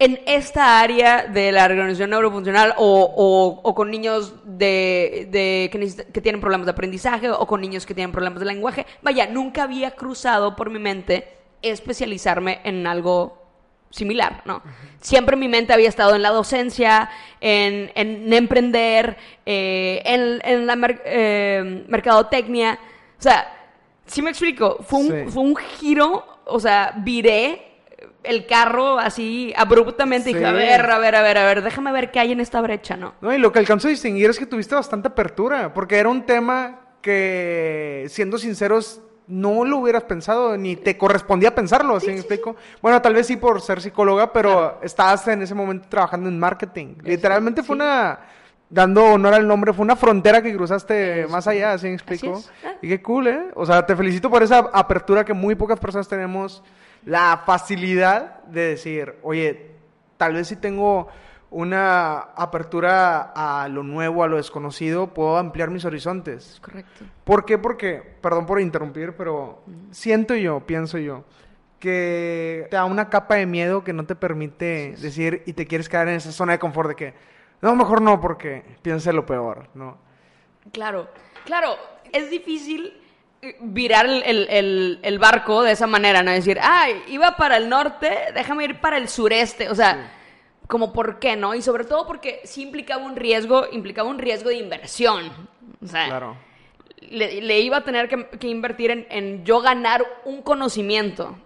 en 0.00 0.20
esta 0.26 0.78
área 0.80 1.24
de 1.26 1.50
la 1.50 1.64
organización 1.64 2.10
neurofuncional 2.10 2.72
o, 2.76 3.02
o- 3.16 3.60
o 3.68 3.74
con 3.74 3.90
niños 3.90 4.34
de, 4.44 5.26
de- 5.30 6.04
que 6.12 6.20
tienen 6.20 6.40
problemas 6.40 6.66
de 6.66 6.70
aprendizaje 6.72 7.30
o 7.30 7.46
con 7.46 7.60
niños 7.60 7.84
que 7.84 7.94
tienen 7.94 8.12
problemas 8.12 8.38
de 8.38 8.46
lenguaje. 8.46 8.86
Vaya, 9.02 9.26
nunca 9.26 9.64
había 9.64 9.92
cruzado 9.92 10.54
por 10.54 10.70
mi 10.70 10.78
mente 10.78 11.36
especializarme 11.62 12.60
en 12.62 12.86
algo 12.86 13.37
similar, 13.90 14.42
¿no? 14.44 14.62
Siempre 15.00 15.36
mi 15.36 15.48
mente 15.48 15.72
había 15.72 15.88
estado 15.88 16.14
en 16.14 16.22
la 16.22 16.30
docencia, 16.30 17.10
en, 17.40 17.90
en 17.94 18.32
emprender, 18.32 19.16
eh, 19.46 20.02
en, 20.04 20.40
en, 20.44 20.66
la 20.66 20.76
eh, 21.04 21.84
mercadotecnia. 21.88 22.78
O 23.18 23.22
sea, 23.22 23.48
sí 24.06 24.22
me 24.22 24.30
explico, 24.30 24.78
fue 24.82 25.00
un, 25.00 25.30
fue 25.30 25.42
un 25.42 25.56
giro, 25.56 26.24
o 26.44 26.60
sea, 26.60 26.94
viré 26.98 27.64
el 28.24 28.46
carro 28.46 28.98
así 28.98 29.52
abruptamente 29.56 30.30
y 30.30 30.34
dije, 30.34 30.44
a 30.44 30.52
ver, 30.52 30.90
a 30.90 30.98
ver, 30.98 31.14
a 31.14 31.22
ver, 31.22 31.38
a 31.38 31.44
ver, 31.46 31.62
déjame 31.62 31.92
ver 31.92 32.10
qué 32.10 32.20
hay 32.20 32.32
en 32.32 32.40
esta 32.40 32.60
brecha, 32.60 32.96
¿no? 32.96 33.14
No, 33.20 33.32
y 33.32 33.38
lo 33.38 33.52
que 33.52 33.58
alcanzo 33.58 33.88
a 33.88 33.90
distinguir 33.90 34.28
es 34.28 34.38
que 34.38 34.46
tuviste 34.46 34.74
bastante 34.74 35.08
apertura, 35.08 35.72
porque 35.72 35.96
era 35.96 36.08
un 36.08 36.26
tema 36.26 36.80
que, 37.00 38.06
siendo 38.08 38.38
sinceros, 38.38 39.00
no 39.28 39.64
lo 39.64 39.78
hubieras 39.78 40.04
pensado, 40.04 40.56
ni 40.56 40.76
te 40.76 40.96
correspondía 40.96 41.54
pensarlo, 41.54 41.96
¿así 41.96 42.08
me 42.08 42.16
explico? 42.16 42.56
Bueno, 42.80 43.00
tal 43.02 43.14
vez 43.14 43.26
sí 43.26 43.36
por 43.36 43.60
ser 43.60 43.80
psicóloga, 43.80 44.32
pero 44.32 44.80
estabas 44.82 45.28
en 45.28 45.42
ese 45.42 45.54
momento 45.54 45.86
trabajando 45.88 46.28
en 46.28 46.38
marketing. 46.38 46.96
Literalmente 47.02 47.62
fue 47.62 47.76
una, 47.76 48.20
dando 48.70 49.04
honor 49.04 49.34
al 49.34 49.46
nombre, 49.46 49.72
fue 49.72 49.84
una 49.84 49.96
frontera 49.96 50.42
que 50.42 50.54
cruzaste 50.54 51.26
más 51.28 51.46
allá, 51.46 51.72
¿así 51.72 51.88
me 51.88 51.94
explico? 51.94 52.42
Ah. 52.64 52.72
Y 52.80 52.88
qué 52.88 53.02
cool, 53.02 53.28
¿eh? 53.28 53.40
O 53.54 53.66
sea, 53.66 53.84
te 53.84 53.94
felicito 53.94 54.30
por 54.30 54.42
esa 54.42 54.58
apertura 54.72 55.24
que 55.24 55.34
muy 55.34 55.54
pocas 55.54 55.78
personas 55.78 56.08
tenemos, 56.08 56.62
la 57.04 57.42
facilidad 57.44 58.42
de 58.44 58.68
decir, 58.68 59.14
oye, 59.22 59.72
tal 60.16 60.34
vez 60.34 60.48
si 60.48 60.56
tengo 60.56 61.08
una 61.50 62.18
apertura 62.18 63.32
a 63.34 63.68
lo 63.68 63.82
nuevo, 63.82 64.22
a 64.22 64.28
lo 64.28 64.36
desconocido, 64.36 65.14
puedo 65.14 65.38
ampliar 65.38 65.70
mis 65.70 65.84
horizontes. 65.84 66.58
Correcto. 66.60 67.04
¿Por 67.24 67.44
qué? 67.44 67.58
Porque, 67.58 68.02
perdón 68.20 68.46
por 68.46 68.60
interrumpir, 68.60 69.14
pero 69.16 69.62
siento 69.90 70.34
yo, 70.34 70.60
pienso 70.60 70.98
yo, 70.98 71.24
que 71.78 72.66
te 72.70 72.76
da 72.76 72.84
una 72.84 73.08
capa 73.08 73.36
de 73.36 73.46
miedo 73.46 73.82
que 73.82 73.92
no 73.92 74.04
te 74.04 74.14
permite 74.14 74.94
decir 74.98 75.42
y 75.46 75.54
te 75.54 75.66
quieres 75.66 75.88
quedar 75.88 76.08
en 76.08 76.16
esa 76.16 76.32
zona 76.32 76.52
de 76.52 76.58
confort 76.58 76.90
de 76.90 76.96
que, 76.96 77.14
no, 77.62 77.74
mejor 77.74 78.02
no, 78.02 78.20
porque 78.20 78.62
piense 78.82 79.12
lo 79.12 79.24
peor, 79.24 79.68
¿no? 79.74 79.96
Claro, 80.72 81.08
claro, 81.46 81.76
es 82.12 82.30
difícil 82.30 82.92
eh, 83.40 83.56
virar 83.60 84.06
el, 84.06 84.98
el, 85.02 85.18
barco 85.18 85.62
de 85.62 85.72
esa 85.72 85.86
manera, 85.86 86.22
¿no? 86.22 86.30
Decir, 86.30 86.58
ah, 86.60 86.88
iba 87.06 87.36
para 87.36 87.56
el 87.56 87.70
norte, 87.70 88.10
déjame 88.34 88.64
ir 88.64 88.80
para 88.80 88.98
el 88.98 89.08
sureste, 89.08 89.70
o 89.70 89.74
sea 89.74 90.17
como 90.68 90.92
por 90.92 91.18
qué, 91.18 91.34
¿no? 91.34 91.54
Y 91.54 91.62
sobre 91.62 91.84
todo 91.84 92.06
porque 92.06 92.42
sí 92.44 92.62
implicaba 92.62 93.02
un 93.04 93.16
riesgo, 93.16 93.66
implicaba 93.72 94.08
un 94.08 94.18
riesgo 94.18 94.50
de 94.50 94.58
inversión. 94.58 95.32
O 95.82 95.86
sea, 95.86 96.06
claro. 96.06 96.36
le, 97.00 97.60
iba 97.60 97.78
a 97.78 97.84
tener 97.84 98.08
que, 98.08 98.46
invertir 98.48 99.06
en, 99.08 99.44
yo 99.44 99.60
ganar 99.60 100.04
un 100.26 100.42
conocimiento, 100.42 101.36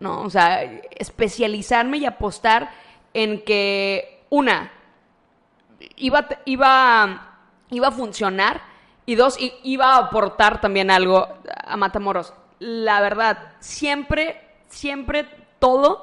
¿no? 0.00 0.22
O 0.22 0.30
sea, 0.30 0.62
especializarme 0.96 1.98
y 1.98 2.06
apostar 2.06 2.70
en 3.12 3.44
que, 3.44 4.24
una, 4.30 4.72
iba, 5.96 6.26
iba, 6.46 7.36
iba 7.70 7.88
a 7.88 7.92
funcionar 7.92 8.62
y 9.04 9.14
dos, 9.14 9.36
iba 9.62 9.94
a 9.94 9.98
aportar 9.98 10.58
también 10.58 10.90
algo 10.90 11.28
a 11.64 11.76
Matamoros. 11.76 12.32
La 12.60 13.02
verdad, 13.02 13.52
siempre, 13.58 14.40
siempre 14.68 15.26
todo, 15.58 16.02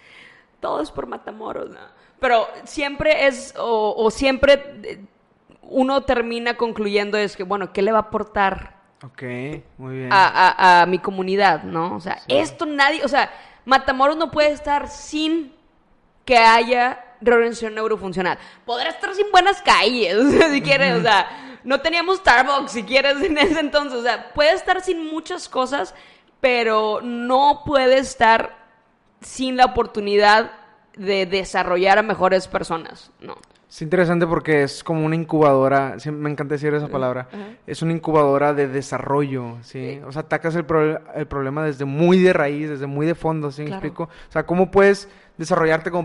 todo 0.60 0.80
es 0.82 0.92
por 0.92 1.08
Matamoros, 1.08 1.68
¿no? 1.68 2.01
Pero 2.22 2.48
siempre 2.64 3.26
es, 3.26 3.52
o, 3.58 4.10
siempre 4.10 4.64
eh, 4.84 5.04
uno 5.60 6.04
termina 6.04 6.56
concluyendo 6.56 7.18
es 7.18 7.36
que, 7.36 7.42
bueno, 7.42 7.74
¿qué 7.74 7.82
le 7.82 7.92
va 7.92 7.98
a 7.98 8.02
aportar 8.02 8.80
Ok, 9.04 9.22
muy 9.78 9.96
bien. 9.96 10.10
A, 10.12 10.86
mi 10.88 11.00
comunidad, 11.00 11.64
¿no? 11.64 11.96
O 11.96 12.00
sea, 12.00 12.22
esto 12.28 12.66
nadie, 12.66 13.04
o 13.04 13.08
sea, 13.08 13.32
Matamoros 13.64 14.16
no 14.16 14.30
puede 14.30 14.52
estar 14.52 14.88
sin 14.88 15.52
que 16.24 16.36
haya 16.36 17.04
reorganización 17.20 17.74
neurofuncional. 17.74 18.38
Podrá 18.64 18.90
estar 18.90 19.12
sin 19.14 19.28
buenas 19.32 19.60
calles, 19.60 20.16
si 20.52 20.62
quieres, 20.62 20.98
o 20.98 21.02
sea, 21.02 21.58
no 21.64 21.80
teníamos 21.80 22.18
Starbucks, 22.18 22.70
si 22.70 22.84
quieres, 22.84 23.20
en 23.22 23.38
ese 23.38 23.58
entonces, 23.58 23.98
o 23.98 24.02
sea, 24.04 24.32
puede 24.34 24.52
estar 24.52 24.80
sin 24.82 25.10
muchas 25.10 25.48
cosas, 25.48 25.96
pero 26.40 27.00
no 27.02 27.62
puede 27.66 27.98
estar 27.98 28.56
sin 29.20 29.56
la 29.56 29.64
oportunidad 29.66 30.52
de 30.96 31.26
desarrollar 31.26 31.98
a 31.98 32.02
mejores 32.02 32.48
personas, 32.48 33.10
¿no? 33.20 33.36
Es 33.72 33.80
interesante 33.80 34.26
porque 34.26 34.64
es 34.64 34.84
como 34.84 35.06
una 35.06 35.16
incubadora, 35.16 35.96
me 36.12 36.28
encanta 36.28 36.56
decir 36.56 36.74
esa 36.74 36.88
palabra, 36.88 37.28
es 37.66 37.80
una 37.80 37.94
incubadora 37.94 38.52
de 38.52 38.68
desarrollo, 38.68 39.56
¿sí? 39.62 39.98
O 40.06 40.12
sea, 40.12 40.20
atacas 40.20 40.54
el, 40.56 40.66
el, 41.14 41.26
problema 41.26 41.64
desde 41.64 41.86
muy 41.86 42.18
de 42.18 42.34
raíz, 42.34 42.68
desde 42.68 42.86
muy 42.86 43.06
de 43.06 43.14
fondo, 43.14 43.50
¿sí 43.50 43.62
me 43.62 43.70
explico? 43.70 44.02
O 44.02 44.32
sea, 44.32 44.44
¿cómo 44.44 44.70
puedes 44.70 45.08
desarrollarte 45.38 45.90
como 45.90 46.04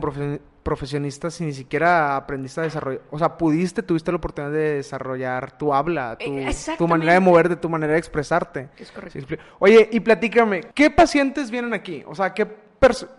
profesionista 0.64 1.30
si 1.30 1.44
ni 1.44 1.52
siquiera 1.52 2.16
aprendiste 2.16 2.62
a 2.62 2.64
desarrollar? 2.64 3.02
O 3.12 3.20
sea, 3.20 3.38
pudiste, 3.38 3.84
tuviste 3.84 4.14
la 4.14 4.18
oportunidad 4.18 4.54
de 4.54 4.76
desarrollar 4.76 5.58
tu 5.58 5.74
habla, 5.74 6.18
tu, 6.18 6.32
tu 6.78 6.88
manera 6.88 7.12
de 7.12 7.20
moverte, 7.20 7.58
tu 7.58 7.68
manera 7.68 7.92
de 7.92 8.00
expresarte. 8.00 8.70
Es 8.78 8.94
correcto. 8.94 9.36
Oye, 9.60 9.90
y 9.92 10.00
platícame, 10.00 10.62
¿qué 10.74 10.90
pacientes 10.90 11.52
vienen 11.52 11.74
aquí? 11.74 12.02
O 12.08 12.16
sea, 12.16 12.34
¿qué 12.34 12.48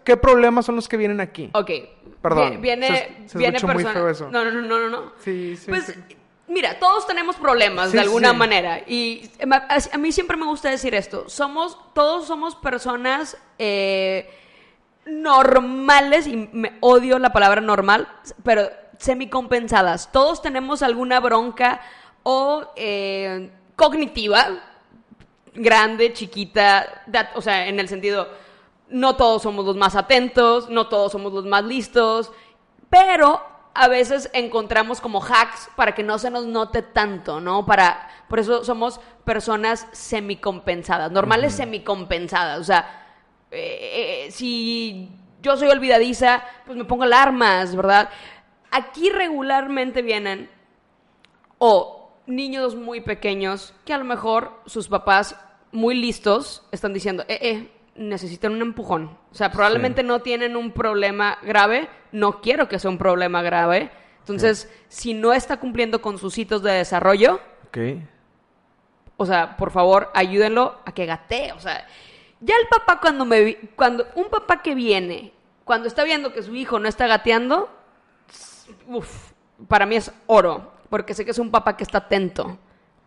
¿qué 0.04 0.16
problemas 0.16 0.66
son 0.66 0.76
los 0.76 0.88
que 0.88 0.96
vienen 0.96 1.20
aquí? 1.20 1.50
Ok. 1.52 1.70
Perdón. 2.22 2.61
Viene, 2.61 3.26
viene 3.34 3.61
persona... 3.61 4.30
No, 4.30 4.44
no, 4.44 4.50
no, 4.50 4.62
no, 4.62 4.88
no. 4.88 5.12
Sí, 5.20 5.56
sí. 5.56 5.66
Pues, 5.68 5.96
mira, 6.48 6.78
todos 6.78 7.06
tenemos 7.06 7.36
problemas 7.36 7.92
de 7.92 8.00
alguna 8.00 8.32
manera. 8.32 8.80
Y 8.86 9.30
a 9.40 9.98
mí 9.98 10.12
siempre 10.12 10.36
me 10.36 10.46
gusta 10.46 10.70
decir 10.70 10.94
esto. 10.94 11.28
Somos, 11.28 11.78
todos 11.94 12.26
somos 12.26 12.56
personas 12.56 13.36
eh, 13.59 14.28
normales, 15.06 16.26
y 16.26 16.48
me 16.52 16.76
odio 16.80 17.18
la 17.18 17.32
palabra 17.32 17.61
normal, 17.61 18.09
pero 18.42 18.68
semicompensadas. 18.98 20.11
Todos 20.11 20.42
tenemos 20.42 20.82
alguna 20.82 21.20
bronca 21.20 21.80
o 22.24 22.72
eh, 22.76 23.50
cognitiva, 23.76 24.61
grande, 25.54 26.12
chiquita, 26.12 27.04
o 27.34 27.40
sea, 27.40 27.68
en 27.68 27.78
el 27.78 27.88
sentido 27.88 28.28
no 28.91 29.16
todos 29.16 29.43
somos 29.43 29.64
los 29.64 29.76
más 29.76 29.97
atentos, 29.97 30.68
no 30.68 30.89
todos 30.89 31.12
somos 31.12 31.32
los 31.32 31.45
más 31.45 31.64
listos, 31.64 32.32
pero 32.91 33.43
a 33.74 33.89
veces 33.89 34.30
encontramos 34.32 35.01
como 35.01 35.22
hacks 35.22 35.70
para 35.76 35.95
que 35.95 36.03
no 36.03 36.18
se 36.18 36.30
nos 36.30 36.47
note 36.47 36.82
tanto, 36.82 37.41
¿no? 37.41 37.64
Para, 37.66 38.09
por 38.28 38.39
eso 38.39 38.64
somos 38.64 39.01
personas 39.24 39.86
semicompensadas, 39.93 41.12
normales 41.12 41.55
semicompensadas, 41.55 42.61
o 42.61 42.64
sea, 42.64 43.07
eh, 43.51 44.26
eh, 44.26 44.30
si 44.30 45.11
yo 45.43 45.57
soy 45.57 45.68
olvidadiza, 45.68 46.43
pues 46.66 46.76
me 46.76 46.84
pongo 46.84 47.05
alarmas, 47.05 47.74
¿verdad? 47.76 48.11
Aquí 48.70 49.11
regularmente 49.11 50.03
vienen 50.03 50.51
o 51.59 52.11
niños 52.26 52.74
muy 52.74 53.01
pequeños 53.01 53.74
que 53.84 53.93
a 53.93 53.99
lo 53.99 54.05
mejor 54.05 54.61
sus 54.66 54.89
papás 54.89 55.36
muy 55.72 55.95
listos 55.95 56.64
están 56.70 56.93
diciendo, 56.93 57.24
eh, 57.28 57.39
eh, 57.41 57.70
necesitan 57.99 58.53
un 58.53 58.62
empujón. 58.62 59.18
O 59.30 59.34
sea, 59.34 59.51
probablemente 59.51 60.03
no 60.03 60.20
tienen 60.20 60.57
un 60.57 60.72
problema 60.72 61.38
grave, 61.42 61.88
no 62.12 62.40
quiero 62.40 62.68
que 62.68 62.78
sea 62.78 62.90
un 62.90 62.99
problema 62.99 63.42
grave. 63.42 63.90
Entonces, 64.20 64.70
si 64.88 65.14
no 65.14 65.32
está 65.32 65.59
cumpliendo 65.59 66.01
con 66.01 66.18
sus 66.18 66.36
hitos 66.38 66.62
de 66.62 66.72
desarrollo, 66.72 67.40
o 69.16 69.26
sea, 69.26 69.57
por 69.57 69.70
favor, 69.70 70.11
ayúdenlo 70.14 70.78
a 70.84 70.92
que 70.92 71.07
gatee. 71.07 71.53
O 71.53 71.61
sea, 71.61 71.86
ya 72.40 72.55
el 72.57 72.68
papá 72.68 73.01
cuando 73.01 73.24
me 73.24 73.57
cuando 73.74 74.07
un 74.14 74.28
papá 74.28 74.62
que 74.62 74.74
viene, 74.74 75.32
cuando 75.64 75.88
está 75.88 76.05
viendo 76.05 76.32
que 76.32 76.42
su 76.42 76.55
hijo 76.55 76.78
no 76.78 76.88
está 76.88 77.07
gateando, 77.07 77.68
uff, 78.86 79.32
para 79.66 79.86
mí 79.86 79.96
es 79.96 80.12
oro, 80.26 80.72
porque 80.88 81.14
sé 81.14 81.24
que 81.24 81.32
es 81.32 81.38
un 81.38 81.51
papá 81.51 81.76
que 81.76 81.84
está 81.84 81.99
atento 81.99 82.59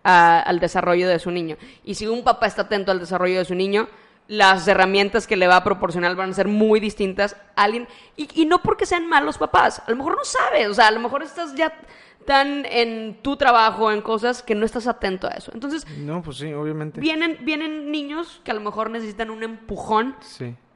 al 0.04 0.60
desarrollo 0.60 1.08
de 1.08 1.20
su 1.20 1.32
niño. 1.32 1.58
Y 1.84 1.96
si 1.96 2.08
un 2.08 2.24
papá 2.24 2.48
está 2.48 2.64
atento 2.64 2.92
al 2.92 3.00
desarrollo 3.00 3.38
de 3.38 3.46
su 3.46 3.56
niño, 3.56 3.88
las 4.32 4.66
herramientas 4.66 5.28
que 5.28 5.36
le 5.36 5.46
va 5.46 5.58
a 5.58 5.64
proporcionar 5.66 6.16
van 6.16 6.30
a 6.30 6.34
ser 6.34 6.48
muy 6.48 6.80
distintas 6.80 7.36
a 7.58 7.64
alguien. 7.64 7.86
Y, 8.16 8.46
no 8.46 8.62
porque 8.62 8.86
sean 8.86 9.06
malos 9.06 9.38
papás, 9.38 9.84
a 9.86 9.92
lo 9.92 9.98
mejor 9.98 10.16
no 10.16 10.24
sabes, 10.24 10.70
o 10.70 10.74
sea, 10.74 10.88
a 10.88 10.92
lo 10.92 11.02
mejor 11.02 11.22
estás 11.22 11.54
ya 11.54 11.74
tan 12.26 12.66
en 12.66 13.18
tu 13.22 13.36
trabajo, 13.36 13.92
en 13.92 14.00
cosas 14.00 14.42
que 14.42 14.56
no 14.56 14.66
estás 14.66 14.88
atento 14.88 15.28
a 15.28 15.32
eso. 15.32 15.52
Entonces, 15.54 15.86
no, 15.98 16.22
pues 16.22 16.38
sí, 16.38 16.54
obviamente. 16.54 17.02
Vienen, 17.02 17.40
vienen 17.42 17.92
niños 17.92 18.40
que 18.46 18.52
a 18.52 18.54
lo 18.54 18.62
mejor 18.62 18.90
necesitan 18.90 19.32
un 19.32 19.44
empujón 19.44 20.16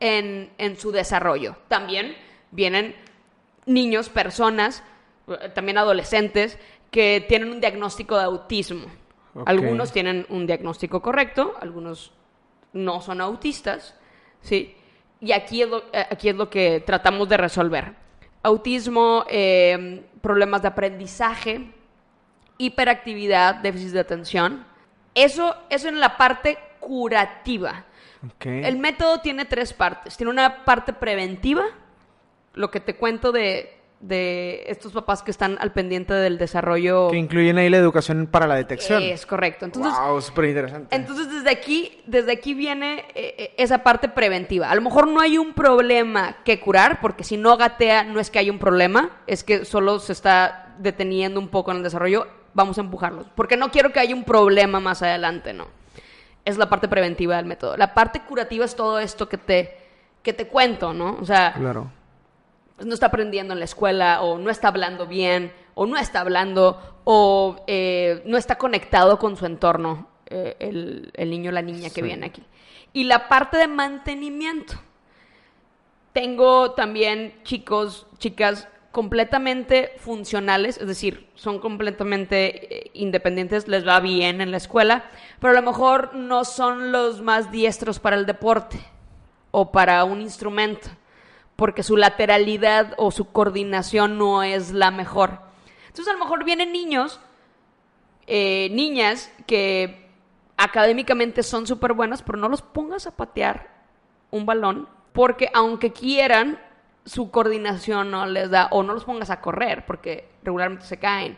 en, 0.02 0.52
en 0.58 0.78
su 0.78 0.92
desarrollo. 0.92 1.56
También 1.70 2.14
vienen 2.52 2.94
niños, 3.66 4.10
personas, 4.10 4.84
también 5.54 5.78
adolescentes, 5.78 6.60
que 6.92 7.24
tienen 7.26 7.54
un 7.54 7.62
diagnóstico 7.62 8.18
de 8.18 8.26
autismo. 8.26 8.88
Algunos 9.46 9.94
tienen 9.94 10.26
un 10.28 10.46
diagnóstico 10.46 11.02
correcto, 11.02 11.54
algunos 11.62 12.12
no 12.76 13.02
son 13.02 13.22
autistas, 13.22 13.96
¿sí? 14.42 14.76
Y 15.22 15.32
aquí 15.32 15.64
es 15.64 15.70
lo, 15.70 15.80
eh, 15.92 16.06
aquí 16.12 16.30
es 16.30 16.36
lo 16.36 16.50
que 16.50 16.84
tratamos 16.86 17.28
de 17.28 17.38
resolver. 17.38 17.96
Autismo, 18.44 19.26
em, 19.28 20.04
problemas 20.22 20.62
de 20.62 20.68
aprendizaje, 20.68 21.72
hiperactividad, 22.58 23.56
déficit 23.56 23.94
de 23.94 24.00
atención. 24.00 24.66
Eso, 25.16 25.56
eso 25.70 25.88
en 25.88 26.00
la 26.00 26.18
parte 26.18 26.60
curativa. 26.80 27.86
El 28.42 28.78
método 28.78 29.22
tiene 29.22 29.46
tres 29.46 29.74
partes. 29.74 30.18
Tiene 30.18 30.32
una 30.32 30.66
parte 30.66 30.94
preventiva, 30.94 31.64
lo 32.54 32.72
que 32.72 32.80
te 32.80 32.96
cuento 32.96 33.32
de, 33.32 33.75
de 34.08 34.64
estos 34.68 34.92
papás 34.92 35.24
que 35.24 35.32
están 35.32 35.58
al 35.60 35.72
pendiente 35.72 36.14
del 36.14 36.38
desarrollo. 36.38 37.10
Que 37.10 37.18
incluyen 37.18 37.58
ahí 37.58 37.70
la 37.70 37.78
educación 37.78 38.28
para 38.28 38.46
la 38.46 38.56
detección. 38.56 39.02
Es 39.02 39.26
correcto. 39.26 39.66
Entonces, 39.66 39.94
wow, 40.00 40.22
súper 40.22 40.46
interesante. 40.46 40.96
entonces 40.96 41.32
desde 41.32 41.50
aquí, 41.50 42.02
desde 42.06 42.32
aquí 42.32 42.54
viene 42.54 43.06
eh, 43.16 43.36
eh, 43.38 43.54
esa 43.58 43.80
parte 43.80 44.08
preventiva. 44.08 44.70
A 44.70 44.76
lo 44.76 44.82
mejor 44.82 45.08
no 45.08 45.20
hay 45.22 45.38
un 45.38 45.54
problema 45.54 46.38
que 46.44 46.60
curar, 46.60 47.02
porque 47.02 47.24
si 47.24 47.38
no 47.38 47.58
gatea, 47.58 48.04
no 48.04 48.20
es 48.20 48.30
que 48.30 48.40
hay 48.40 48.50
un 48.50 48.60
problema, 48.60 49.10
es 49.26 49.44
que 49.44 49.66
solo 49.66 50.00
se 50.00 50.14
está 50.14 50.76
deteniendo 50.78 51.40
un 51.40 51.48
poco 51.48 51.72
en 51.72 51.78
el 51.78 51.84
desarrollo. 51.84 52.28
Vamos 52.54 52.78
a 52.78 52.82
empujarlos. 52.82 53.28
Porque 53.36 53.58
no 53.58 53.72
quiero 53.72 53.92
que 53.92 54.00
haya 54.00 54.16
un 54.16 54.24
problema 54.24 54.80
más 54.80 55.02
adelante, 55.02 55.54
¿no? 55.54 55.68
Es 56.46 56.58
la 56.58 56.70
parte 56.70 56.88
preventiva 56.88 57.38
del 57.38 57.46
método. 57.46 57.76
La 57.76 57.94
parte 57.94 58.22
curativa 58.22 58.66
es 58.66 58.76
todo 58.76 59.00
esto 59.00 59.28
que 59.28 59.38
te, 59.38 59.76
que 60.22 60.32
te 60.32 60.48
cuento, 60.48 60.94
¿no? 60.94 61.18
O 61.20 61.26
sea, 61.26 61.54
Claro. 61.54 61.90
No 62.80 62.94
está 62.94 63.08
aprendiendo 63.08 63.54
en 63.54 63.60
la 63.60 63.66
escuela 63.66 64.22
o 64.22 64.38
no 64.38 64.50
está 64.50 64.68
hablando 64.68 65.08
bien 65.08 65.54
o 65.74 65.86
no 65.86 65.98
está 65.98 66.22
hablando 66.22 67.00
o 67.04 67.64
eh, 67.68 68.22
no 68.26 68.38
está 68.38 68.58
conectado 68.58 69.20
con 69.20 69.38
su 69.38 69.46
entorno 69.46 70.10
eh, 70.26 70.56
el, 70.60 71.12
el 71.14 71.30
niño 71.30 71.50
o 71.50 71.54
la 71.54 71.62
niña 71.62 71.90
que 71.90 72.02
viene 72.02 72.28
aquí. 72.28 72.44
Y 72.94 73.04
la 73.04 73.28
parte 73.28 73.58
de 73.58 73.68
mantenimiento. 73.68 74.76
Tengo 76.14 76.72
también 76.72 77.42
chicos, 77.44 78.08
chicas 78.18 78.70
completamente 78.96 79.92
funcionales, 79.98 80.78
es 80.78 80.88
decir, 80.88 81.28
son 81.36 81.60
completamente 81.60 82.78
eh, 82.86 82.92
independientes, 82.94 83.68
les 83.68 83.86
va 83.86 84.00
bien 84.00 84.40
en 84.40 84.52
la 84.52 84.56
escuela, 84.56 85.04
pero 85.42 85.52
a 85.52 85.56
lo 85.58 85.62
mejor 85.62 86.16
no 86.16 86.46
son 86.46 86.94
los 86.94 87.22
más 87.22 87.52
diestros 87.52 88.00
para 88.00 88.16
el 88.16 88.26
deporte 88.26 88.80
o 89.52 89.70
para 89.74 90.02
un 90.06 90.22
instrumento, 90.22 90.88
porque 91.56 91.84
su 91.84 91.98
lateralidad 91.98 92.94
o 92.98 93.12
su 93.12 93.32
coordinación 93.32 94.18
no 94.18 94.44
es 94.44 94.72
la 94.72 94.92
mejor. 94.92 95.40
Entonces 95.88 96.08
a 96.10 96.18
lo 96.18 96.24
mejor 96.24 96.44
vienen 96.44 96.72
niños, 96.72 97.20
eh, 98.28 98.70
niñas 98.72 99.32
que 99.48 100.10
académicamente 100.58 101.44
son 101.44 101.68
súper 101.68 101.94
buenas, 101.94 102.22
pero 102.22 102.38
no 102.38 102.50
los 102.50 102.62
pongas 102.62 103.08
a 103.08 103.16
patear 103.16 103.70
un 104.32 104.46
balón, 104.46 104.90
porque 105.14 105.50
aunque 105.54 105.94
quieran, 105.94 106.60
su 107.06 107.32
coordinación 107.32 108.12
no 108.12 108.26
les 108.26 108.50
da, 108.50 108.68
o 108.72 108.84
no 108.84 108.94
los 108.94 109.06
pongas 109.06 109.30
a 109.30 109.40
correr, 109.40 109.86
porque 109.86 110.30
regularmente 110.44 110.86
se 110.86 110.98
caen. 110.98 111.38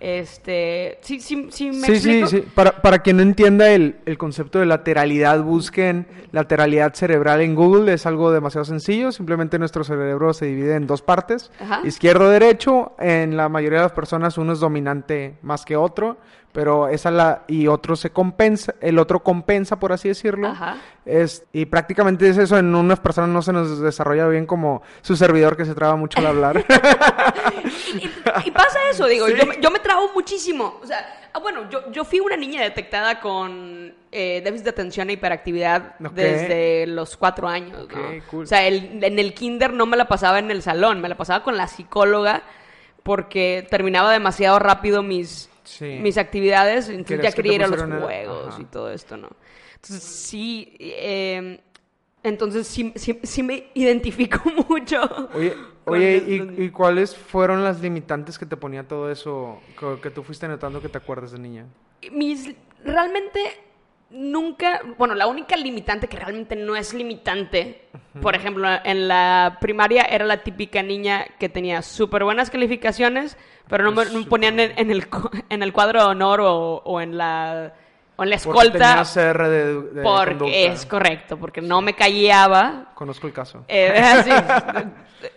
Este, 0.00 0.98
sí, 1.02 1.20
sí, 1.20 1.48
sí, 1.50 1.70
me 1.72 1.86
Sí, 1.86 2.00
sí, 2.00 2.20
explico? 2.20 2.26
sí. 2.28 2.50
Para, 2.54 2.80
para 2.80 3.00
quien 3.00 3.18
no 3.18 3.22
entienda 3.22 3.70
el, 3.70 3.96
el 4.06 4.16
concepto 4.16 4.58
de 4.58 4.64
lateralidad, 4.66 5.42
busquen 5.42 6.06
lateralidad 6.32 6.94
cerebral 6.94 7.42
en 7.42 7.54
Google. 7.54 7.92
Es 7.92 8.06
algo 8.06 8.32
demasiado 8.32 8.64
sencillo. 8.64 9.12
Simplemente 9.12 9.58
nuestro 9.58 9.84
cerebro 9.84 10.32
se 10.32 10.46
divide 10.46 10.74
en 10.74 10.86
dos 10.86 11.02
partes. 11.02 11.50
Ajá. 11.60 11.80
Izquierdo-derecho. 11.84 12.94
En 12.98 13.36
la 13.36 13.48
mayoría 13.50 13.78
de 13.80 13.84
las 13.84 13.92
personas 13.92 14.38
uno 14.38 14.54
es 14.54 14.60
dominante 14.60 15.36
más 15.42 15.64
que 15.66 15.76
otro. 15.76 16.16
Pero 16.52 16.88
esa 16.88 17.12
la... 17.12 17.44
Y 17.46 17.68
otro 17.68 17.94
se 17.94 18.10
compensa. 18.10 18.74
El 18.80 18.98
otro 18.98 19.22
compensa, 19.22 19.78
por 19.78 19.92
así 19.92 20.08
decirlo. 20.08 20.48
Ajá. 20.48 20.78
Es, 21.04 21.44
y 21.52 21.66
prácticamente 21.66 22.28
es 22.28 22.38
eso. 22.38 22.58
En 22.58 22.74
unas 22.74 22.98
personas 22.98 23.30
no 23.30 23.40
se 23.42 23.52
nos 23.52 23.78
desarrolla 23.80 24.26
bien 24.26 24.46
como 24.46 24.82
su 25.02 25.14
servidor 25.14 25.56
que 25.56 25.64
se 25.64 25.74
traba 25.76 25.94
mucho 25.94 26.18
al 26.18 26.26
hablar. 26.26 26.64
Y, 27.94 28.48
y 28.48 28.50
pasa 28.50 28.78
eso, 28.90 29.06
digo, 29.06 29.26
Sí. 29.28 29.34
yo, 29.36 29.46
me- 29.46 29.60
yo 29.60 29.70
me 29.70 29.78
trabo 29.78 30.10
muchísimo. 30.14 30.78
O 30.82 30.86
sea, 30.86 31.30
ah, 31.32 31.38
bueno, 31.38 31.68
yo, 31.70 31.90
yo 31.92 32.04
fui 32.04 32.20
una 32.20 32.36
niña 32.36 32.62
detectada 32.62 33.20
con 33.20 33.94
eh, 34.12 34.40
déficit 34.44 34.64
de 34.64 34.70
atención 34.70 35.10
e 35.10 35.12
hiperactividad 35.14 35.98
desde 35.98 36.86
los 36.86 37.16
cuatro 37.16 37.46
años, 37.48 37.88
¿no? 37.88 38.00
Ok, 38.00 38.24
cool. 38.30 38.44
O 38.44 38.46
sea, 38.46 38.66
el- 38.66 39.02
en 39.04 39.18
el 39.18 39.34
kinder 39.34 39.72
no 39.72 39.86
me 39.86 39.96
la 39.96 40.06
pasaba 40.08 40.38
en 40.38 40.50
el 40.50 40.62
salón, 40.62 41.00
me 41.00 41.08
la 41.08 41.16
pasaba 41.16 41.42
con 41.44 41.56
la 41.56 41.68
psicóloga 41.68 42.42
porque 43.02 43.66
terminaba 43.70 44.12
demasiado 44.12 44.58
rápido 44.58 45.02
mis, 45.02 45.48
Sí. 45.64 45.98
mis 46.02 46.18
actividades, 46.18 46.88
entonces 46.88 47.22
ya 47.22 47.30
que 47.30 47.36
quería 47.36 47.54
ir 47.54 47.64
a 47.64 47.68
los 47.68 47.82
juegos 47.82 48.58
y 48.58 48.64
todo 48.64 48.90
esto, 48.90 49.16
¿no? 49.16 49.28
Entonces 49.76 50.02
sí, 50.02 50.76
eh, 50.80 51.60
entonces 52.22 52.66
sí, 52.66 52.92
sí, 52.96 53.18
sí 53.22 53.42
me 53.42 53.68
identifico 53.74 54.40
mucho. 54.68 55.28
Oye, 55.34 55.54
oye 55.90 56.24
¿y, 56.26 56.64
y 56.64 56.70
cuáles 56.70 57.16
fueron 57.16 57.62
las 57.64 57.80
limitantes 57.80 58.38
que 58.38 58.46
te 58.46 58.56
ponía 58.56 58.86
todo 58.86 59.10
eso 59.10 59.60
que, 59.78 60.00
que 60.00 60.10
tú 60.10 60.22
fuiste 60.22 60.48
notando 60.48 60.80
que 60.80 60.88
te 60.88 60.98
acuerdas 60.98 61.32
de 61.32 61.38
niña? 61.38 61.66
mis 62.12 62.54
realmente 62.84 63.40
nunca, 64.10 64.80
bueno, 64.98 65.14
la 65.14 65.26
única 65.26 65.56
limitante 65.56 66.08
que 66.08 66.16
realmente 66.16 66.56
no 66.56 66.74
es 66.74 66.92
limitante, 66.92 67.88
por 68.20 68.34
ejemplo, 68.34 68.68
en 68.84 69.08
la 69.08 69.58
primaria 69.60 70.02
era 70.02 70.24
la 70.24 70.42
típica 70.42 70.82
niña 70.82 71.26
que 71.38 71.48
tenía 71.48 71.82
súper 71.82 72.24
buenas 72.24 72.50
calificaciones, 72.50 73.36
pero 73.68 73.84
no 73.84 73.92
me, 73.92 74.04
no 74.06 74.18
me 74.20 74.26
ponían 74.26 74.58
en, 74.58 74.72
en 74.76 74.90
el, 74.90 75.06
en 75.48 75.62
el 75.62 75.72
cuadro 75.72 76.00
de 76.00 76.06
honor 76.06 76.40
o, 76.40 76.82
o 76.84 77.00
en 77.00 77.16
la 77.16 77.72
o 78.16 78.22
en 78.24 78.30
la 78.30 78.36
Porque 78.36 78.66
escolta 78.66 78.88
tenías 78.88 79.14
CR 79.14 79.48
de, 79.48 79.82
de 79.82 80.02
porque 80.02 80.66
es 80.66 80.84
correcto, 80.84 81.38
porque 81.38 81.62
no 81.62 81.80
me 81.80 81.94
callaba. 81.94 82.92
Conozco 82.94 83.26
el 83.26 83.32
caso. 83.32 83.64
Eh, 83.66 83.98
así, 83.98 84.30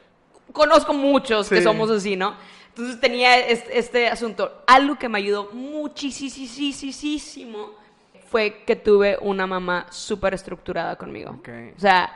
conozco 0.53 0.93
muchos 0.93 1.49
que 1.49 1.61
somos 1.61 1.89
así, 1.89 2.15
¿no? 2.15 2.35
Entonces 2.69 2.99
tenía 2.99 3.37
este, 3.39 3.77
este 3.77 4.07
asunto. 4.07 4.63
Algo 4.65 4.97
que 4.97 5.09
me 5.09 5.19
ayudó 5.19 5.49
muchísimo 5.51 7.71
fue 8.27 8.63
que 8.65 8.75
tuve 8.75 9.17
una 9.21 9.45
mamá 9.45 9.85
súper 9.91 10.33
estructurada 10.33 10.95
conmigo. 10.95 11.31
Ok. 11.39 11.49
O 11.75 11.79
sea, 11.79 12.11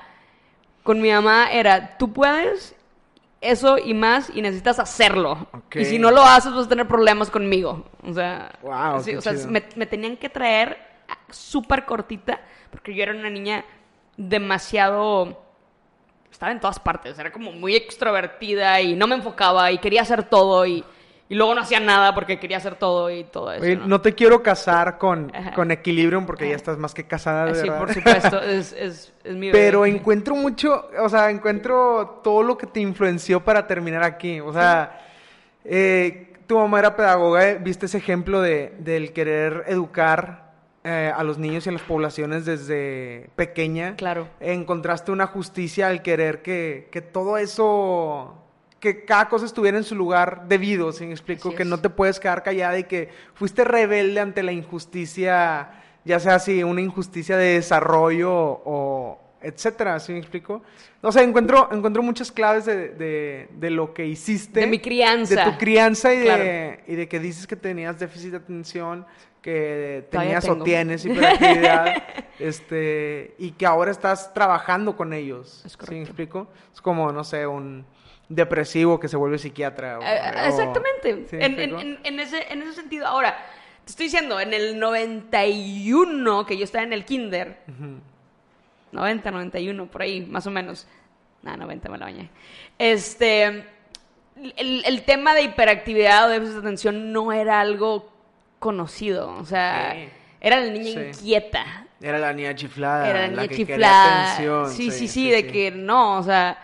con 0.81 1.01
mi 1.01 1.11
mamá 1.11 1.51
era, 1.51 1.97
tú 1.97 2.11
puedes 2.11 2.73
eso 3.39 3.77
y 3.77 3.93
más 3.93 4.31
y 4.33 4.41
necesitas 4.41 4.79
hacerlo. 4.79 5.47
Ok. 5.53 5.75
Y 5.75 5.85
si 5.85 5.99
no 5.99 6.09
lo 6.09 6.23
haces 6.23 6.53
vas 6.53 6.65
a 6.65 6.69
tener 6.69 6.87
problemas 6.87 7.29
conmigo. 7.29 7.85
O 8.03 8.13
sea, 8.13 8.51
sí, 9.03 9.11
qué 9.11 9.17
o 9.17 9.21
sea, 9.21 9.33
me, 9.47 9.63
me 9.75 9.85
tenían 9.85 10.17
que 10.17 10.29
traer 10.29 10.77
súper 11.29 11.85
cortita 11.85 12.41
porque 12.71 12.95
yo 12.95 13.03
era 13.03 13.13
una 13.13 13.29
niña 13.29 13.63
demasiado 14.17 15.46
estaba 16.31 16.51
en 16.51 16.59
todas 16.59 16.79
partes, 16.79 17.17
era 17.17 17.31
como 17.31 17.51
muy 17.51 17.75
extrovertida 17.75 18.79
y 18.81 18.95
no 18.95 19.07
me 19.07 19.15
enfocaba 19.15 19.71
y 19.71 19.77
quería 19.79 20.01
hacer 20.03 20.23
todo 20.23 20.65
y, 20.65 20.83
y 21.29 21.35
luego 21.35 21.55
no 21.55 21.61
hacía 21.61 21.79
nada 21.79 22.13
porque 22.13 22.39
quería 22.39 22.57
hacer 22.57 22.75
todo 22.75 23.09
y 23.11 23.23
todo 23.23 23.51
eso. 23.51 23.63
Oye, 23.63 23.75
¿no? 23.75 23.87
no 23.87 24.01
te 24.01 24.13
quiero 24.13 24.43
casar 24.43 24.97
con, 24.97 25.31
Ajá. 25.35 25.53
con 25.53 25.71
Equilibrium 25.71 26.25
porque 26.25 26.49
ya 26.49 26.55
estás 26.55 26.77
más 26.77 26.93
que 26.93 27.05
casada, 27.07 27.45
de 27.45 27.55
sí, 27.55 27.61
verdad. 27.63 27.79
por 27.79 27.93
supuesto, 27.93 28.41
es, 28.43 28.73
es, 28.73 29.13
es 29.23 29.35
mi 29.35 29.51
Pero 29.51 29.81
bebé. 29.81 29.95
encuentro 29.97 30.35
mucho, 30.35 30.89
o 30.99 31.09
sea, 31.09 31.29
encuentro 31.31 32.21
todo 32.23 32.43
lo 32.43 32.57
que 32.57 32.67
te 32.67 32.79
influenció 32.81 33.43
para 33.43 33.65
terminar 33.67 34.03
aquí. 34.03 34.39
O 34.39 34.53
sea, 34.53 35.01
eh, 35.65 36.33
tu 36.45 36.57
mamá 36.57 36.79
era 36.79 36.95
pedagoga, 36.95 37.49
eh, 37.49 37.57
viste 37.59 37.87
ese 37.87 37.97
ejemplo 37.97 38.41
de, 38.41 38.73
del 38.79 39.11
querer 39.11 39.65
educar 39.67 40.46
eh, 40.83 41.11
a 41.15 41.23
los 41.23 41.37
niños 41.37 41.65
y 41.65 41.69
a 41.69 41.73
las 41.73 41.81
poblaciones 41.81 42.45
desde 42.45 43.29
pequeña. 43.35 43.95
Claro. 43.95 44.27
Encontraste 44.39 45.11
una 45.11 45.27
justicia 45.27 45.87
al 45.87 46.01
querer 46.01 46.41
que, 46.41 46.87
que 46.91 47.01
todo 47.01 47.37
eso, 47.37 48.35
que 48.79 49.03
cada 49.03 49.27
cosa 49.27 49.45
estuviera 49.45 49.77
en 49.77 49.83
su 49.83 49.95
lugar 49.95 50.47
debido, 50.47 50.91
¿sí 50.91 51.05
me 51.05 51.11
explico? 51.11 51.53
Que 51.53 51.65
no 51.65 51.79
te 51.79 51.89
puedes 51.89 52.19
quedar 52.19 52.43
callada 52.43 52.79
y 52.79 52.85
que 52.85 53.09
fuiste 53.33 53.63
rebelde 53.63 54.19
ante 54.19 54.43
la 54.43 54.51
injusticia, 54.51 55.71
ya 56.05 56.19
sea 56.19 56.35
así, 56.35 56.63
una 56.63 56.81
injusticia 56.81 57.35
de 57.37 57.55
desarrollo 57.55 58.31
o 58.31 59.26
etcétera, 59.41 59.99
¿sí 59.99 60.11
me 60.13 60.19
explico? 60.19 60.61
O 61.01 61.11
sea, 61.11 61.23
encuentro, 61.23 61.69
encuentro 61.71 62.01
muchas 62.03 62.31
claves 62.31 62.65
de, 62.65 62.89
de, 62.89 63.49
de 63.51 63.69
lo 63.69 63.93
que 63.93 64.05
hiciste. 64.05 64.61
De 64.61 64.67
mi 64.67 64.79
crianza. 64.79 65.35
De 65.45 65.51
tu 65.51 65.57
crianza 65.57 66.13
y, 66.13 66.21
Claro. 66.23 66.43
de, 66.43 66.83
y 66.87 66.95
de 66.95 67.07
que 67.07 67.19
dices 67.19 67.45
que 67.47 67.55
tenías 67.55 67.99
déficit 67.99 68.31
de 68.31 68.37
atención, 68.37 69.05
que 69.41 70.05
tenías 70.09 70.47
o 70.49 70.57
tienes 70.63 71.05
hiperactividad, 71.05 72.03
este, 72.39 73.35
y 73.37 73.51
que 73.51 73.65
ahora 73.65 73.91
estás 73.91 74.33
trabajando 74.33 74.95
con 74.97 75.13
ellos. 75.13 75.61
Es 75.65 75.77
¿Sí 75.87 75.95
me 75.95 76.01
explico? 76.01 76.47
Es 76.73 76.81
como, 76.81 77.11
no 77.11 77.23
sé, 77.23 77.45
un 77.47 77.85
depresivo 78.29 78.99
que 78.99 79.07
se 79.07 79.15
vuelve 79.15 79.37
psiquiatra. 79.37 79.99
o- 79.99 80.01
Eh, 80.01 80.05
o- 80.05 80.47
exactamente. 80.47 81.27
¿sí 81.29 81.35
me 81.37 81.45
en, 82.03 82.19
ese, 82.19 82.51
en 82.51 82.61
ese 82.63 82.73
sentido. 82.73 83.07
Ahora, 83.07 83.37
te 83.85 83.91
estoy 83.91 84.07
diciendo, 84.07 84.37
en 84.39 84.53
el 84.53 84.77
91, 84.79 86.45
que 86.45 86.57
yo 86.57 86.63
estaba 86.65 86.83
en 86.83 86.91
el 86.93 87.05
kinder, 87.05 87.59
90, 88.91 89.31
91, 89.31 89.85
por 89.87 90.01
ahí, 90.01 90.21
más 90.25 90.45
o 90.47 90.51
menos. 90.51 90.87
Nah, 91.43 91.55
90 91.55 91.89
me 91.89 91.97
la 91.97 92.05
bañé. 92.05 92.29
Este, 92.77 93.45
el, 94.57 94.83
el 94.85 95.03
tema 95.03 95.33
de 95.33 95.43
hiperactividad 95.43 96.25
o 96.27 96.29
déficit 96.29 96.53
de 96.55 96.59
atención 96.59 97.11
no 97.11 97.31
era 97.31 97.59
algo 97.59 98.11
conocido. 98.59 99.29
O 99.37 99.45
sea, 99.45 99.95
era 100.41 100.59
la 100.59 100.71
niña 100.71 101.13
Sí. 101.13 101.19
inquieta. 101.21 101.85
Era 102.01 102.19
la 102.19 102.33
niña 102.33 102.53
chiflada. 102.55 103.09
Era 103.09 103.21
la 103.21 103.27
niña 103.29 103.47
que 103.47 103.55
chiflada. 103.55 104.33
atención, 104.33 104.69
Sí, 104.71 104.91
sí, 104.91 105.07
sí, 105.07 105.29
de 105.31 105.47
que 105.47 105.71
no, 105.71 106.17
o 106.19 106.23
sea. 106.23 106.57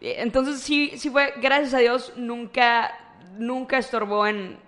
eh, 0.00 0.16
Entonces 0.18 0.60
sí, 0.60 0.92
sí 0.96 1.10
fue, 1.10 1.34
gracias 1.40 1.74
a 1.74 1.78
Dios, 1.78 2.12
nunca, 2.16 2.92
nunca 3.36 3.78
estorbó 3.78 4.26
en, 4.26 4.58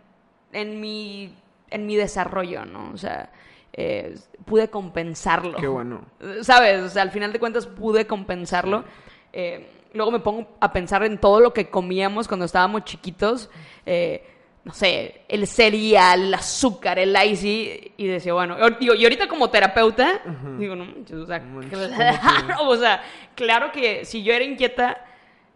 en 0.53 0.81
mi, 0.81 1.35
en 1.71 1.87
mi 1.87 1.95
desarrollo, 1.97 2.65
¿no? 2.65 2.91
O 2.93 2.97
sea, 2.99 3.31
eh, 3.73 4.15
pude 4.45 4.69
compensarlo. 4.69 5.57
Qué 5.57 5.69
bueno. 5.69 6.03
¿Sabes? 6.43 6.83
O 6.83 6.89
sea, 6.89 7.03
al 7.03 7.11
final 7.11 7.33
de 7.33 7.39
cuentas 7.39 7.67
pude 7.67 8.07
compensarlo. 8.07 8.85
Eh, 9.33 9.67
luego 9.95 10.11
me 10.11 10.21
pongo 10.21 10.49
a 10.61 10.73
pensar 10.73 11.03
en 11.05 11.19
todo 11.19 11.41
lo 11.41 11.53
que 11.53 11.71
comíamos 11.71 12.29
cuando 12.29 12.47
estábamos 12.47 12.85
chiquitos. 12.85 13.51
Eh, 13.87 14.27
no 14.65 14.73
sé, 14.73 15.23
el 15.29 15.47
cereal, 15.49 16.23
el 16.23 16.35
azúcar, 16.35 16.99
el 16.99 17.17
icy, 17.17 17.93
y 17.97 18.07
decía, 18.07 18.33
bueno, 18.33 18.57
y, 18.79 18.85
y 18.85 19.05
ahorita 19.05 19.27
como 19.27 19.51
terapeuta, 19.51 20.23
digo, 20.57 20.77
no 20.77 20.85
manches, 20.85 21.17
o 21.17 21.27
sea, 21.27 21.41
manches, 21.41 21.89
claro, 21.89 22.63
o 22.69 22.77
sea, 22.77 23.03
claro 23.35 23.73
que 23.73 24.05
si 24.05 24.23
yo 24.23 24.33
era 24.33 24.45
inquieta, 24.45 25.05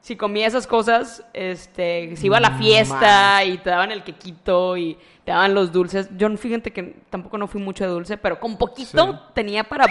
si 0.00 0.16
comía 0.16 0.48
esas 0.48 0.66
cosas, 0.66 1.24
este, 1.34 2.16
si 2.16 2.26
iba 2.26 2.38
a 2.38 2.40
la 2.40 2.58
fiesta 2.58 3.44
y 3.44 3.58
te 3.58 3.70
daban 3.70 3.92
el 3.92 4.02
quequito 4.02 4.76
y 4.76 4.98
te 5.26 5.32
daban 5.32 5.54
los 5.54 5.72
dulces, 5.72 6.08
yo 6.16 6.34
fíjate 6.38 6.72
que 6.72 6.96
tampoco 7.10 7.36
no 7.36 7.48
fui 7.48 7.60
mucho 7.60 7.82
de 7.84 7.90
dulce, 7.90 8.16
pero 8.16 8.38
con 8.40 8.56
poquito 8.56 9.12
Sí. 9.12 9.18
tenía 9.34 9.64
para, 9.64 9.86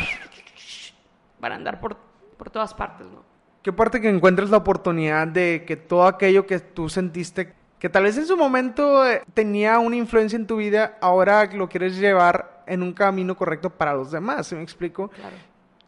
para 1.39 1.55
andar 1.55 1.79
por, 1.79 1.97
por 2.38 2.49
todas 2.49 2.73
partes, 2.73 3.05
¿no? 3.07 3.21
Qué 3.61 3.73
parte 3.73 3.99
que 3.99 4.07
encuentres 4.09 4.49
la 4.49 4.57
oportunidad 4.57 5.27
de 5.27 5.63
que 5.67 5.75
todo 5.75 6.05
aquello 6.07 6.45
que 6.45 6.59
tú 6.59 6.88
sentiste, 6.88 7.53
que 7.79 7.89
tal 7.89 8.03
vez 8.03 8.17
en 8.17 8.25
su 8.27 8.38
momento 8.38 9.05
eh, 9.05 9.23
tenía 9.33 9.79
una 9.79 9.97
influencia 9.97 10.38
en 10.38 10.47
tu 10.47 10.55
vida, 10.57 10.97
ahora 11.01 11.45
lo 11.53 11.67
quieres 11.67 11.97
llevar 11.97 12.63
en 12.67 12.81
un 12.81 12.93
camino 12.93 13.36
correcto 13.36 13.69
para 13.69 13.93
los 13.93 14.11
demás, 14.11 14.47
¿sí 14.47 14.55
me 14.55 14.61
explico? 14.63 15.09
Claro. 15.09 15.36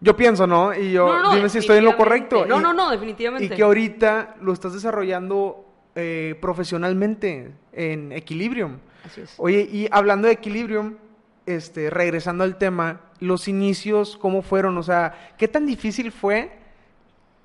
Yo 0.02 0.16
pienso, 0.18 0.46
¿no? 0.46 0.74
Y 0.76 0.92
yo, 0.92 1.08
No, 1.08 1.24
no, 1.24 1.36
dime 1.36 1.50
si 1.50 1.60
estoy 1.60 1.78
en 1.78 1.86
lo 1.86 1.96
correcto. 1.96 2.46
No, 2.46 2.60
Y- 2.60 2.62
no, 2.64 2.74
no, 2.74 2.92
definitivamente. 2.92 3.46
Y 3.54 3.58
que 3.58 3.64
ahorita 3.64 4.36
lo 4.42 4.52
estás 4.54 4.74
desarrollando 4.74 5.64
eh, 5.96 6.38
profesionalmente 6.42 7.52
en 7.72 8.12
Equilibrium. 8.12 8.78
Así 9.08 9.22
es. 9.22 9.34
Oye, 9.38 9.68
y 9.72 9.88
hablando 9.92 10.28
de 10.28 10.36
Equilibrium, 10.36 10.98
este, 11.46 11.90
regresando 11.90 12.44
al 12.44 12.58
tema, 12.58 13.02
los 13.20 13.48
inicios, 13.48 14.18
¿cómo 14.18 14.42
fueron? 14.42 14.78
O 14.78 14.84
sea, 14.84 15.34
¿qué 15.38 15.48
tan 15.48 15.66
difícil 15.66 16.12
fue 16.12 16.52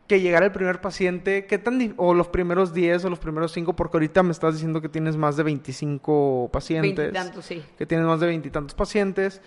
que 0.07 0.21
llegara 0.21 0.47
el 0.47 0.53
primer 0.53 0.81
paciente? 0.81 1.47
¿Qué 1.47 1.59
tan 1.59 1.95
o 1.97 2.13
los 2.13 2.29
primeros 2.29 2.75
10 2.75 3.05
o 3.05 3.11
los 3.11 3.19
primeros 3.19 3.53
5? 3.53 3.75
Porque 3.75 3.97
ahorita 3.97 4.23
me 4.23 4.33
estás 4.33 4.55
diciendo 4.55 4.81
que 4.81 4.89
tienes 4.89 5.17
más 5.17 5.37
de 5.37 5.45
25 5.45 6.51
pacientes. 6.53 6.97
Veintitantos, 6.97 7.47
sí. 7.47 7.63
Que 7.79 7.87
tienes 7.87 8.07
más 8.07 8.21
de 8.21 8.27
veintitantos 8.27 8.75
pacientes. 8.75 9.41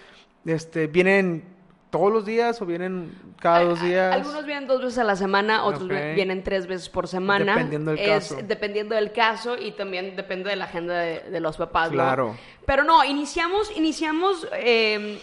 Este, 0.46 0.88
¿Vienen 0.88 1.55
todos 1.90 2.12
los 2.12 2.26
días 2.26 2.62
o 2.62 2.66
vienen 2.66 3.14
cada 3.40 3.64
dos 3.64 3.82
días? 3.82 4.14
Algunos 4.14 4.46
vienen 4.46 4.68
dos 4.68 4.82
veces 4.82 4.98
a 4.98 5.04
la 5.04 5.16
semana, 5.16 5.64
otros 5.64 5.88
vienen 5.88 6.44
tres 6.44 6.68
veces 6.68 6.90
por 6.90 7.08
semana. 7.08 7.54
Dependiendo 7.56 7.92
del 7.92 8.00
Es- 8.00 8.30
caso. 8.30 8.38
Dependiendo 8.46 8.96
del 8.96 9.12
caso 9.12 9.58
y 9.58 9.72
también 9.72 10.16
depende 10.16 10.50
de 10.50 10.56
la 10.58 10.66
agenda 10.66 11.00
de, 11.00 11.22
de 11.22 11.40
los 11.40 11.58
papás. 11.58 11.90
¿no? 11.92 11.96
Claro. 11.96 12.36
Pero 12.66 12.84
no, 12.84 13.04
iniciamos, 13.06 13.72
iniciamos 13.78 14.48
eh, 14.54 15.20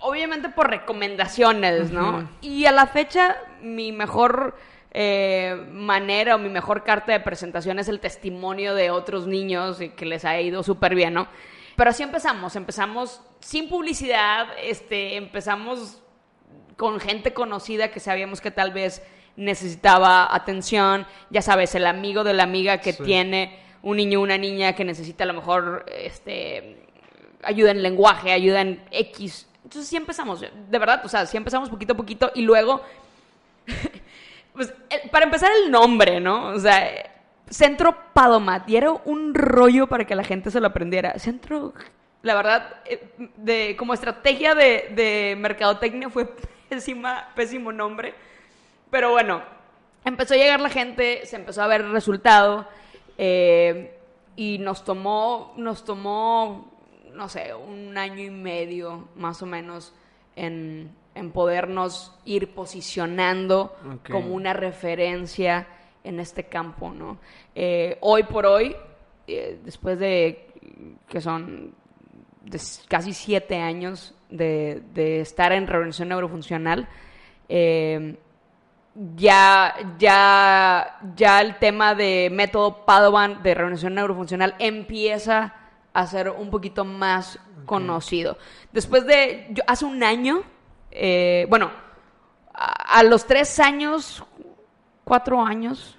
obviamente 0.00 0.48
por 0.48 0.68
recomendaciones, 0.68 1.90
¿no? 1.90 2.28
Y 2.40 2.64
a 2.66 2.72
la 2.72 2.86
fecha, 2.86 3.36
mi 3.62 3.92
mejor 3.92 4.56
eh, 4.92 5.64
manera 5.70 6.36
o 6.36 6.38
mi 6.38 6.48
mejor 6.48 6.82
carta 6.84 7.12
de 7.12 7.20
presentación 7.20 7.78
es 7.78 7.88
el 7.88 8.00
testimonio 8.00 8.74
de 8.74 8.90
otros 8.90 9.26
niños 9.26 9.80
y 9.80 9.90
que 9.90 10.06
les 10.06 10.24
ha 10.24 10.40
ido 10.40 10.62
súper 10.62 10.94
bien, 10.94 11.14
¿no? 11.14 11.28
Pero 11.76 11.90
así 11.90 12.02
empezamos, 12.02 12.56
empezamos 12.56 13.20
sin 13.40 13.68
publicidad, 13.68 14.46
este, 14.62 15.16
empezamos 15.16 16.02
con 16.76 17.00
gente 17.00 17.32
conocida 17.34 17.90
que 17.90 18.00
sabíamos 18.00 18.40
que 18.40 18.50
tal 18.50 18.72
vez 18.72 19.02
necesitaba 19.36 20.32
atención, 20.34 21.06
ya 21.30 21.42
sabes, 21.42 21.74
el 21.74 21.86
amigo 21.86 22.22
de 22.24 22.34
la 22.34 22.44
amiga 22.44 22.78
que 22.78 22.92
Sí. 22.92 23.02
tiene 23.02 23.58
un 23.82 23.96
niño 23.98 24.20
una 24.20 24.38
niña 24.38 24.74
que 24.74 24.84
necesita 24.84 25.24
a 25.24 25.26
lo 25.26 25.34
mejor 25.34 25.84
este 25.92 26.86
ayuda 27.42 27.72
en 27.72 27.82
lenguaje, 27.82 28.32
ayuda 28.32 28.62
en 28.62 28.82
X. 28.90 29.46
Entonces 29.64 29.88
sí 29.88 29.96
empezamos, 29.96 30.40
de 30.40 30.78
verdad, 30.78 31.02
o 31.04 31.08
sea, 31.08 31.26
sí 31.26 31.36
empezamos 31.36 31.68
poquito 31.68 31.92
a 31.92 31.96
poquito 31.96 32.30
y 32.34 32.42
luego 32.42 32.82
pues 34.54 34.72
eh, 34.90 35.08
para 35.10 35.24
empezar 35.24 35.50
el 35.64 35.70
nombre, 35.70 36.20
¿no? 36.20 36.48
O 36.48 36.58
sea, 36.60 37.13
Centro 37.48 37.96
Padomat 38.12 38.68
y 38.68 38.76
era 38.76 38.90
un 38.92 39.34
rollo 39.34 39.86
para 39.86 40.06
que 40.06 40.14
la 40.14 40.24
gente 40.24 40.50
se 40.50 40.60
lo 40.60 40.68
aprendiera. 40.68 41.18
Centro, 41.18 41.74
la 42.22 42.34
verdad, 42.34 42.76
eh, 42.86 43.08
de 43.36 43.76
como 43.78 43.94
estrategia 43.94 44.54
de, 44.54 44.92
de 44.94 45.36
mercadotecnia 45.38 46.08
fue 46.08 46.28
pésima, 46.68 47.28
pésimo 47.34 47.72
nombre. 47.72 48.14
Pero 48.90 49.10
bueno, 49.10 49.42
empezó 50.04 50.34
a 50.34 50.36
llegar 50.36 50.60
la 50.60 50.70
gente, 50.70 51.26
se 51.26 51.36
empezó 51.36 51.62
a 51.62 51.66
ver 51.66 51.82
el 51.82 51.92
resultado 51.92 52.66
eh, 53.18 53.98
y 54.36 54.58
nos 54.58 54.84
tomó, 54.84 55.52
nos 55.56 55.84
tomó, 55.84 56.72
no 57.12 57.28
sé, 57.28 57.54
un 57.54 57.96
año 57.96 58.22
y 58.22 58.30
medio 58.30 59.08
más 59.16 59.42
o 59.42 59.46
menos 59.46 59.92
en, 60.36 60.90
en 61.14 61.30
podernos 61.30 62.12
ir 62.24 62.54
posicionando 62.54 63.76
como 64.10 64.34
una 64.34 64.52
referencia 64.52 65.66
en 66.04 66.20
este 66.20 66.44
campo, 66.44 66.90
¿no? 66.90 67.18
Eh, 67.54 67.98
hoy 68.00 68.22
por 68.22 68.46
hoy, 68.46 68.76
eh, 69.26 69.58
después 69.64 69.98
de 69.98 70.46
que 71.08 71.20
son 71.20 71.74
de 72.42 72.60
casi 72.88 73.12
siete 73.12 73.58
años 73.60 74.14
de, 74.28 74.82
de 74.92 75.20
estar 75.20 75.52
en 75.52 75.66
reorganización 75.66 76.10
neurofuncional, 76.10 76.88
eh, 77.48 78.16
ya, 79.16 79.74
ya, 79.98 81.00
ya 81.16 81.40
el 81.40 81.58
tema 81.58 81.94
de 81.94 82.28
método 82.30 82.84
Padovan 82.84 83.42
de 83.42 83.54
reorganización 83.54 83.94
neurofuncional 83.94 84.54
empieza 84.58 85.54
a 85.92 86.06
ser 86.06 86.30
un 86.30 86.50
poquito 86.50 86.84
más 86.84 87.38
conocido. 87.66 88.36
Después 88.72 89.06
de, 89.06 89.48
yo, 89.50 89.62
hace 89.66 89.84
un 89.84 90.02
año, 90.04 90.42
eh, 90.90 91.46
bueno, 91.48 91.70
a, 92.52 92.98
a 92.98 93.02
los 93.02 93.26
tres 93.26 93.58
años, 93.58 94.22
cuatro 95.04 95.44
años, 95.44 95.96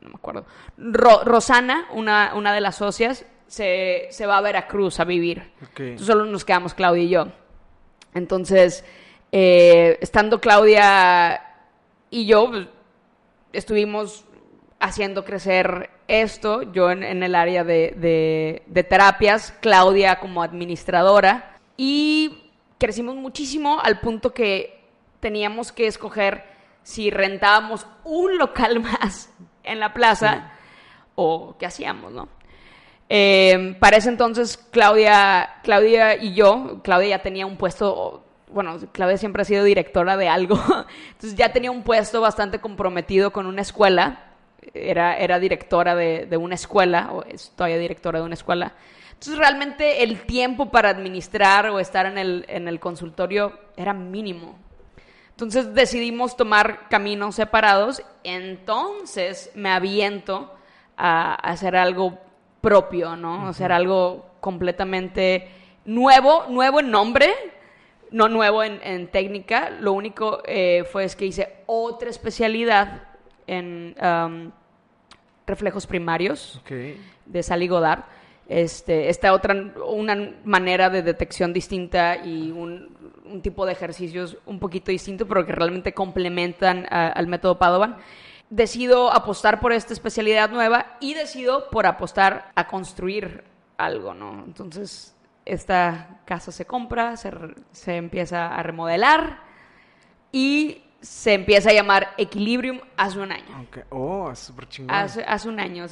no 0.00 0.08
me 0.10 0.14
acuerdo, 0.16 0.44
Ro- 0.76 1.22
Rosana, 1.24 1.86
una, 1.92 2.32
una 2.34 2.52
de 2.52 2.60
las 2.60 2.76
socias, 2.76 3.24
se, 3.46 4.08
se 4.10 4.26
va 4.26 4.38
a 4.38 4.40
Veracruz 4.40 5.00
a 5.00 5.04
vivir. 5.04 5.52
Ok. 5.62 5.80
Entonces 5.80 6.06
solo 6.06 6.24
nos 6.24 6.44
quedamos 6.44 6.74
Claudia 6.74 7.02
y 7.02 7.08
yo. 7.08 7.26
Entonces, 8.14 8.84
eh, 9.32 9.98
estando 10.00 10.40
Claudia 10.40 11.42
y 12.10 12.26
yo, 12.26 12.48
pues, 12.48 12.66
estuvimos 13.52 14.24
haciendo 14.80 15.24
crecer 15.24 15.90
esto, 16.08 16.62
yo 16.72 16.90
en, 16.90 17.02
en 17.02 17.22
el 17.22 17.34
área 17.34 17.64
de, 17.64 17.94
de- 17.96 18.62
de 18.66 18.84
terapias, 18.84 19.52
Claudia 19.60 20.18
como 20.20 20.42
administradora, 20.42 21.56
y 21.76 22.50
crecimos 22.78 23.14
muchísimo 23.16 23.78
al 23.82 24.00
punto 24.00 24.32
que 24.32 24.80
teníamos 25.20 25.70
que 25.72 25.86
escoger 25.86 26.44
si 26.82 27.10
rentábamos 27.10 27.86
un 28.04 28.38
local 28.38 28.80
más 28.82 29.32
en 29.62 29.80
la 29.80 29.92
plaza 29.92 30.52
o 31.14 31.56
qué 31.58 31.66
hacíamos, 31.66 32.12
¿no? 32.12 32.28
Eh, 33.08 33.76
para 33.80 33.96
ese 33.96 34.08
entonces, 34.08 34.56
Claudia, 34.56 35.56
Claudia 35.64 36.16
y 36.16 36.32
yo, 36.32 36.80
Claudia 36.84 37.08
ya 37.08 37.22
tenía 37.22 37.44
un 37.44 37.56
puesto, 37.56 38.24
bueno, 38.52 38.78
Claudia 38.92 39.16
siempre 39.16 39.42
ha 39.42 39.44
sido 39.44 39.64
directora 39.64 40.16
de 40.16 40.28
algo, 40.28 40.56
entonces 41.08 41.34
ya 41.34 41.52
tenía 41.52 41.72
un 41.72 41.82
puesto 41.82 42.20
bastante 42.20 42.60
comprometido 42.60 43.32
con 43.32 43.46
una 43.46 43.62
escuela, 43.62 44.26
era, 44.74 45.16
era 45.16 45.40
directora 45.40 45.96
de, 45.96 46.26
de 46.26 46.36
una 46.36 46.54
escuela, 46.54 47.10
o 47.12 47.24
es 47.24 47.52
todavía 47.56 47.78
directora 47.78 48.20
de 48.20 48.26
una 48.26 48.34
escuela. 48.34 48.74
Entonces 49.20 49.38
realmente 49.38 50.02
el 50.02 50.22
tiempo 50.22 50.70
para 50.70 50.88
administrar 50.88 51.66
o 51.66 51.80
estar 51.80 52.06
en 52.06 52.16
el, 52.16 52.46
en 52.48 52.68
el 52.68 52.78
consultorio 52.80 53.52
era 53.76 53.92
mínimo. 53.92 54.56
Entonces 55.40 55.74
decidimos 55.74 56.36
tomar 56.36 56.88
caminos 56.90 57.36
separados. 57.36 58.02
Entonces 58.24 59.50
me 59.54 59.70
aviento 59.70 60.54
a, 60.98 61.30
a 61.32 61.52
hacer 61.52 61.76
algo 61.76 62.18
propio, 62.60 63.16
¿no? 63.16 63.48
Hacer 63.48 63.72
algo 63.72 64.26
completamente 64.40 65.48
nuevo, 65.86 66.44
nuevo 66.50 66.80
en 66.80 66.90
nombre, 66.90 67.32
no 68.10 68.28
nuevo 68.28 68.62
en, 68.62 68.80
en 68.82 69.08
técnica. 69.08 69.70
Lo 69.70 69.94
único 69.94 70.42
eh, 70.44 70.84
fue 70.92 71.04
es 71.04 71.16
que 71.16 71.24
hice 71.24 71.62
otra 71.64 72.10
especialidad 72.10 73.04
en 73.46 73.96
um, 73.98 74.52
reflejos 75.46 75.86
primarios 75.86 76.60
de 77.24 77.42
Sally 77.42 77.66
Godard. 77.66 78.04
Este, 78.50 79.08
esta 79.10 79.32
otra, 79.32 79.54
una 79.86 80.34
manera 80.42 80.90
de 80.90 81.02
detección 81.04 81.52
distinta 81.52 82.16
y 82.16 82.50
un, 82.50 82.96
un 83.24 83.42
tipo 83.42 83.64
de 83.64 83.70
ejercicios 83.70 84.38
un 84.44 84.58
poquito 84.58 84.90
distinto, 84.90 85.28
pero 85.28 85.46
que 85.46 85.52
realmente 85.52 85.94
complementan 85.94 86.84
a- 86.90 87.10
al 87.10 87.28
método 87.28 87.60
Padovan. 87.60 87.98
Decido 88.50 89.12
apostar 89.12 89.60
por 89.60 89.72
esta 89.72 89.92
especialidad 89.92 90.50
nueva 90.50 90.96
y 90.98 91.14
decido 91.14 91.70
por 91.70 91.86
apostar 91.86 92.50
a 92.56 92.66
construir 92.66 93.44
algo, 93.78 94.14
¿no? 94.14 94.42
Entonces, 94.44 95.14
esta 95.44 96.18
casa 96.24 96.50
se 96.50 96.64
compra, 96.66 97.16
se, 97.16 97.30
se 97.70 97.94
empieza 97.98 98.52
a 98.52 98.60
remodelar 98.64 99.38
y 100.32 100.82
se 101.00 101.32
empieza 101.34 101.70
a 101.70 101.72
llamar 101.72 102.12
Equilibrium 102.18 102.80
hace 102.96 103.18
un 103.18 103.32
año. 103.32 103.66
Ok. 103.68 103.78
Oh, 103.90 104.30
es 104.30 104.38
súper 104.38 104.68
chingón. 104.68 104.94
Hace, 104.94 105.22
hace 105.22 105.48
un 105.48 105.58
año, 105.60 105.86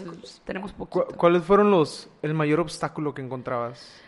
tenemos 0.45 0.73
¿Cu- 0.73 0.87
poquito. 0.87 1.17
¿Cuáles 1.17 1.43
fueron 1.45 1.71
los 1.71 2.09
el 2.23 2.35
mayor 2.35 2.61
obstáculo 2.61 3.15
que 3.15 3.23
encontrabas? 3.23 4.01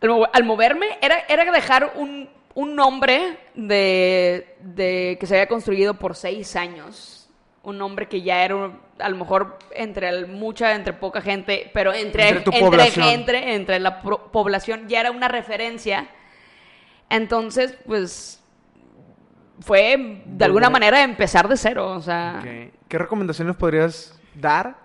Al, 0.00 0.08
mo- 0.10 0.28
al 0.32 0.44
moverme 0.44 0.86
era, 1.02 1.20
era 1.28 1.50
dejar 1.50 1.92
un, 1.96 2.28
un 2.54 2.76
nombre 2.76 3.38
de, 3.54 4.56
de 4.60 5.16
que 5.18 5.26
se 5.26 5.34
había 5.34 5.48
construido 5.48 5.94
por 5.94 6.14
seis 6.14 6.54
años 6.56 7.20
un 7.62 7.78
nombre 7.78 8.08
que 8.08 8.20
ya 8.20 8.44
era 8.44 8.56
un- 8.56 8.78
a 8.98 9.08
lo 9.08 9.16
mejor 9.16 9.58
entre 9.74 10.08
el- 10.10 10.26
mucha, 10.28 10.74
entre 10.74 10.92
poca 10.92 11.22
gente, 11.22 11.70
pero 11.72 11.94
entre, 11.94 12.28
Entre 12.28 12.44
entre, 12.44 12.60
población. 12.60 13.06
gente, 13.08 13.54
entre 13.54 13.80
la 13.80 14.02
población 14.02 14.86
ya 14.86 15.00
era 15.00 15.10
una 15.10 15.28
referencia. 15.28 16.06
Entonces, 17.08 17.76
pues 17.86 18.43
fue 19.60 20.22
de 20.26 20.44
alguna 20.44 20.68
Volver. 20.68 20.72
manera 20.90 21.02
empezar 21.04 21.48
de 21.48 21.56
cero, 21.56 21.92
o 21.92 22.00
sea, 22.00 22.40
Ok. 22.40 22.72
¿Qué 22.88 22.98
recomendaciones 22.98 23.56
podrías 23.56 24.20
dar 24.34 24.76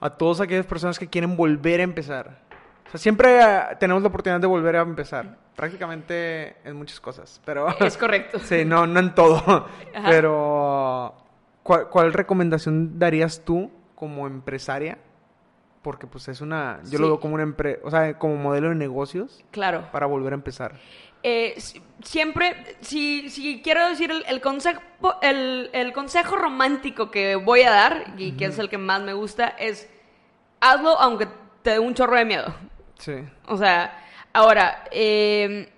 a 0.00 0.10
todas 0.10 0.40
aquellas 0.40 0.66
personas 0.66 0.98
que 0.98 1.08
quieren 1.08 1.36
volver 1.36 1.80
a 1.80 1.82
empezar? 1.84 2.40
O 2.86 2.90
sea, 2.90 2.98
siempre 3.00 3.40
eh, 3.40 3.60
tenemos 3.78 4.02
la 4.02 4.08
oportunidad 4.08 4.40
de 4.40 4.46
volver 4.46 4.76
a 4.76 4.80
empezar. 4.80 5.36
Prácticamente 5.56 6.56
en 6.64 6.76
muchas 6.76 7.00
cosas. 7.00 7.40
Pero. 7.44 7.68
es 7.80 7.96
correcto. 7.98 8.38
sí, 8.42 8.64
no, 8.64 8.86
no 8.86 9.00
en 9.00 9.14
todo. 9.14 9.66
Pero. 10.06 11.14
¿cuál, 11.62 11.88
cuál 11.88 12.12
recomendación 12.12 12.98
darías 12.98 13.42
tú 13.44 13.70
como 13.94 14.26
empresaria? 14.26 14.98
Porque 15.82 16.06
pues 16.06 16.28
es 16.28 16.40
una. 16.40 16.80
Yo 16.84 16.98
lo 16.98 17.06
Sí. 17.06 17.10
veo 17.10 17.20
como 17.20 17.34
una 17.34 17.42
empre 17.44 17.80
O 17.84 17.90
sea, 17.90 18.18
como 18.18 18.36
modelo 18.36 18.68
de 18.70 18.74
negocios 18.74 19.44
Claro. 19.50 19.88
para 19.92 20.06
volver 20.06 20.32
a 20.32 20.36
empezar. 20.36 20.74
Eh, 21.22 21.54
si- 21.58 21.82
siempre, 22.02 22.76
si, 22.80 23.28
si 23.30 23.60
quiero 23.62 23.88
decir 23.88 24.10
el, 24.10 24.24
el 24.28 24.40
consejo, 24.40 24.80
el, 25.22 25.70
el 25.72 25.92
consejo 25.92 26.36
romántico 26.36 27.10
que 27.10 27.36
voy 27.36 27.62
a 27.62 27.70
dar, 27.70 28.14
y 28.16 28.32
que 28.32 28.46
es 28.46 28.58
el 28.58 28.68
que 28.68 28.78
más 28.78 29.02
me 29.02 29.12
gusta, 29.12 29.48
es 29.48 29.88
hazlo 30.60 30.98
aunque 31.00 31.28
te 31.62 31.70
dé 31.72 31.78
un 31.78 31.94
chorro 31.94 32.16
de 32.16 32.24
miedo. 32.24 32.54
Sí. 32.98 33.14
O 33.46 33.56
sea, 33.56 34.04
ahora, 34.32 34.84
eh, 34.90 35.72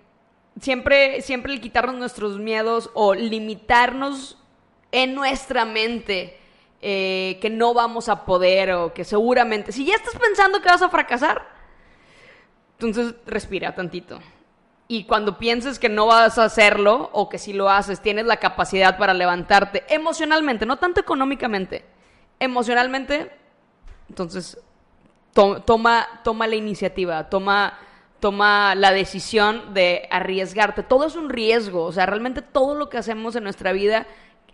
siempre, 0.60 1.22
siempre 1.22 1.52
el 1.54 1.60
quitarnos 1.60 1.96
nuestros 1.96 2.38
miedos 2.38 2.90
o 2.94 3.14
limitarnos 3.14 4.36
en 4.92 5.14
nuestra 5.14 5.64
mente 5.64 6.36
eh, 6.82 7.38
que 7.40 7.48
no 7.50 7.72
vamos 7.74 8.08
a 8.08 8.24
poder 8.24 8.72
o 8.72 8.92
que 8.92 9.04
seguramente, 9.04 9.72
si 9.72 9.84
ya 9.84 9.94
estás 9.94 10.16
pensando 10.16 10.60
que 10.60 10.68
vas 10.68 10.82
a 10.82 10.88
fracasar, 10.88 11.46
entonces 12.78 13.14
respira 13.26 13.74
tantito. 13.74 14.18
Y 14.92 15.04
cuando 15.04 15.38
pienses 15.38 15.78
que 15.78 15.88
no 15.88 16.06
vas 16.06 16.36
a 16.36 16.42
hacerlo 16.42 17.10
o 17.12 17.28
que 17.28 17.38
si 17.38 17.52
lo 17.52 17.70
haces 17.70 18.00
tienes 18.00 18.26
la 18.26 18.38
capacidad 18.38 18.98
para 18.98 19.14
levantarte 19.14 19.84
emocionalmente, 19.88 20.66
no 20.66 20.78
tanto 20.78 20.98
económicamente, 21.00 21.84
emocionalmente, 22.40 23.30
entonces 24.08 24.58
to- 25.32 25.62
toma, 25.62 26.08
toma 26.24 26.48
la 26.48 26.56
iniciativa, 26.56 27.28
toma, 27.28 27.78
toma 28.18 28.74
la 28.74 28.90
decisión 28.90 29.74
de 29.74 30.08
arriesgarte. 30.10 30.82
Todo 30.82 31.06
es 31.06 31.14
un 31.14 31.28
riesgo, 31.30 31.84
o 31.84 31.92
sea, 31.92 32.06
realmente 32.06 32.42
todo 32.42 32.74
lo 32.74 32.88
que 32.88 32.98
hacemos 32.98 33.36
en 33.36 33.44
nuestra 33.44 33.70
vida 33.70 34.08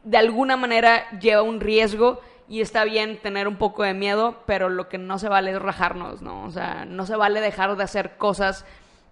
de 0.04 0.18
alguna 0.18 0.58
manera 0.58 1.08
lleva 1.18 1.40
un 1.40 1.60
riesgo 1.60 2.20
y 2.46 2.60
está 2.60 2.84
bien 2.84 3.22
tener 3.22 3.48
un 3.48 3.56
poco 3.56 3.84
de 3.84 3.94
miedo, 3.94 4.42
pero 4.44 4.68
lo 4.68 4.90
que 4.90 4.98
no 4.98 5.18
se 5.18 5.30
vale 5.30 5.52
es 5.52 5.62
rajarnos, 5.62 6.20
¿no? 6.20 6.44
O 6.44 6.50
sea, 6.50 6.84
no 6.84 7.06
se 7.06 7.16
vale 7.16 7.40
dejar 7.40 7.74
de 7.74 7.84
hacer 7.84 8.18
cosas 8.18 8.66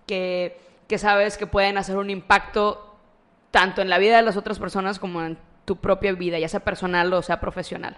que, 0.06 0.60
que 0.94 0.98
sabes 0.98 1.36
que 1.36 1.48
pueden 1.48 1.76
hacer 1.76 1.96
un 1.96 2.08
impacto 2.08 2.94
tanto 3.50 3.82
en 3.82 3.88
la 3.88 3.98
vida 3.98 4.14
de 4.16 4.22
las 4.22 4.36
otras 4.36 4.60
personas 4.60 5.00
como 5.00 5.22
en 5.24 5.36
tu 5.64 5.74
propia 5.78 6.12
vida, 6.12 6.38
ya 6.38 6.48
sea 6.48 6.60
personal 6.60 7.12
o 7.12 7.20
sea 7.20 7.40
profesional. 7.40 7.96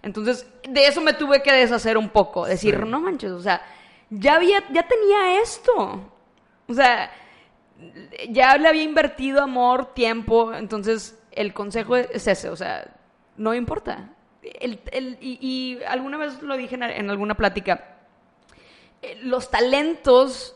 Entonces, 0.00 0.48
de 0.68 0.86
eso 0.86 1.00
me 1.00 1.12
tuve 1.12 1.42
que 1.42 1.50
deshacer 1.52 1.98
un 1.98 2.08
poco, 2.10 2.46
decir, 2.46 2.76
Sí. 2.80 2.88
no 2.88 3.00
manches, 3.00 3.32
o 3.32 3.40
sea, 3.42 3.62
ya 4.10 4.36
había, 4.36 4.62
ya 4.70 4.86
tenía 4.86 5.40
esto. 5.42 6.08
O 6.68 6.72
sea, 6.74 7.10
ya 8.28 8.56
le 8.58 8.68
había 8.68 8.84
invertido 8.84 9.42
amor, 9.42 9.92
tiempo, 9.92 10.54
entonces 10.54 11.20
el 11.32 11.52
consejo 11.52 11.96
es 11.96 12.28
ese, 12.28 12.48
o 12.48 12.54
sea, 12.54 12.94
no 13.36 13.54
importa. 13.54 14.10
El- 14.40 14.78
el- 14.92 15.18
y, 15.20 15.38
y 15.40 15.82
alguna 15.82 16.16
vez 16.16 16.40
lo 16.42 16.56
dije 16.56 16.76
en, 16.76 16.84
en 16.84 17.10
alguna 17.10 17.34
plática, 17.34 17.96
eh, 19.02 19.18
los 19.22 19.50
talentos 19.50 20.55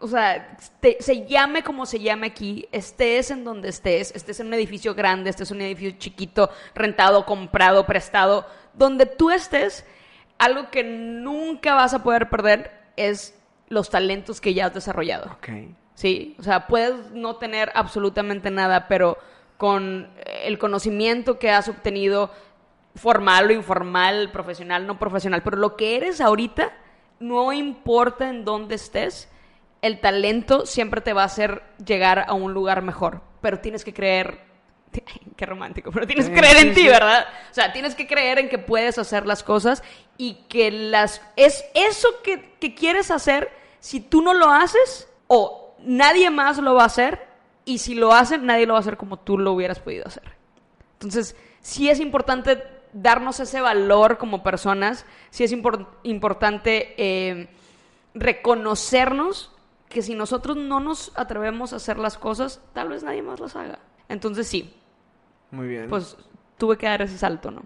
o 0.00 0.08
sea, 0.08 0.56
te- 0.80 0.96
se 1.00 1.26
llame 1.26 1.62
como 1.62 1.86
se 1.86 2.00
llame 2.00 2.26
aquí, 2.28 2.68
estés 2.72 3.30
en 3.30 3.44
donde 3.44 3.68
estés, 3.68 4.12
estés 4.14 4.40
en 4.40 4.48
un 4.48 4.54
edificio 4.54 4.94
grande, 4.94 5.30
estés 5.30 5.50
en 5.50 5.58
un 5.58 5.62
edificio 5.62 5.98
chiquito, 5.98 6.50
rentado, 6.74 7.26
comprado, 7.26 7.86
prestado, 7.86 8.46
donde 8.74 9.06
tú 9.06 9.30
estés, 9.30 9.84
algo 10.38 10.70
que 10.70 10.82
nunca 10.82 11.74
vas 11.74 11.92
a 11.94 12.02
poder 12.02 12.30
perder 12.30 12.70
es 12.96 13.38
los 13.68 13.90
talentos 13.90 14.40
que 14.40 14.54
ya 14.54 14.66
has 14.66 14.74
desarrollado. 14.74 15.30
Ok. 15.32 15.48
Sí, 15.94 16.34
o 16.38 16.42
sea, 16.42 16.66
puedes 16.66 17.10
no 17.12 17.36
tener 17.36 17.70
absolutamente 17.74 18.50
nada, 18.50 18.88
pero 18.88 19.18
con 19.58 20.08
el 20.44 20.58
conocimiento 20.58 21.38
que 21.38 21.50
has 21.50 21.68
obtenido, 21.68 22.30
formal 22.94 23.48
o 23.48 23.52
informal, 23.52 24.30
profesional, 24.32 24.86
no 24.86 24.98
profesional, 24.98 25.42
pero 25.42 25.58
lo 25.58 25.76
que 25.76 25.96
eres 25.96 26.20
ahorita, 26.22 26.72
no 27.20 27.52
importa 27.52 28.30
en 28.30 28.46
dónde 28.46 28.76
estés, 28.76 29.28
el 29.82 30.00
talento 30.00 30.66
siempre 30.66 31.00
te 31.00 31.12
va 31.12 31.22
a 31.22 31.26
hacer 31.26 31.62
llegar 31.84 32.24
a 32.28 32.34
un 32.34 32.52
lugar 32.52 32.82
mejor, 32.82 33.22
pero 33.40 33.60
tienes 33.60 33.84
que 33.84 33.94
creer, 33.94 34.40
qué 35.36 35.46
romántico, 35.46 35.90
pero 35.92 36.06
tienes 36.06 36.28
que 36.28 36.36
creer 36.36 36.56
en 36.58 36.74
ti. 36.74 36.86
¿verdad? 36.86 37.26
O 37.50 37.54
sea, 37.54 37.72
tienes 37.72 37.94
que 37.94 38.06
creer 38.06 38.38
en 38.38 38.48
que 38.48 38.58
puedes 38.58 38.98
hacer 38.98 39.26
las 39.26 39.42
cosas 39.42 39.82
y 40.18 40.34
que 40.48 40.70
las 40.70 41.22
es 41.36 41.64
eso 41.74 42.08
que, 42.22 42.54
que 42.60 42.74
quieres 42.74 43.10
hacer, 43.10 43.50
si 43.78 44.00
tú 44.00 44.20
no 44.22 44.34
lo 44.34 44.50
haces 44.50 45.08
o 45.28 45.74
nadie 45.82 46.28
más 46.30 46.58
lo 46.58 46.74
va 46.74 46.82
a 46.82 46.86
hacer 46.86 47.26
y 47.64 47.78
si 47.78 47.94
lo 47.94 48.12
hacen, 48.12 48.44
nadie 48.46 48.66
lo 48.66 48.74
va 48.74 48.78
a 48.78 48.82
hacer 48.82 48.96
como 48.98 49.18
tú 49.18 49.38
lo 49.38 49.52
hubieras 49.52 49.78
podido 49.78 50.06
hacer. 50.06 50.24
Entonces, 50.94 51.36
sí 51.60 51.88
es 51.88 52.00
importante 52.00 52.62
darnos 52.92 53.40
ese 53.40 53.60
valor 53.60 54.18
como 54.18 54.42
personas, 54.42 55.06
sí 55.30 55.44
es 55.44 55.52
impor- 55.54 55.86
importante 56.02 56.94
eh, 56.98 57.48
reconocernos 58.14 59.50
que 59.90 60.02
si 60.02 60.14
nosotros 60.14 60.56
no 60.56 60.80
nos 60.80 61.12
atrevemos 61.16 61.72
a 61.74 61.76
hacer 61.76 61.98
las 61.98 62.16
cosas, 62.16 62.62
tal 62.72 62.88
vez 62.88 63.02
nadie 63.02 63.22
más 63.22 63.40
las 63.40 63.56
haga. 63.56 63.80
Entonces 64.08 64.46
sí, 64.46 64.72
Muy 65.50 65.66
bien. 65.66 65.88
pues 65.90 66.16
tuve 66.56 66.78
que 66.78 66.86
dar 66.86 67.02
ese 67.02 67.18
salto, 67.18 67.50
¿no? 67.50 67.62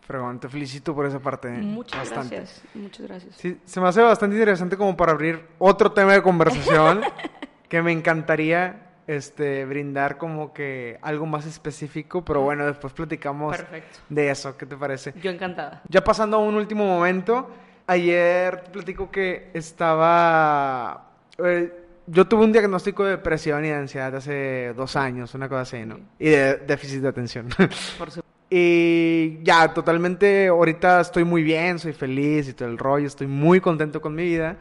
Fregón, 0.00 0.40
te 0.40 0.48
felicito 0.48 0.94
por 0.94 1.04
esa 1.04 1.18
parte. 1.18 1.48
Muchas 1.50 1.98
bastante. 2.00 2.36
gracias, 2.36 2.62
muchas 2.74 3.06
gracias. 3.06 3.36
Sí, 3.36 3.60
se 3.64 3.80
me 3.80 3.88
hace 3.88 4.00
bastante 4.00 4.36
interesante 4.36 4.76
como 4.76 4.96
para 4.96 5.12
abrir 5.12 5.46
otro 5.58 5.92
tema 5.92 6.14
de 6.14 6.22
conversación 6.22 7.02
que 7.68 7.82
me 7.82 7.92
encantaría 7.92 8.82
este 9.06 9.64
brindar 9.66 10.16
como 10.16 10.52
que 10.54 10.98
algo 11.02 11.26
más 11.26 11.44
específico, 11.44 12.24
pero 12.24 12.40
bueno, 12.40 12.64
después 12.66 12.92
platicamos 12.92 13.56
Perfecto. 13.56 13.98
de 14.08 14.30
eso, 14.30 14.56
¿qué 14.56 14.64
te 14.64 14.76
parece? 14.76 15.12
Yo 15.20 15.30
encantada. 15.30 15.82
Ya 15.88 16.02
pasando 16.02 16.38
a 16.38 16.40
un 16.40 16.54
último 16.54 16.86
momento, 16.86 17.50
ayer 17.86 18.64
platico 18.72 19.10
que 19.10 19.50
estaba... 19.52 21.05
eh, 21.44 21.72
yo 22.06 22.24
tuve 22.26 22.44
un 22.44 22.52
diagnóstico 22.52 23.04
de 23.04 23.12
depresión 23.12 23.64
y 23.64 23.68
de 23.68 23.74
ansiedad 23.74 24.14
hace 24.14 24.72
dos 24.76 24.94
años, 24.96 25.34
una 25.34 25.48
cosa 25.48 25.62
así, 25.62 25.84
¿no? 25.84 25.98
Y 26.18 26.28
de 26.30 26.56
déficit 26.58 27.00
de 27.02 27.08
atención. 27.08 27.48
Por 27.98 28.10
su- 28.10 28.22
Y 28.48 29.38
ya, 29.42 29.74
totalmente, 29.74 30.46
ahorita 30.48 31.00
estoy 31.00 31.24
muy 31.24 31.42
bien, 31.42 31.78
soy 31.80 31.92
feliz 31.92 32.48
y 32.48 32.52
todo 32.52 32.68
el 32.68 32.78
rollo, 32.78 33.06
estoy 33.08 33.26
muy 33.26 33.60
contento 33.60 34.00
con 34.00 34.14
mi 34.14 34.22
vida. 34.22 34.56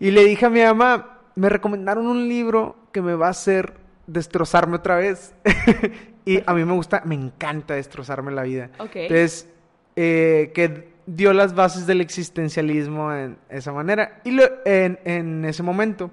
Y 0.00 0.10
le 0.10 0.24
dije 0.24 0.46
a 0.46 0.50
mi 0.50 0.60
mamá, 0.62 1.18
me 1.36 1.48
recomendaron 1.48 2.06
un 2.06 2.28
libro 2.28 2.76
que 2.92 3.00
me 3.02 3.14
va 3.14 3.28
a 3.28 3.30
hacer 3.30 3.74
destrozarme 4.08 4.76
otra 4.76 4.96
vez. 4.96 5.32
y 6.24 6.42
a 6.44 6.54
mí 6.54 6.64
me 6.64 6.72
gusta, 6.72 7.02
me 7.04 7.14
encanta 7.14 7.74
destrozarme 7.74 8.32
la 8.32 8.42
vida. 8.42 8.70
Ok. 8.78 8.90
Entonces, 8.96 9.48
eh, 9.94 10.50
que 10.54 10.89
dio 11.14 11.32
las 11.32 11.54
bases 11.54 11.86
del 11.86 12.00
existencialismo 12.00 13.12
en 13.12 13.36
esa 13.48 13.72
manera, 13.72 14.20
y 14.24 14.30
lo- 14.32 14.48
en, 14.64 14.98
en 15.04 15.44
ese 15.44 15.62
momento. 15.62 16.10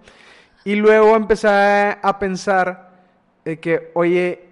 Y 0.65 0.75
luego 0.75 1.15
empecé 1.15 1.47
a 1.47 2.17
pensar 2.19 2.91
eh, 3.45 3.57
que, 3.57 3.91
oye, 3.93 4.45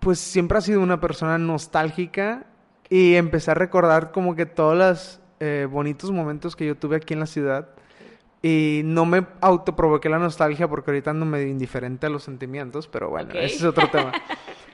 pues 0.00 0.18
siempre 0.18 0.58
ha 0.58 0.60
sido 0.60 0.80
una 0.80 1.00
persona 1.00 1.38
nostálgica 1.38 2.44
y 2.90 3.14
empecé 3.14 3.50
a 3.50 3.54
recordar 3.54 4.12
como 4.12 4.34
que 4.34 4.46
todos 4.46 4.76
los 4.76 5.20
eh, 5.40 5.66
bonitos 5.70 6.10
momentos 6.10 6.54
que 6.56 6.66
yo 6.66 6.76
tuve 6.76 6.96
aquí 6.96 7.14
en 7.14 7.20
la 7.20 7.26
ciudad 7.26 7.68
y 8.42 8.82
no 8.84 9.04
me 9.06 9.26
autoprovoqué 9.40 10.08
la 10.08 10.18
nostalgia 10.18 10.68
porque 10.68 10.90
ahorita 10.90 11.10
ando 11.10 11.26
medio 11.26 11.48
indiferente 11.48 12.06
a 12.06 12.10
los 12.10 12.22
sentimientos, 12.22 12.86
pero 12.88 13.08
bueno, 13.10 13.30
ese 13.34 13.56
es 13.56 13.64
otro 13.64 13.88
tema. 13.90 14.12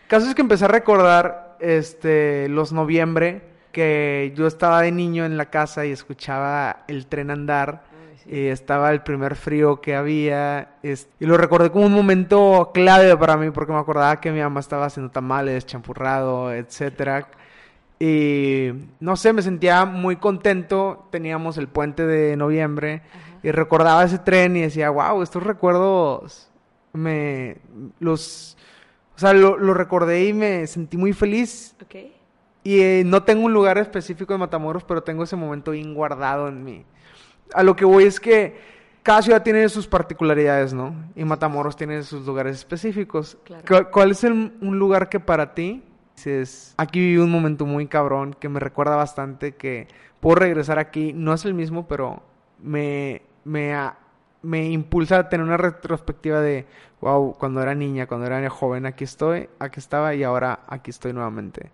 Caso 0.09 0.29
es 0.29 0.35
que 0.35 0.43
empecé 0.43 0.67
a 0.67 0.69
recordar 0.69 1.57
este 1.61 2.49
los 2.49 2.73
noviembre 2.73 3.54
que 3.75 4.33
yo 4.35 4.47
estaba 4.47 4.81
de 4.81 4.91
niño 4.93 5.27
en 5.27 5.37
la 5.37 5.51
casa 5.51 5.85
y 5.85 5.91
escuchaba 5.93 6.85
el 6.89 7.07
tren 7.07 7.31
andar 7.31 7.83
y 8.27 8.47
estaba 8.47 8.91
el 8.91 9.03
primer 9.03 9.37
frío 9.37 9.83
que 9.83 9.95
había 9.95 10.77
es- 10.83 11.09
y 11.21 11.27
lo 11.27 11.37
recordé 11.37 11.71
como 11.71 11.85
un 11.85 11.93
momento 11.93 12.71
clave 12.73 13.15
para 13.19 13.37
mí 13.37 13.51
porque 13.51 13.73
me 13.73 13.79
acordaba 13.79 14.19
que 14.19 14.33
mi 14.33 14.41
mamá 14.41 14.61
estaba 14.61 14.87
haciendo 14.87 15.11
tamales, 15.13 15.67
champurrado, 15.67 16.51
etcétera. 16.55 17.29
Y 18.01 18.71
no 19.01 19.17
sé, 19.17 19.33
me 19.35 19.43
sentía 19.43 19.85
muy 19.85 20.17
contento. 20.17 21.07
Teníamos 21.11 21.59
el 21.59 21.69
puente 21.69 22.07
de 22.07 22.37
noviembre 22.37 23.03
y 23.43 23.51
recordaba 23.51 24.05
ese 24.05 24.19
tren 24.19 24.57
y 24.57 24.63
decía, 24.63 24.89
wow, 24.91 25.23
estos 25.23 25.43
recuerdos 25.43 26.51
me 26.95 27.59
los, 28.01 28.57
o 29.17 29.19
sea, 29.19 29.33
lo, 29.35 29.59
lo 29.59 29.75
recordé 29.75 30.25
y 30.27 30.33
me 30.33 30.67
sentí 30.67 30.97
muy 30.97 31.13
feliz 31.13 31.75
Ok. 31.83 31.95
Y 32.65 32.81
eh, 32.81 33.03
no 33.05 33.23
tengo 33.23 33.45
un 33.45 33.53
lugar 33.53 33.77
específico 33.79 34.33
de 34.33 34.39
Matamoros, 34.39 34.85
pero 34.85 35.03
tengo 35.03 35.23
ese 35.23 35.37
momento 35.37 35.73
bien 35.73 35.95
guardado 35.95 36.49
en 36.49 36.65
mí. 36.65 36.85
A 37.53 37.63
lo 37.63 37.77
que 37.77 37.85
voy 37.85 38.05
es 38.05 38.19
que 38.19 38.59
cada 39.03 39.21
ciudad 39.21 39.43
tiene 39.43 39.69
sus 39.69 39.87
particularidades, 39.87 40.73
¿no? 40.73 40.95
Y 41.15 41.25
Matamoros 41.25 41.77
tiene 41.77 42.03
sus 42.03 42.27
lugares 42.27 42.57
específicos. 42.57 43.37
Claro. 43.45 43.91
¿Cuál, 43.91 44.13
es 44.13 44.25
el- 44.25 44.55
un 44.63 44.79
lugar 44.79 45.11
que 45.11 45.21
para 45.21 45.55
ti 45.55 45.85
dices, 46.17 46.75
aquí 46.79 47.01
viví 47.01 47.19
un 47.19 47.31
momento 47.31 47.67
muy 47.67 47.87
cabrón 47.87 48.35
que 48.41 48.49
me 48.49 48.61
recuerda 48.61 48.97
bastante 48.97 49.55
que 49.57 49.87
puedo 50.21 50.37
regresar 50.37 50.79
aquí? 50.79 51.13
No 51.13 51.35
es 51.35 51.45
el 51.45 51.53
mismo, 51.53 51.87
pero 51.87 52.23
me, 52.63 53.21
me, 53.45 53.77
me 54.41 54.71
impulsa 54.71 55.19
a 55.19 55.29
tener 55.29 55.45
una 55.45 55.59
retrospectiva 55.59 56.41
de, 56.41 56.65
wow, 57.03 57.35
cuando 57.39 57.61
era 57.61 57.75
niña, 57.75 58.07
cuando 58.07 58.27
era 58.27 58.49
joven, 58.49 58.87
aquí 58.87 59.05
estoy, 59.05 59.51
aquí 59.59 59.81
estaba 59.81 60.15
y 60.15 60.23
ahora 60.23 60.61
aquí 60.67 60.91
estoy 60.91 61.13
nuevamente. 61.13 61.71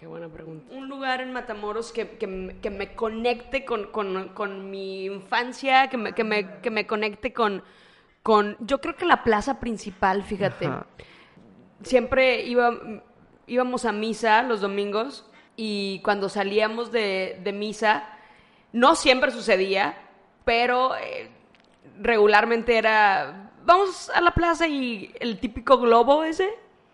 Qué 0.00 0.06
buena 0.06 0.28
pregunta. 0.28 0.74
Un 0.74 0.88
lugar 0.88 1.20
en 1.20 1.30
Matamoros 1.30 1.92
que, 1.92 2.16
que 2.16 2.26
me- 2.26 2.56
que 2.60 2.70
me 2.70 2.94
conecte 2.94 3.66
con, 3.66 3.88
con- 3.88 4.30
con 4.30 4.70
mi 4.70 5.04
infancia, 5.04 5.90
que 5.90 5.98
me, 5.98 6.14
que 6.14 6.24
me, 6.24 6.60
que 6.62 6.70
me 6.70 6.86
conecte 6.86 7.34
con, 7.34 7.62
con... 8.22 8.56
Yo 8.60 8.80
creo 8.80 8.96
que 8.96 9.04
la 9.04 9.22
plaza 9.24 9.60
principal, 9.60 10.22
fíjate. 10.22 10.64
Ajá. 10.68 10.86
Siempre 11.82 12.44
iba, 12.46 12.72
íbamos 13.46 13.84
a 13.84 13.92
misa 13.92 14.42
los 14.42 14.62
domingos 14.62 15.26
y 15.54 16.00
cuando 16.02 16.30
salíamos 16.30 16.90
de, 16.92 17.38
de 17.44 17.52
misa, 17.52 18.04
no 18.72 18.94
siempre 18.94 19.30
sucedía, 19.32 19.98
pero 20.46 20.96
eh, 20.96 21.28
regularmente 22.00 22.78
era, 22.78 23.50
vamos 23.66 24.08
a 24.14 24.22
la 24.22 24.30
plaza 24.30 24.66
y 24.66 25.14
el 25.20 25.38
típico 25.40 25.76
globo 25.76 26.24
ese 26.24 26.48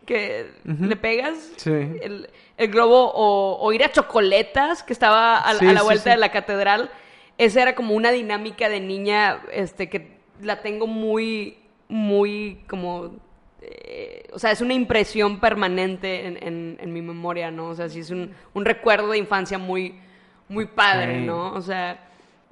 que 0.06 0.46
le 0.64 0.96
pegas, 0.96 1.52
Sí. 1.56 1.70
el, 1.70 2.30
el 2.56 2.68
globo 2.70 3.10
o, 3.12 3.58
o 3.60 3.72
ir 3.72 3.84
a 3.84 3.90
Chocoletas, 3.92 4.82
que 4.82 4.92
estaba 4.92 5.38
a, 5.38 5.54
Sí, 5.56 5.66
a 5.66 5.72
la 5.72 5.82
vuelta 5.82 6.04
sí. 6.04 6.10
de 6.10 6.16
la 6.16 6.30
catedral. 6.30 6.90
Esa 7.38 7.60
era 7.62 7.74
como 7.74 7.94
una 7.94 8.10
dinámica 8.12 8.68
de 8.68 8.80
niña 8.80 9.42
este, 9.52 9.88
que 9.90 10.16
la 10.40 10.62
tengo 10.62 10.86
muy, 10.86 11.58
muy 11.88 12.62
como... 12.68 13.16
eh, 13.60 14.26
o 14.32 14.38
sea, 14.38 14.52
es 14.52 14.60
una 14.60 14.74
impresión 14.74 15.40
permanente 15.40 16.26
en, 16.26 16.36
en- 16.42 16.78
en 16.80 16.92
mi 16.92 17.02
memoria, 17.02 17.50
¿no? 17.50 17.68
O 17.68 17.74
sea, 17.74 17.88
sí 17.88 18.00
es 18.00 18.10
un, 18.10 18.32
un 18.54 18.64
recuerdo 18.64 19.08
de 19.10 19.18
infancia 19.18 19.58
muy, 19.58 19.98
muy 20.48 20.66
padre. 20.66 21.20
¿no? 21.20 21.52
O 21.52 21.60
sea, 21.60 22.08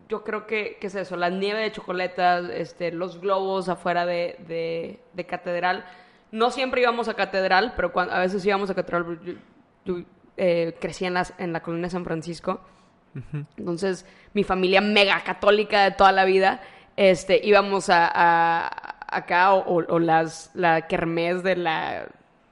yo 0.08 0.22
creo 0.24 0.46
que, 0.46 0.76
que 0.80 0.88
es 0.88 0.94
eso, 0.96 1.16
la 1.16 1.30
nieve 1.30 1.60
de 1.60 1.72
chocoletas, 1.72 2.50
este, 2.50 2.90
los 2.92 3.20
globos 3.20 3.68
afuera 3.68 4.04
de, 4.06 4.36
de- 4.48 4.98
de 5.12 5.24
catedral. 5.24 5.84
No 6.34 6.50
siempre 6.50 6.80
íbamos 6.82 7.08
a 7.08 7.14
catedral, 7.14 7.72
pero 7.76 7.92
cuando, 7.92 8.12
a 8.14 8.18
veces 8.18 8.44
íbamos 8.44 8.68
a 8.70 8.74
catedral. 8.74 9.18
Yo, 9.24 9.32
yo, 9.84 10.02
eh, 10.36 10.74
crecí 10.80 11.04
en, 11.04 11.14
las, 11.14 11.32
en 11.38 11.52
la 11.52 11.60
colonia 11.62 11.86
de 11.86 11.90
San 11.90 12.04
Francisco. 12.04 12.60
Entonces, 13.56 14.04
mi 14.32 14.42
familia 14.42 14.80
mega 14.80 15.20
católica 15.22 15.84
de 15.84 15.92
toda 15.92 16.10
la 16.10 16.24
vida, 16.24 16.60
este, 16.96 17.40
íbamos 17.46 17.88
a, 17.88 18.10
a- 18.12 18.96
acá 19.16 19.54
o, 19.54 19.60
o- 19.60 19.94
o 19.94 19.98
las, 20.00 20.50
la 20.54 20.88
kermés 20.88 21.44
de 21.44 21.54
la, 21.54 22.06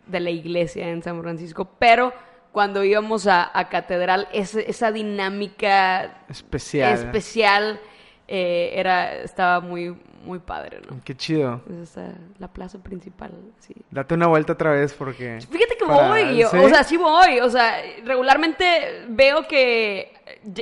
de 0.06 0.20
la 0.20 0.30
iglesia 0.30 0.88
en 0.88 1.02
San 1.02 1.20
Francisco, 1.20 1.68
pero 1.80 2.12
cuando 2.52 2.84
íbamos 2.84 3.26
a, 3.26 3.50
a 3.58 3.68
catedral, 3.68 4.28
ese- 4.32 4.70
esa 4.70 4.92
dinámica 4.92 6.22
Especial. 6.28 6.92
especial 6.92 7.80
eh, 8.28 8.72
era, 8.76 9.14
estaba 9.16 9.58
muy, 9.60 9.96
muy 10.24 10.38
padre, 10.38 10.80
¿no? 10.88 11.00
Qué 11.04 11.16
chido. 11.16 11.60
Es 11.70 11.90
esa, 11.90 12.12
la 12.38 12.48
plaza 12.48 12.78
principal, 12.82 13.32
sí. 13.58 13.74
Date 13.90 14.14
una 14.14 14.26
vuelta 14.28 14.52
otra 14.54 14.70
vez 14.72 14.94
porque... 14.94 15.38
Fíjate 15.50 15.76
que 15.76 15.84
Para- 15.84 16.08
voy, 16.08 16.36
¿sí? 16.44 16.56
o 16.56 16.68
sea, 16.68 16.84
sí 16.84 16.96
voy, 16.96 17.40
o 17.40 17.50
sea, 17.50 17.76
regularmente 18.04 19.04
veo 19.08 19.46
que 19.48 20.12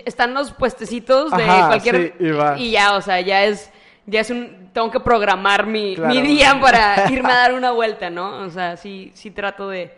están 0.04 0.34
los 0.34 0.52
puestecitos 0.52 1.30
de 1.32 1.42
Ajá, 1.44 1.68
cualquier 1.68 2.14
sí, 2.18 2.24
y 2.26 2.30
vas. 2.32 2.60
ya, 2.70 2.96
o 2.96 3.00
sea, 3.00 3.20
ya 3.20 3.44
es 3.44 3.70
ya 4.06 4.20
es 4.20 4.30
un 4.30 4.70
tengo 4.72 4.90
que 4.90 5.00
programar 5.00 5.66
mi, 5.66 5.94
Claro. 5.94 6.14
mi 6.14 6.22
día 6.22 6.58
para 6.60 7.10
irme 7.12 7.30
a 7.32 7.36
dar 7.36 7.54
una 7.54 7.70
vuelta, 7.72 8.10
¿no? 8.10 8.38
O 8.42 8.50
sea, 8.50 8.76
sí 8.76 9.10
sí 9.14 9.30
trato 9.30 9.68
de, 9.68 9.92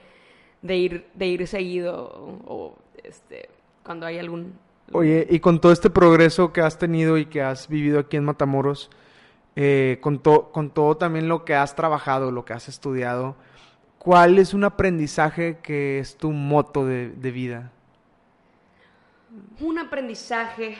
de 0.60 0.76
ir 0.76 1.06
de 1.14 1.26
ir 1.26 1.46
seguido 1.46 1.94
o, 2.04 2.52
o, 2.54 2.78
este 3.04 3.48
cuando 3.84 4.06
hay 4.06 4.18
algún 4.18 4.54
Oye, 4.94 5.26
y 5.30 5.40
con 5.40 5.58
todo 5.60 5.72
este 5.72 5.88
progreso 5.88 6.52
que 6.52 6.60
has 6.60 6.78
tenido 6.78 7.16
y 7.16 7.24
que 7.24 7.40
has 7.40 7.66
vivido 7.68 8.00
aquí 8.00 8.18
en 8.18 8.24
Matamoros, 8.24 8.90
eh, 9.57 9.98
con, 10.00 10.18
to- 10.20 10.50
con 10.53 10.70
todo 10.70 10.96
también 10.96 11.28
lo 11.28 11.44
que 11.44 11.55
has 11.55 11.74
trabajado, 11.76 12.30
lo 12.30 12.44
que 12.44 12.53
has 12.55 12.68
estudiado, 12.68 13.36
¿cuál 13.98 14.38
es 14.38 14.55
un 14.55 14.64
aprendizaje 14.64 15.59
que 15.62 15.98
es 15.98 16.16
tu 16.16 16.32
moto 16.32 16.86
de, 16.86 17.11
de 17.11 17.30
vida? 17.30 17.72
Un 19.61 19.78
aprendizaje. 19.78 20.76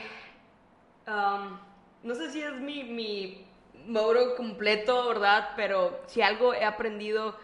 um, 1.07 1.57
no 2.03 2.15
sé 2.15 2.31
si 2.31 2.41
es 2.41 2.53
mi, 2.59 2.83
mi 2.83 3.45
moro 3.87 4.35
completo, 4.35 5.07
¿verdad? 5.07 5.49
Pero 5.55 6.01
si 6.07 6.21
algo 6.21 6.53
he 6.53 6.63
aprendido, 6.65 7.35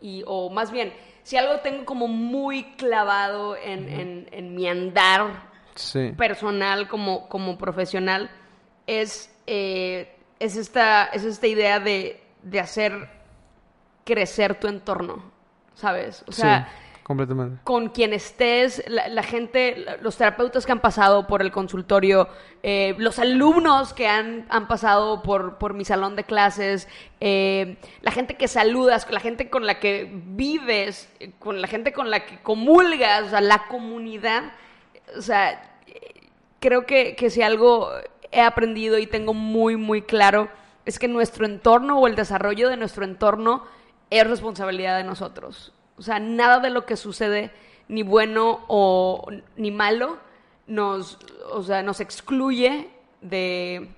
y, 0.00 0.22
o 0.26 0.50
más 0.50 0.70
bien, 0.70 0.92
si 1.22 1.36
algo 1.36 1.60
tengo 1.60 1.84
como 1.84 2.08
muy 2.08 2.64
clavado 2.76 3.56
en, 3.56 3.88
en- 3.88 4.28
en 4.32 4.54
mi 4.54 4.68
andar 4.68 5.54
Sí. 5.74 6.12
personal 6.16 6.88
como, 6.88 7.28
como 7.28 7.58
profesional, 7.58 8.30
es, 8.86 9.30
eh, 9.46 10.15
es, 10.38 10.56
esta, 10.56 11.06
es 11.06 11.24
esta 11.24 11.46
idea 11.46 11.80
de, 11.80 12.20
de 12.42 12.60
hacer 12.60 13.08
crecer 14.04 14.58
tu 14.58 14.68
entorno, 14.68 15.22
¿sabes? 15.74 16.24
O 16.28 16.32
sea, 16.32 16.68
sí, 16.68 17.00
completamente. 17.02 17.60
con 17.64 17.88
quien 17.88 18.12
estés, 18.12 18.84
la, 18.86 19.08
la 19.08 19.22
gente, 19.22 19.84
los 20.00 20.16
terapeutas 20.16 20.64
que 20.64 20.72
han 20.72 20.80
pasado 20.80 21.26
por 21.26 21.42
el 21.42 21.50
consultorio, 21.50 22.28
eh, 22.62 22.94
los 22.98 23.18
alumnos 23.18 23.92
que 23.92 24.06
han, 24.06 24.46
han 24.48 24.68
pasado 24.68 25.22
por, 25.22 25.58
por 25.58 25.74
mi 25.74 25.84
salón 25.84 26.14
de 26.14 26.24
clases, 26.24 26.88
eh, 27.20 27.78
la 28.02 28.12
gente 28.12 28.36
que 28.36 28.46
saludas, 28.46 29.10
la 29.10 29.20
gente 29.20 29.50
con 29.50 29.66
la 29.66 29.80
que 29.80 30.08
vives, 30.12 31.12
con 31.38 31.60
la 31.60 31.68
gente 31.68 31.92
con 31.92 32.10
la 32.10 32.26
que 32.26 32.40
comulgas, 32.42 33.24
o 33.24 33.30
sea, 33.30 33.40
la 33.40 33.66
comunidad, 33.66 34.52
o 35.16 35.22
sea, 35.22 35.62
creo 36.60 36.86
que, 36.86 37.16
que 37.16 37.30
si 37.30 37.42
algo 37.42 37.90
he 38.36 38.42
aprendido 38.42 38.98
y 38.98 39.06
tengo 39.06 39.34
muy, 39.34 39.76
muy 39.76 40.02
claro, 40.02 40.48
es 40.84 40.98
que 40.98 41.08
nuestro 41.08 41.46
entorno 41.46 41.98
o 41.98 42.06
el 42.06 42.14
desarrollo 42.14 42.68
de 42.68 42.76
nuestro 42.76 43.04
entorno 43.04 43.64
es 44.10 44.26
responsabilidad 44.26 44.96
de 44.98 45.04
nosotros. 45.04 45.72
O 45.96 46.02
sea, 46.02 46.20
nada 46.20 46.60
de 46.60 46.70
lo 46.70 46.84
que 46.84 46.96
sucede, 46.96 47.50
ni 47.88 48.02
bueno 48.02 48.64
o 48.68 49.26
ni 49.56 49.70
malo, 49.70 50.18
nos, 50.66 51.18
o 51.50 51.62
sea, 51.62 51.82
nos 51.82 52.00
excluye 52.00 52.90
de 53.20 53.88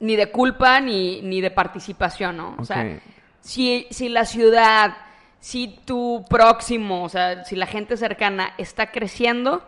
ni 0.00 0.16
de 0.16 0.30
culpa 0.30 0.80
ni, 0.80 1.22
ni 1.22 1.40
de 1.40 1.50
participación, 1.50 2.36
¿no? 2.36 2.56
O 2.58 2.64
sea, 2.64 3.00
si, 3.40 3.86
si 3.90 4.08
la 4.10 4.26
ciudad, 4.26 4.96
si 5.40 5.68
tu 5.84 6.24
próximo, 6.28 7.04
o 7.04 7.08
sea, 7.08 7.44
si 7.44 7.56
la 7.56 7.66
gente 7.66 7.96
cercana 7.96 8.52
está 8.58 8.90
creciendo, 8.90 9.62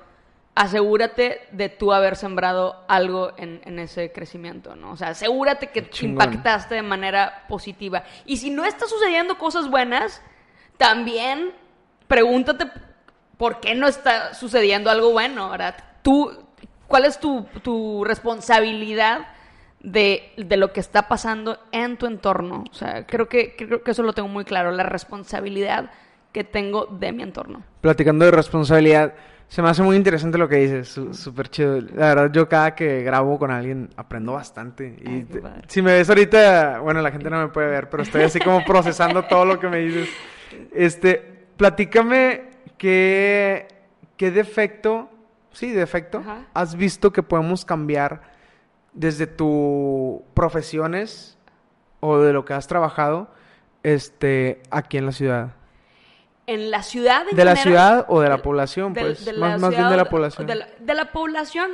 asegúrate 0.56 1.42
de 1.52 1.68
tú 1.68 1.92
haber 1.92 2.16
sembrado 2.16 2.82
algo 2.88 3.32
en, 3.36 3.60
en 3.66 3.78
ese 3.78 4.10
crecimiento, 4.10 4.74
¿no? 4.74 4.92
O 4.92 4.96
sea, 4.96 5.08
asegúrate 5.08 5.68
que 5.68 5.88
Chingón. 5.90 6.24
impactaste 6.32 6.74
de 6.74 6.82
manera 6.82 7.44
positiva. 7.46 8.04
Y 8.24 8.38
si 8.38 8.48
no 8.48 8.64
está 8.64 8.86
sucediendo 8.86 9.36
cosas 9.36 9.68
buenas, 9.68 10.22
también 10.78 11.52
pregúntate 12.08 12.64
por 13.36 13.60
qué 13.60 13.74
no 13.74 13.86
está 13.86 14.32
sucediendo 14.32 14.90
algo 14.90 15.12
bueno, 15.12 15.50
¿verdad? 15.50 15.76
Tú, 16.00 16.32
¿cuál 16.86 17.04
es 17.04 17.20
tu, 17.20 17.46
tu 17.62 18.02
responsabilidad 18.04 19.28
de, 19.80 20.32
de 20.38 20.56
lo 20.56 20.72
que 20.72 20.80
está 20.80 21.06
pasando 21.06 21.58
en 21.70 21.98
tu 21.98 22.06
entorno? 22.06 22.64
O 22.70 22.74
sea, 22.74 23.06
creo 23.06 23.28
que, 23.28 23.56
creo 23.56 23.82
que 23.82 23.90
eso 23.90 24.02
lo 24.02 24.14
tengo 24.14 24.28
muy 24.28 24.46
claro, 24.46 24.70
la 24.70 24.84
responsabilidad 24.84 25.90
que 26.32 26.44
tengo 26.44 26.86
de 26.86 27.12
mi 27.12 27.22
entorno. 27.22 27.62
Platicando 27.82 28.24
de 28.24 28.30
responsabilidad, 28.30 29.12
se 29.48 29.62
me 29.62 29.68
hace 29.68 29.82
muy 29.82 29.96
interesante 29.96 30.38
lo 30.38 30.48
que 30.48 30.56
dices, 30.56 30.88
súper 31.12 31.48
chido. 31.48 31.80
La 31.80 32.14
verdad, 32.14 32.30
yo 32.32 32.48
cada 32.48 32.74
que 32.74 33.02
grabo 33.02 33.38
con 33.38 33.50
alguien 33.50 33.88
aprendo 33.96 34.32
bastante. 34.32 34.96
Y 35.04 35.08
Ay, 35.08 35.22
te- 35.24 35.42
si 35.68 35.82
me 35.82 35.92
ves 35.92 36.08
ahorita, 36.08 36.80
bueno, 36.80 37.00
la 37.00 37.10
gente 37.12 37.30
no 37.30 37.40
me 37.40 37.48
puede 37.48 37.68
ver, 37.68 37.88
pero 37.88 38.02
estoy 38.02 38.22
así 38.22 38.40
como 38.40 38.64
procesando 38.64 39.22
todo 39.24 39.44
lo 39.44 39.58
que 39.60 39.68
me 39.68 39.78
dices. 39.78 40.08
Este, 40.74 41.46
platícame 41.56 42.50
qué, 42.76 43.68
qué 44.16 44.30
defecto, 44.30 45.08
sí, 45.52 45.70
defecto, 45.72 46.18
Ajá. 46.18 46.46
has 46.52 46.74
visto 46.76 47.12
que 47.12 47.22
podemos 47.22 47.64
cambiar 47.64 48.20
desde 48.92 49.26
tu 49.26 50.24
profesiones 50.34 51.38
o 52.00 52.18
de 52.18 52.32
lo 52.32 52.44
que 52.44 52.52
has 52.54 52.66
trabajado 52.66 53.30
este, 53.82 54.60
aquí 54.70 54.98
en 54.98 55.06
la 55.06 55.12
ciudad. 55.12 55.52
En 56.46 56.70
la 56.70 56.82
ciudad 56.82 57.26
en 57.28 57.36
¿De 57.36 57.44
la 57.44 57.56
ciudad 57.56 58.06
o 58.08 58.20
de 58.20 58.28
la 58.28 58.38
población, 58.38 58.94
pues? 58.94 59.24
de 59.24 59.32
Más- 59.32 59.60
más 59.60 59.70
bien 59.70 59.88
de 59.88 59.96
la 59.96 60.04
población. 60.08 60.46
De 60.46 60.54
la, 60.54 60.68
de 60.78 60.94
la 60.94 61.10
población. 61.12 61.72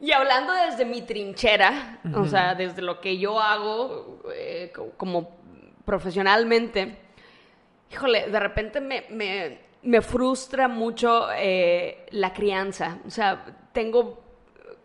Y 0.00 0.12
hablando 0.12 0.52
desde 0.52 0.84
mi 0.84 1.02
trinchera, 1.02 2.00
o 2.14 2.26
sea, 2.26 2.54
desde 2.54 2.82
lo 2.82 3.00
que 3.00 3.16
yo 3.18 3.40
hago 3.40 4.22
eh, 4.34 4.70
co- 4.74 4.90
como 4.96 5.36
profesionalmente, 5.84 6.98
híjole, 7.90 8.28
de 8.28 8.40
repente 8.40 8.80
me, 8.80 9.06
me- 9.10 9.58
me 9.82 10.02
frustra 10.02 10.68
mucho 10.68 11.28
eh, 11.36 12.06
la 12.10 12.32
crianza. 12.32 12.98
O 13.06 13.10
sea, 13.10 13.44
tengo 13.72 14.22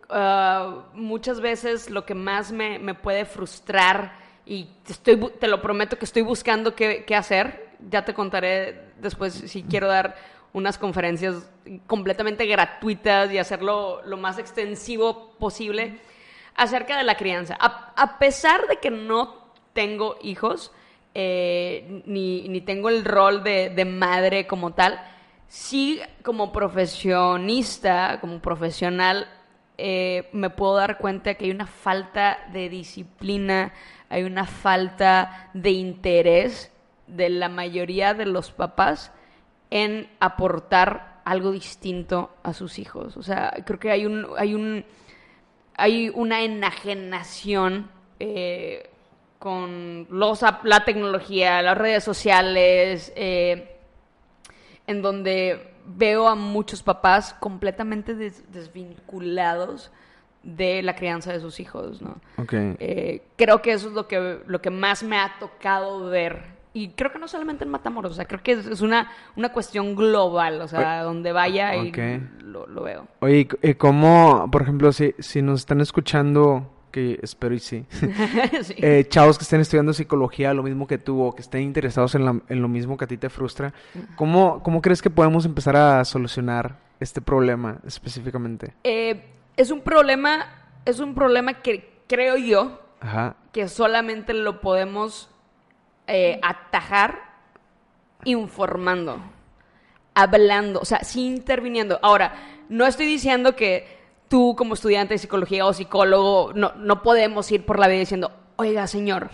uh, 0.09 0.81
muchas 0.93 1.41
veces 1.41 1.89
lo 1.89 2.05
que 2.05 2.13
más 2.15 2.51
me, 2.51 2.77
me 2.79 2.93
puede 2.93 3.25
frustrar 3.25 4.13
y 4.45 4.65
te, 4.85 4.93
estoy, 4.93 5.17
te 5.39 5.47
lo 5.47 5.61
prometo 5.61 5.97
que 5.97 6.05
estoy 6.05 6.21
buscando 6.21 6.75
qué, 6.75 7.03
qué 7.05 7.15
hacer. 7.15 7.70
Ya 7.89 8.05
te 8.05 8.13
contaré 8.13 8.91
después 8.99 9.33
si 9.33 9.63
quiero 9.63 9.87
dar 9.87 10.15
unas 10.53 10.77
conferencias 10.77 11.49
completamente 11.87 12.45
gratuitas 12.45 13.31
y 13.31 13.37
hacerlo 13.37 14.01
lo 14.05 14.17
más 14.17 14.37
extensivo 14.37 15.31
posible 15.39 15.99
acerca 16.55 16.97
de 16.97 17.03
la 17.03 17.15
crianza. 17.15 17.57
A, 17.59 18.19
pesar 18.19 18.67
de 18.67 18.77
que 18.77 18.91
no 18.91 19.53
tengo 19.73 20.17
hijos, 20.21 20.71
eh, 21.13 22.03
ni, 22.05 22.47
ni 22.49 22.61
tengo 22.61 22.89
el 22.89 23.05
rol 23.05 23.43
de, 23.43 23.69
de 23.69 23.85
madre 23.85 24.47
como 24.47 24.73
tal, 24.73 25.01
sí 25.47 26.01
como 26.23 26.51
profesionista, 26.51 28.19
como 28.19 28.39
profesional, 28.39 29.27
eh, 29.77 30.29
me 30.31 30.49
puedo 30.49 30.75
dar 30.75 30.97
cuenta 30.97 31.33
que 31.35 31.45
hay 31.45 31.51
una 31.51 31.65
falta 31.65 32.37
de 32.53 32.69
disciplina, 32.69 33.73
hay 34.09 34.23
una 34.23 34.45
falta 34.45 35.49
de 35.53 35.71
interés 35.71 36.70
de 37.11 37.29
la 37.29 37.49
mayoría 37.49 38.13
de 38.13 38.25
los 38.25 38.51
papás 38.51 39.11
en 39.69 40.09
aportar 40.19 41.21
algo 41.25 41.51
distinto 41.51 42.31
a 42.43 42.53
sus 42.53 42.79
hijos. 42.79 43.15
O 43.17 43.23
sea, 43.23 43.53
creo 43.65 43.79
que 43.79 43.91
hay 43.91 44.05
un, 44.05 44.25
hay 44.37 44.53
un, 44.55 44.83
hay 45.75 46.09
una 46.09 46.41
enajenación 46.41 47.89
eh, 48.19 48.89
con 49.39 50.07
los, 50.09 50.41
la 50.63 50.83
tecnología, 50.85 51.61
las 51.61 51.77
redes 51.77 52.03
sociales, 52.03 53.11
eh, 53.15 53.75
en 54.87 55.01
donde 55.01 55.73
veo 55.85 56.27
a 56.27 56.35
muchos 56.35 56.83
papás 56.83 57.33
completamente 57.39 58.13
des- 58.15 58.51
desvinculados 58.51 59.91
de 60.43 60.81
la 60.81 60.95
crianza 60.95 61.31
de 61.33 61.39
sus 61.39 61.59
hijos, 61.59 62.01
¿no? 62.01 62.19
Eh, 62.79 63.21
creo 63.35 63.61
que 63.61 63.73
eso 63.73 63.87
es 63.89 63.93
lo 63.93 64.07
que, 64.07 64.39
lo 64.45 64.61
que 64.61 64.69
más 64.69 65.03
me 65.03 65.17
ha 65.17 65.35
tocado 65.39 66.09
ver. 66.09 66.59
Y 66.73 66.89
creo 66.89 67.11
que 67.11 67.19
no 67.19 67.27
solamente 67.27 67.65
en 67.65 67.69
Matamoros, 67.69 68.13
o 68.13 68.15
sea, 68.15 68.25
creo 68.25 68.41
que 68.41 68.53
es, 68.53 68.81
una, 68.81 69.11
una 69.35 69.51
cuestión 69.51 69.93
global, 69.95 70.61
o 70.61 70.67
sea, 70.69 71.03
donde 71.03 71.33
vaya 71.33 71.75
y 71.75 71.91
lo, 72.43 72.65
lo 72.67 72.83
veo. 72.83 73.07
Oye, 73.19 73.47
¿y 73.61 73.69
y 73.69 73.73
cómo, 73.75 74.47
por 74.51 74.61
ejemplo, 74.61 74.91
si, 74.93 75.13
si 75.19 75.41
nos 75.41 75.59
están 75.59 75.81
escuchando, 75.81 76.71
que 76.91 77.19
espero 77.21 77.53
y 77.55 77.59
sí, 77.59 77.85
Sí. 78.63 78.75
eh, 78.77 79.05
chavos 79.09 79.37
que 79.37 79.43
estén 79.43 79.59
estudiando 79.59 79.91
psicología, 79.93 80.53
lo 80.53 80.63
mismo 80.63 80.87
que 80.87 80.97
tú, 80.97 81.21
o 81.21 81.33
que 81.35 81.41
estén 81.41 81.61
interesados 81.63 82.15
en, 82.15 82.23
la- 82.25 82.39
en 82.47 82.61
lo 82.61 82.67
mismo 82.69 82.95
que 82.97 83.03
a 83.03 83.07
ti 83.07 83.17
te 83.17 83.29
frustra, 83.29 83.73
¿cómo, 84.15 84.63
¿cómo 84.63 84.81
crees 84.81 85.01
que 85.01 85.09
podemos 85.09 85.45
empezar 85.45 85.75
a 85.75 86.05
solucionar 86.05 86.77
este 87.01 87.19
problema 87.21 87.79
específicamente? 87.85 88.73
Eh, 88.85 89.25
es 89.57 89.71
un 89.71 89.81
problema, 89.81 90.45
es 90.85 90.99
un 91.01 91.15
problema 91.15 91.55
que 91.61 91.89
creo 92.07 92.37
yo 92.37 92.79
Ajá. 93.01 93.35
que 93.51 93.67
solamente 93.67 94.33
lo 94.33 94.61
podemos 94.61 95.29
eh, 96.11 96.39
atajar 96.43 97.19
informando, 98.25 99.19
hablando, 100.13 100.79
o 100.81 100.85
sea, 100.85 101.03
sí 101.03 101.25
interviniendo. 101.25 101.99
Ahora, 102.01 102.35
no 102.69 102.85
estoy 102.85 103.05
diciendo 103.05 103.55
que 103.55 103.99
tú 104.27 104.55
como 104.57 104.75
estudiante 104.75 105.13
de 105.13 105.17
psicología 105.17 105.65
o 105.65 105.73
psicólogo 105.73 106.51
no, 106.53 106.73
no 106.77 107.01
podemos 107.01 107.51
ir 107.51 107.65
por 107.65 107.79
la 107.79 107.87
vida 107.87 107.99
diciendo, 107.99 108.31
oiga, 108.57 108.87
señor, 108.87 109.29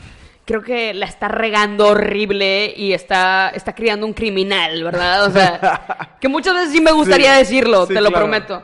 creo 0.46 0.62
que 0.64 0.94
la 0.94 1.06
está 1.06 1.28
regando 1.28 1.88
horrible 1.90 2.74
y 2.76 2.94
está, 2.94 3.50
está 3.50 3.76
criando 3.76 4.06
un 4.06 4.14
criminal, 4.14 4.84
¿verdad? 4.84 5.26
O 5.26 5.32
sea, 5.32 6.16
que 6.22 6.30
muchas 6.30 6.56
veces 6.56 6.72
sí 6.72 6.82
me 6.82 6.92
gustaría 6.94 7.34
Sí, 7.34 7.40
decirlo, 7.40 7.86
sí, 7.86 7.94
te 7.94 8.02
lo 8.02 8.10
claro. 8.10 8.26
prometo. 8.26 8.64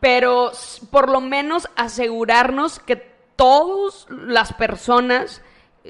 Pero 0.00 0.50
por 0.90 1.10
lo 1.10 1.20
menos 1.20 1.68
asegurarnos 1.76 2.78
que 2.78 2.96
todas 3.36 4.06
las 4.08 4.54
personas, 4.54 5.42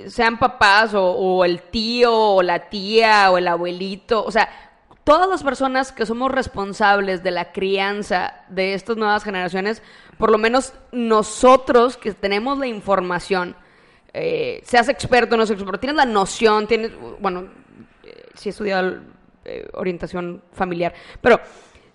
sean 0.08 0.38
papás 0.38 0.92
o, 0.94 1.44
el 1.44 1.62
tío 1.62 2.14
o 2.14 2.42
la 2.42 2.68
tía 2.68 3.30
o 3.30 3.38
el 3.38 3.48
abuelito, 3.48 4.24
o 4.24 4.30
sea, 4.30 4.48
todas 5.04 5.28
las 5.28 5.42
personas 5.42 5.92
que 5.92 6.06
somos 6.06 6.30
responsables 6.30 7.22
de 7.22 7.30
la 7.30 7.52
crianza 7.52 8.44
de 8.48 8.74
estas 8.74 8.96
nuevas 8.96 9.24
generaciones, 9.24 9.82
por 10.18 10.30
lo 10.30 10.38
menos 10.38 10.72
nosotros 10.92 11.96
que 11.96 12.12
tenemos 12.12 12.58
la 12.58 12.66
información, 12.66 13.56
eh, 14.12 14.62
seas 14.64 14.88
experto 14.88 15.34
o 15.34 15.38
no 15.38 15.46
seas 15.46 15.58
experto, 15.58 15.80
tienes 15.80 15.96
la 15.96 16.04
noción, 16.04 16.66
tienes, 16.66 16.92
bueno, 17.20 17.48
eh, 18.04 18.26
sí 18.34 18.48
he 18.48 18.50
estudiado 18.50 19.00
eh, 19.44 19.68
orientación 19.72 20.42
familiar, 20.52 20.94
pero 21.20 21.40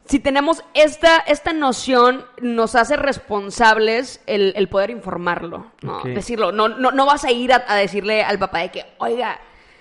si 0.06 0.20
tenemos 0.20 0.64
esta, 0.74 1.18
esta 1.18 1.52
noción, 1.54 2.26
nos 2.40 2.76
hace 2.76 2.96
responsables 2.96 4.22
el, 4.28 4.54
el 4.56 4.68
poder 4.70 4.90
informarlo, 4.92 5.72
¿no? 5.82 6.02
Decirlo, 6.14 6.52
no, 6.52 6.68
no, 6.70 6.92
no 6.92 7.06
vas 7.06 7.24
a 7.26 7.32
ir 7.32 7.52
a, 7.54 7.64
a 7.68 7.76
decirle 7.76 8.24
al 8.24 8.38
papá 8.40 8.60
de 8.60 8.70
que, 8.72 8.86
oiga, 9.00 9.40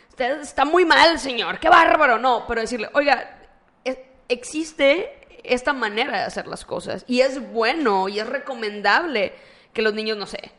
usted 0.09 0.41
está 0.41 0.65
muy 0.65 0.85
mal, 0.85 1.19
señor, 1.19 1.59
qué 1.59 1.69
bárbaro, 1.69 2.19
no, 2.19 2.45
pero 2.49 2.61
decirle, 2.61 2.89
oiga, 2.95 3.39
es- 3.85 3.99
existe 4.29 5.21
esta 5.43 5.73
manera 5.73 6.13
de 6.19 6.25
hacer 6.25 6.47
las 6.47 6.65
cosas 6.65 7.05
y 7.07 7.21
es 7.21 7.53
bueno 7.53 8.09
y 8.09 8.19
es 8.19 8.27
recomendable 8.27 9.35
que 9.73 9.83
los 9.83 9.93
niños, 9.95 10.17
no 10.17 10.27
sé, 10.27 10.53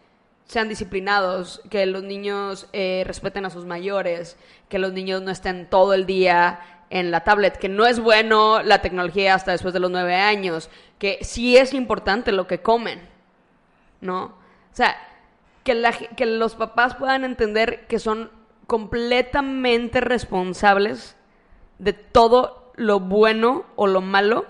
sean 0.45 0.69
disciplinados, 0.69 1.61
que 1.71 1.87
los 1.87 2.03
niños 2.03 2.67
eh, 2.71 3.03
respeten 3.07 3.45
a 3.45 3.49
sus 3.49 3.65
mayores, 3.65 4.37
que 4.69 4.77
los 4.77 4.93
niños 4.93 5.23
no 5.23 5.31
estén 5.31 5.67
todo 5.69 5.95
el 5.95 6.05
día 6.05 6.59
en 6.89 7.11
la 7.11 7.23
tablet, 7.23 7.57
que 7.57 7.69
no 7.69 7.85
es 7.85 7.99
bueno 7.99 8.61
la 8.61 8.81
tecnología 8.81 9.33
hasta 9.33 9.51
después 9.51 9.73
de 9.73 9.79
los 9.79 9.91
nueve 9.91 10.15
años, 10.15 10.69
que 10.99 11.19
sí 11.21 11.57
es 11.57 11.73
importante 11.73 12.31
lo 12.31 12.47
que 12.47 12.61
comen, 12.61 13.01
¿no? 14.01 14.23
O 14.25 14.75
sea, 14.75 14.95
que, 15.63 15.73
la 15.73 15.91
que 15.91 16.25
los 16.25 16.55
papás 16.55 16.95
puedan 16.95 17.23
entender 17.23 17.87
que 17.87 17.99
son 17.99 18.29
completamente 18.67 20.01
responsables 20.01 21.15
de 21.79 21.93
todo 21.93 22.71
lo 22.75 22.99
bueno 22.99 23.65
o 23.75 23.87
lo 23.87 24.01
malo 24.01 24.45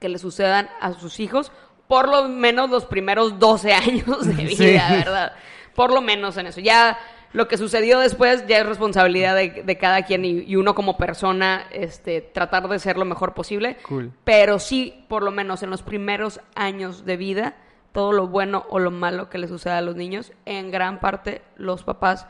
que 0.00 0.08
le 0.08 0.18
sucedan 0.18 0.68
a 0.80 0.92
sus 0.94 1.20
hijos, 1.20 1.52
por 1.88 2.08
lo 2.08 2.28
menos 2.28 2.70
los 2.70 2.86
primeros 2.86 3.38
12 3.38 3.72
años 3.72 4.26
de 4.26 4.44
vida, 4.44 4.88
Sí. 4.88 4.94
¿verdad? 4.96 5.32
Por 5.74 5.92
lo 5.92 6.00
menos 6.00 6.36
en 6.36 6.46
eso. 6.46 6.60
Ya 6.60 6.98
lo 7.32 7.48
que 7.48 7.56
sucedió 7.56 7.98
después 7.98 8.44
ya 8.46 8.58
es 8.58 8.66
responsabilidad 8.66 9.34
de, 9.34 9.62
de 9.64 9.78
cada 9.78 10.02
quien 10.02 10.24
y, 10.24 10.40
y 10.40 10.56
uno 10.56 10.74
como 10.74 10.96
persona 10.96 11.66
este, 11.70 12.20
tratar 12.20 12.68
de 12.68 12.78
ser 12.78 12.96
lo 12.98 13.04
mejor 13.04 13.34
posible. 13.34 13.76
Cool. 13.88 14.12
Pero 14.24 14.58
sí, 14.58 15.04
por 15.08 15.22
lo 15.22 15.30
menos 15.30 15.62
en 15.62 15.70
los 15.70 15.82
primeros 15.82 16.40
años 16.54 17.04
de 17.04 17.16
vida, 17.16 17.56
todo 17.92 18.12
lo 18.12 18.28
bueno 18.28 18.64
o 18.68 18.78
lo 18.78 18.90
malo 18.90 19.30
que 19.30 19.38
le 19.38 19.48
suceda 19.48 19.78
a 19.78 19.82
los 19.82 19.96
niños, 19.96 20.32
en 20.44 20.70
gran 20.70 21.00
parte 21.00 21.42
los 21.56 21.84
papás 21.84 22.26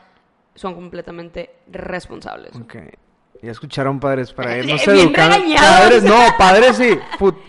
son 0.54 0.74
completamente 0.74 1.50
responsables. 1.70 2.54
Ok. 2.56 2.76
Ya 3.42 3.50
escucharon 3.50 3.98
padres 3.98 4.32
para 4.32 4.56
irnos 4.58 4.86
educando. 4.86 5.36
Padres, 5.56 6.04
no, 6.04 6.16
padres 6.38 6.76
sí. 6.76 6.98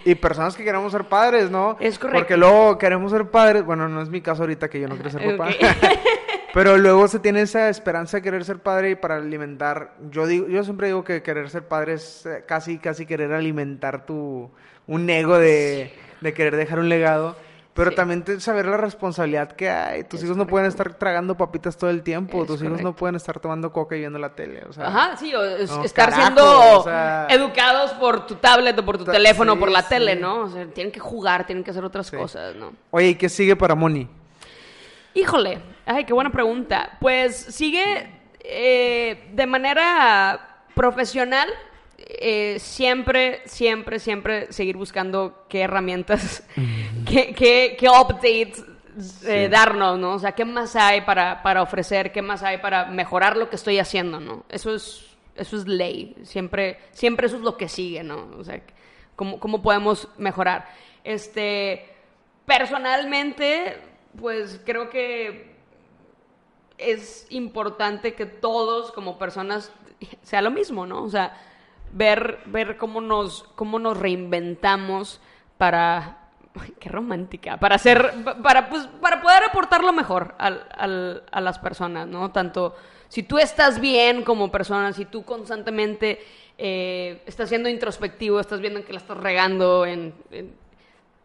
Y 0.06 0.16
personas 0.16 0.56
que 0.56 0.64
queremos 0.64 0.92
ser 0.92 1.04
padres, 1.04 1.52
¿no? 1.52 1.78
Es 1.80 2.00
correcto. 2.00 2.20
Porque 2.20 2.38
luego 2.38 2.78
queremos 2.80 3.12
ser 3.12 3.30
padres. 3.30 3.64
Bueno, 3.64 3.88
no 3.88 4.02
es 4.02 4.10
mi 4.10 4.22
caso 4.22 4.44
ahorita 4.44 4.70
que 4.70 4.80
yo 4.80 4.88
no 4.88 4.96
quiero 4.96 5.12
ser 5.12 5.38
papá. 5.38 5.54
Pero 6.54 6.78
luego 6.78 7.08
se 7.08 7.20
tiene 7.20 7.42
esa 7.42 7.68
esperanza 7.70 8.18
de 8.18 8.22
querer 8.24 8.46
ser 8.46 8.60
padre 8.60 8.92
y 8.92 8.96
para 8.96 9.16
alimentar. 9.18 9.96
Yo 10.12 10.28
digo, 10.28 10.48
yo 10.48 10.64
siempre 10.64 10.88
digo 10.88 11.04
que 11.04 11.24
querer 11.24 11.50
ser 11.50 11.68
padre 11.68 11.94
es 11.94 12.26
eh, 12.28 12.44
casi, 12.48 12.78
casi 12.78 13.06
querer 13.08 13.34
alimentar 13.34 14.06
tu 14.06 14.52
un 14.86 15.10
ego 15.10 15.38
de, 15.40 15.94
de 16.22 16.34
querer 16.34 16.56
dejar 16.56 16.78
un 16.80 16.90
legado. 16.90 17.36
Pero 17.74 17.90
Sí. 17.90 17.96
también 17.96 18.24
saber 18.40 18.68
la 18.68 18.78
responsabilidad 18.78 19.54
que 19.54 19.68
hay. 19.68 20.04
Tus 20.04 20.20
Es 20.20 20.26
hijos 20.26 20.38
no 20.38 20.46
pueden 20.46 20.68
estar 20.68 20.94
tragando 20.94 21.36
papitas 21.36 21.76
todo 21.76 21.90
el 21.90 22.04
tiempo. 22.04 22.42
Es 22.44 22.48
Tus 22.48 22.62
hijos 22.62 22.84
no 22.84 22.96
pueden 22.96 23.16
estar 23.16 23.40
tomando 23.40 23.74
coca 23.74 23.96
y 23.96 24.00
viendo 24.02 24.20
la 24.20 24.36
tele. 24.36 24.62
O 24.70 24.74
sea, 24.74 24.90
Ajá, 24.90 25.18
sí, 25.18 25.34
o 25.34 25.44
es- 25.44 25.72
No, 25.72 25.84
estar 25.84 26.12
carajo, 26.12 26.22
siendo 26.22 26.80
o 26.82 26.84
sea- 26.84 27.26
educados 27.32 27.94
por 27.94 28.28
tu 28.28 28.36
tablet 28.36 28.78
o 28.78 28.86
por 28.86 29.00
tu 29.00 29.06
teléfono 29.06 29.54
o 29.54 29.56
sí, 29.56 29.60
por 29.60 29.72
la 29.72 29.82
sí. 29.82 29.90
tele, 29.90 30.16
¿no? 30.16 30.42
O 30.42 30.50
sea, 30.50 30.68
tienen 30.68 30.92
que 30.94 31.00
jugar, 31.00 31.48
tienen 31.48 31.64
que 31.64 31.72
hacer 31.72 31.84
otras 31.84 32.12
cosas, 32.12 32.56
¿no? 32.56 32.74
Oye, 32.92 33.08
¿y 33.08 33.16
qué 33.16 33.28
sigue 33.28 33.56
para 33.56 33.74
Moni? 33.74 34.08
Híjole, 35.14 35.60
ay, 35.86 36.06
qué 36.06 36.14
buena 36.14 36.32
pregunta. 36.32 36.98
Pues 37.00 37.36
sigue 37.36 38.10
eh, 38.40 39.30
de 39.34 39.46
manera 39.46 40.66
profesional, 40.76 41.48
eh, 41.98 42.58
siempre, 42.60 43.42
siempre, 43.46 44.00
siempre 44.00 44.52
seguir 44.52 44.76
buscando 44.76 45.46
qué 45.48 45.62
herramientas, 45.62 46.44
qué, 47.06 47.34
qué, 47.34 47.76
qué 47.80 47.90
updates 47.90 48.60
eh, 48.60 49.46
Sí. 49.46 49.48
darnos, 49.50 49.98
¿no? 49.98 50.14
O 50.14 50.20
sea, 50.20 50.34
qué 50.34 50.46
más 50.46 50.76
hay 50.76 51.02
para, 51.02 51.42
para 51.42 51.64
ofrecer, 51.64 52.12
qué 52.12 52.22
más 52.22 52.44
hay 52.44 52.58
para 52.60 52.86
mejorar 52.86 53.38
lo 53.38 53.50
que 53.50 53.56
estoy 53.56 53.80
haciendo, 53.80 54.20
¿no? 54.20 54.46
Eso 54.50 54.76
es, 54.76 55.06
eso 55.36 55.58
es 55.58 55.68
ley, 55.68 56.16
siempre, 56.24 56.78
siempre 56.92 57.26
eso 57.26 57.38
es 57.38 57.42
lo 57.42 57.58
que 57.58 57.68
sigue, 57.70 58.04
¿no? 58.04 58.30
O 58.38 58.44
sea, 58.44 58.62
cómo, 59.16 59.40
cómo 59.40 59.64
podemos 59.64 60.08
mejorar. 60.20 60.68
Este, 61.04 61.88
personalmente, 62.46 63.78
pues 64.20 64.62
creo 64.66 64.90
que 64.90 65.54
es 66.78 67.28
importante 67.30 68.14
que 68.16 68.26
todos 68.26 68.92
como 68.92 69.18
personas 69.18 69.72
sea 70.22 70.42
lo 70.42 70.52
mismo, 70.52 70.86
¿no? 70.86 71.04
O 71.04 71.10
sea, 71.10 71.38
ver, 71.92 72.40
ver 72.46 72.78
cómo 72.78 73.00
nos, 73.02 73.44
cómo 73.56 73.80
nos 73.80 73.98
reinventamos 73.98 75.22
para. 75.58 76.20
Qué 76.80 76.88
romántica. 76.90 77.58
Para 77.58 77.76
hacer. 77.76 78.14
Para, 78.44 78.70
pues, 78.70 78.88
para 79.02 79.22
poder 79.22 79.44
aportar 79.44 79.84
lo 79.84 79.92
mejor 79.94 80.36
al- 80.38 81.24
a 81.32 81.42
las 81.42 81.58
personas, 81.58 82.08
¿no? 82.08 82.32
Tanto 82.32 82.76
si 83.08 83.24
tú 83.24 83.38
estás 83.40 83.80
bien 83.80 84.24
como 84.24 84.52
persona, 84.52 84.94
si 84.94 85.06
tú 85.06 85.24
constantemente 85.24 86.20
eh, 86.58 87.24
estás 87.26 87.50
siendo 87.50 87.70
introspectivo, 87.70 88.40
estás 88.40 88.60
viendo 88.60 88.84
que 88.86 88.94
la 88.94 89.00
estás 89.00 89.18
regando 89.18 89.86
en, 89.86 90.14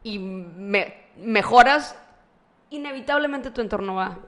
y 0.02 0.18
me- 0.18 0.94
mejoras, 1.18 1.98
inevitablemente 2.70 3.50
tu 3.50 3.60
entorno 3.60 3.94
va 3.94 4.18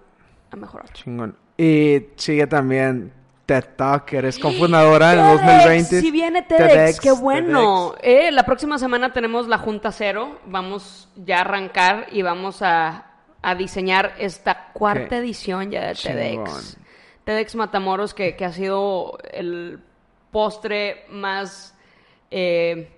a 0.51 0.57
mejorar. 0.57 0.93
Chingón. 0.93 1.37
Y 1.57 2.07
sigue 2.17 2.47
también 2.47 3.13
TED 3.47 3.65
Talk, 3.77 4.13
eres 4.13 4.39
cofundadora 4.39 5.13
en 5.13 5.19
el 5.19 5.39
TEDx, 5.39 5.91
2020. 5.91 6.01
Si 6.01 6.11
viene 6.11 6.43
TEDx, 6.43 7.01
qué 7.01 7.09
TEDx, 7.09 7.21
bueno. 7.21 7.95
Eh, 8.01 8.31
la 8.31 8.45
próxima 8.45 8.79
semana 8.79 9.13
tenemos 9.13 9.49
la 9.49 9.59
Junta 9.59 9.93
Cero. 9.93 10.39
Vamos 10.47 11.09
ya 11.17 11.39
a 11.39 11.41
arrancar 11.41 12.07
y 12.13 12.23
vamos 12.23 12.63
a, 12.63 13.07
a 13.43 13.55
diseñar 13.55 14.15
esta 14.19 14.69
cuarta 14.73 15.19
edición 15.19 15.71
ya 15.71 15.89
de 15.89 15.95
Chingón. 15.95 16.45
TEDx. 16.45 16.77
TEDx 17.25 17.55
Matamoros, 17.57 18.15
que, 18.15 18.37
que 18.37 18.45
ha 18.45 18.53
sido 18.53 19.19
el 19.33 19.81
postre 20.31 21.05
más 21.11 21.75
eh, 22.31 22.89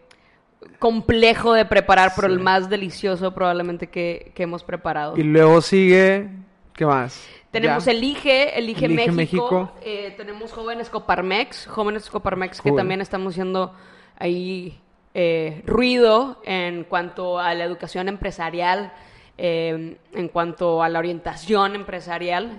complejo 0.79 1.53
de 1.53 1.65
preparar, 1.65 2.13
pero 2.15 2.29
el 2.29 2.41
más 2.41 2.69
delicioso 2.69 3.33
probablemente 3.33 3.89
que, 3.89 4.33
que 4.35 4.43
hemos 4.43 4.65
preparado. 4.65 5.17
Y 5.17 5.23
luego 5.23 5.61
sigue, 5.61 6.29
¿qué 6.75 6.87
más? 6.87 7.27
Tenemos 7.51 7.85
Ya. 7.85 7.93
Elige, 7.93 8.59
Elige, 8.59 8.87
Elige 8.87 9.13
México. 9.13 9.15
México. 9.51 9.73
eh, 9.83 10.15
tenemos 10.17 10.53
Jóvenes 10.53 10.89
Coparmex, 10.89 11.67
Jóvenes 11.67 12.09
Coparmex 12.09 12.61
que 12.63 12.73
también 12.73 13.03
estamos 13.03 13.35
haciendo 13.35 13.75
ahí 14.19 14.81
eh, 15.15 15.63
ruido 15.67 16.41
en 16.45 16.85
cuanto 16.85 17.39
a 17.39 17.53
la 17.53 17.65
educación 17.65 18.09
empresarial, 18.09 18.93
eh, 19.37 19.99
en 20.15 20.29
cuanto 20.29 20.83
a 20.83 20.89
la 20.89 20.99
orientación 20.99 21.75
empresarial. 21.75 22.59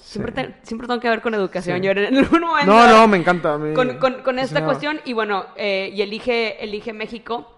Siempre, 0.00 0.32
te- 0.32 0.54
siempre 0.62 0.86
tengo 0.88 1.00
que 1.00 1.08
ver 1.08 1.20
con 1.20 1.34
educación. 1.34 1.78
Sí. 1.78 1.84
Yo 1.84 1.90
en 1.92 2.16
algún 2.16 2.40
momento... 2.40 2.72
No, 2.72 2.86
no, 2.88 3.08
me 3.08 3.16
encanta. 3.18 3.54
a 3.54 3.58
mí. 3.58 3.74
Con, 3.74 3.98
con- 3.98 4.22
con 4.22 4.38
esta 4.38 4.64
cuestión, 4.64 5.00
y 5.04 5.12
bueno, 5.12 5.46
eh, 5.56 5.90
y 5.92 6.02
Elige, 6.02 6.62
Elige 6.62 6.92
México, 6.92 7.52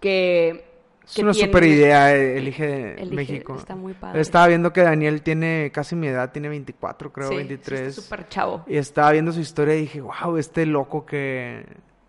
que... 0.00 0.64
Es 1.06 1.14
que 1.14 1.22
una 1.22 1.32
tiene- 1.32 1.48
super 1.48 1.62
idea, 1.64 2.16
eh, 2.16 2.36
elige, 2.36 2.94
Elige, 3.00 3.14
México. 3.14 3.54
está 3.56 3.76
muy 3.76 3.94
padre. 3.94 4.20
Estaba 4.20 4.48
viendo 4.48 4.72
que 4.72 4.80
Daniel 4.82 5.22
tiene 5.22 5.70
casi 5.72 5.94
mi 5.94 6.08
edad, 6.08 6.32
tiene 6.32 6.48
24, 6.48 7.12
creo, 7.12 7.28
Sí, 7.28 7.34
sí, 7.34 7.38
23. 7.38 7.80
está 7.80 8.02
súper 8.02 8.28
chavo. 8.28 8.64
Y 8.66 8.76
estaba 8.76 9.12
viendo 9.12 9.30
su 9.30 9.38
historia 9.38 9.76
y 9.76 9.82
dije, 9.82 10.00
wow, 10.00 10.36
este 10.36 10.66
loco 10.66 11.06
que... 11.06 11.64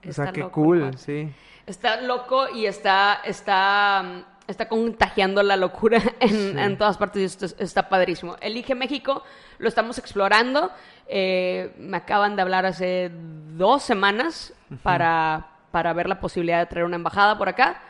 O 0.08 0.12
sea, 0.12 0.26
Está 0.26 0.32
qué 0.34 0.44
cool, 0.50 0.98
sí. 0.98 1.30
Está 1.68 2.02
loco 2.02 2.48
y 2.50 2.66
está, 2.66 3.20
está, 3.26 4.02
mm, 4.04 4.24
está 4.48 4.68
contagiando 4.70 5.44
la 5.44 5.56
locura 5.58 6.02
en, 6.20 6.58
en 6.58 6.78
todas 6.78 6.98
partes 6.98 7.22
y 7.22 7.26
esto 7.26 7.46
es- 7.46 7.56
está 7.60 7.90
padrísimo. 7.90 8.36
Elige 8.42 8.76
México, 8.76 9.24
lo 9.58 9.68
estamos 9.68 9.98
explorando. 9.98 10.72
Eh, 11.08 11.74
me 11.78 11.98
acaban 11.98 12.36
de 12.36 12.42
hablar 12.42 12.66
hace 12.66 13.12
dos 13.14 13.84
semanas 13.84 14.54
para, 14.84 15.48
para 15.72 15.94
ver 15.94 16.08
la 16.10 16.20
posibilidad 16.20 16.60
de 16.60 16.66
traer 16.66 16.86
una 16.86 16.96
embajada 16.98 17.38
por 17.38 17.50
acá. 17.50 17.82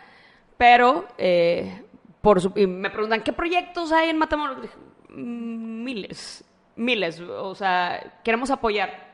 Pero, 0.57 1.07
eh, 1.17 1.83
por 2.21 2.41
su- 2.41 2.53
y 2.55 2.65
me 2.67 2.89
preguntan, 2.89 3.21
¿qué 3.21 3.31
proyectos 3.33 3.91
hay 3.91 4.09
en 4.09 4.17
Matamoros? 4.17 4.57
"Mm, 5.09 5.83
miles, 5.83 6.43
miles. 6.75 7.19
O 7.19 7.53
sea, 7.55 8.19
queremos 8.23 8.49
apoyar. 8.49 9.07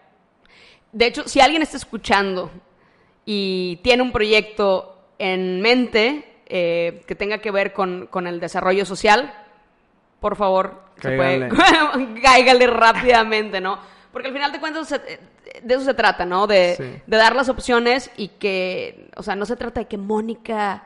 De 0.92 1.08
hecho, 1.08 1.28
si 1.28 1.42
alguien 1.42 1.62
está 1.62 1.76
escuchando 1.78 2.50
y 3.26 3.78
tiene 3.84 4.04
un 4.04 4.12
proyecto 4.12 4.98
en 5.18 5.62
mente 5.62 6.33
eh, 6.48 7.04
que 7.08 7.16
tenga 7.16 7.38
que 7.40 7.52
ver 7.52 7.74
con, 7.74 8.08
con 8.08 8.28
el 8.28 8.40
desarrollo 8.40 8.86
social, 8.86 9.34
por 10.20 10.36
favor, 10.36 10.82
se 11.02 11.16
puede- 11.16 11.50
cáigale 12.22 12.68
rápidamente, 12.68 13.60
¿no? 13.62 13.78
Porque 14.12 14.28
al 14.28 14.34
final 14.34 14.52
de 14.52 14.60
cuentas 14.60 14.88
se- 14.88 15.00
de 15.62 15.74
eso 15.74 15.84
se 15.84 15.94
trata, 15.94 16.26
¿no? 16.26 16.48
De, 16.48 16.76
Sí. 16.78 17.02
de 17.06 17.18
dar 17.18 17.36
las 17.36 17.50
opciones 17.50 18.10
y 18.18 18.30
que, 18.30 19.10
o 19.16 19.24
sea, 19.24 19.36
no 19.36 19.46
se 19.46 19.56
trata 19.56 19.82
de 19.82 19.88
que 19.88 19.98
Mónica 19.98 20.84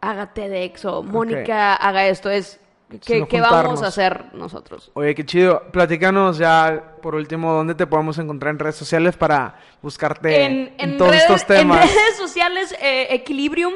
haga 0.00 0.32
TEDx 0.34 0.84
o 0.86 1.02
Mónica 1.02 1.74
haga 1.74 2.06
esto, 2.06 2.28
es 2.30 2.58
que, 2.90 2.98
Sino 3.14 3.26
¿qué 3.28 3.40
vamos 3.40 3.82
a 3.82 3.86
hacer 3.86 4.34
nosotros. 4.34 4.90
Oye, 4.94 5.14
qué 5.14 5.24
chido. 5.24 5.62
Platícanos 5.72 6.36
ya, 6.36 6.96
por 7.00 7.14
último, 7.14 7.52
dónde 7.54 7.74
te 7.74 7.86
podemos 7.86 8.18
encontrar 8.18 8.50
en 8.52 8.58
redes 8.58 8.76
sociales 8.76 9.16
para 9.16 9.54
buscarte 9.80 10.44
en, 10.44 10.74
en, 10.76 10.90
en 10.90 10.96
todos 10.98 11.12
redes, 11.12 11.22
estos 11.22 11.46
temas. 11.46 11.80
En 11.88 11.96
redes 11.96 12.16
sociales, 12.18 12.74
eh, 12.82 13.06
Equilibrium 13.10 13.72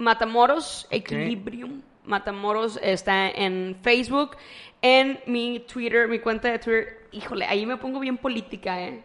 Matamoros, 0.00 0.86
Equilibrium 0.90 1.82
Matamoros 2.04 2.78
está 2.82 3.28
en 3.30 3.76
Facebook, 3.82 4.36
en 4.82 5.20
mi 5.26 5.60
Twitter, 5.60 6.08
mi 6.08 6.18
cuenta 6.18 6.50
de 6.50 6.58
Twitter. 6.58 7.08
Híjole, 7.12 7.44
ahí 7.44 7.66
me 7.66 7.76
pongo 7.76 8.00
bien 8.00 8.16
política, 8.16 8.80
¿eh? 8.82 9.02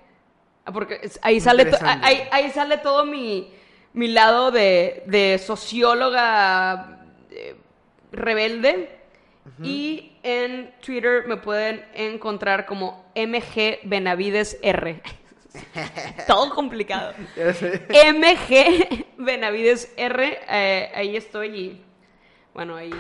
Ah, 0.64 0.72
Porque 0.72 1.02
ahí 1.22 1.40
sale, 1.40 1.70
ahí, 2.02 2.22
ahí 2.32 2.50
sale 2.52 2.78
todo 2.78 3.06
mi, 3.06 3.52
mi 3.94 4.08
lado 4.08 4.52
de, 4.52 5.04
de 5.06 5.38
socióloga 5.38 7.00
eh, 7.30 7.56
rebelde. 8.12 8.90
Y 9.62 10.14
en 10.24 10.74
Twitter 10.84 11.28
me 11.28 11.38
pueden 11.38 11.86
encontrar 11.94 12.66
como 12.66 13.06
MG 13.16 13.80
Benavides 13.84 14.58
R. 14.64 15.02
Todo 16.28 16.54
complicado. 16.54 17.14
MG 17.38 19.06
Benavides 19.18 19.94
R. 19.98 20.40
eh, 20.50 20.92
ahí 20.96 21.16
estoy 21.16 21.48
y 21.48 21.86
bueno, 22.54 22.78
ahí 22.78 22.92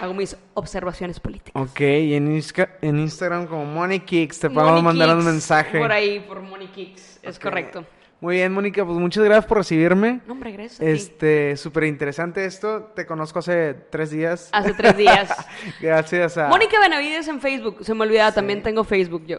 hago 0.00 0.14
mis 0.14 0.34
observaciones 0.54 1.20
políticas. 1.20 1.62
Ok, 1.62 1.80
y 1.80 2.14
en, 2.14 2.32
Instagram 2.32 3.46
como 3.46 3.66
MoneyKicks 3.66 4.40
te 4.40 4.48
podemos 4.48 4.82
mandar 4.82 5.14
un 5.14 5.24
mensaje. 5.24 5.78
Por 5.78 5.92
ahí, 5.92 6.20
por 6.20 6.40
Money 6.40 6.68
Kicks. 6.68 7.20
Es 7.22 7.38
correcto. 7.38 7.84
Muy 8.20 8.36
bien, 8.36 8.54
Mónica, 8.54 8.86
pues 8.86 8.96
muchas 8.96 9.22
gracias 9.22 9.44
por 9.44 9.58
recibirme. 9.58 10.20
No, 10.26 10.32
hombre, 10.32 10.52
gracias 10.52 10.80
a. 10.80 10.84
Este, 10.84 11.56
súper 11.58 11.84
interesante 11.84 12.46
esto. 12.46 12.92
Te 12.96 13.04
conozco 13.04 13.40
hace 13.40 13.74
tres 13.74 14.10
días. 14.10 14.48
Hace 14.52 14.72
tres 14.72 14.96
días. 14.96 15.28
Gracias 15.82 16.38
a... 16.38 16.48
Mónica 16.48 16.80
Benavides 16.80 17.28
en 17.28 17.42
Facebook. 17.42 17.84
Se 17.84 17.92
me 17.92 18.04
olvidaba, 18.04 18.32
también 18.32 18.62
tengo 18.62 18.82
Facebook 18.84 19.26
yo. 19.26 19.38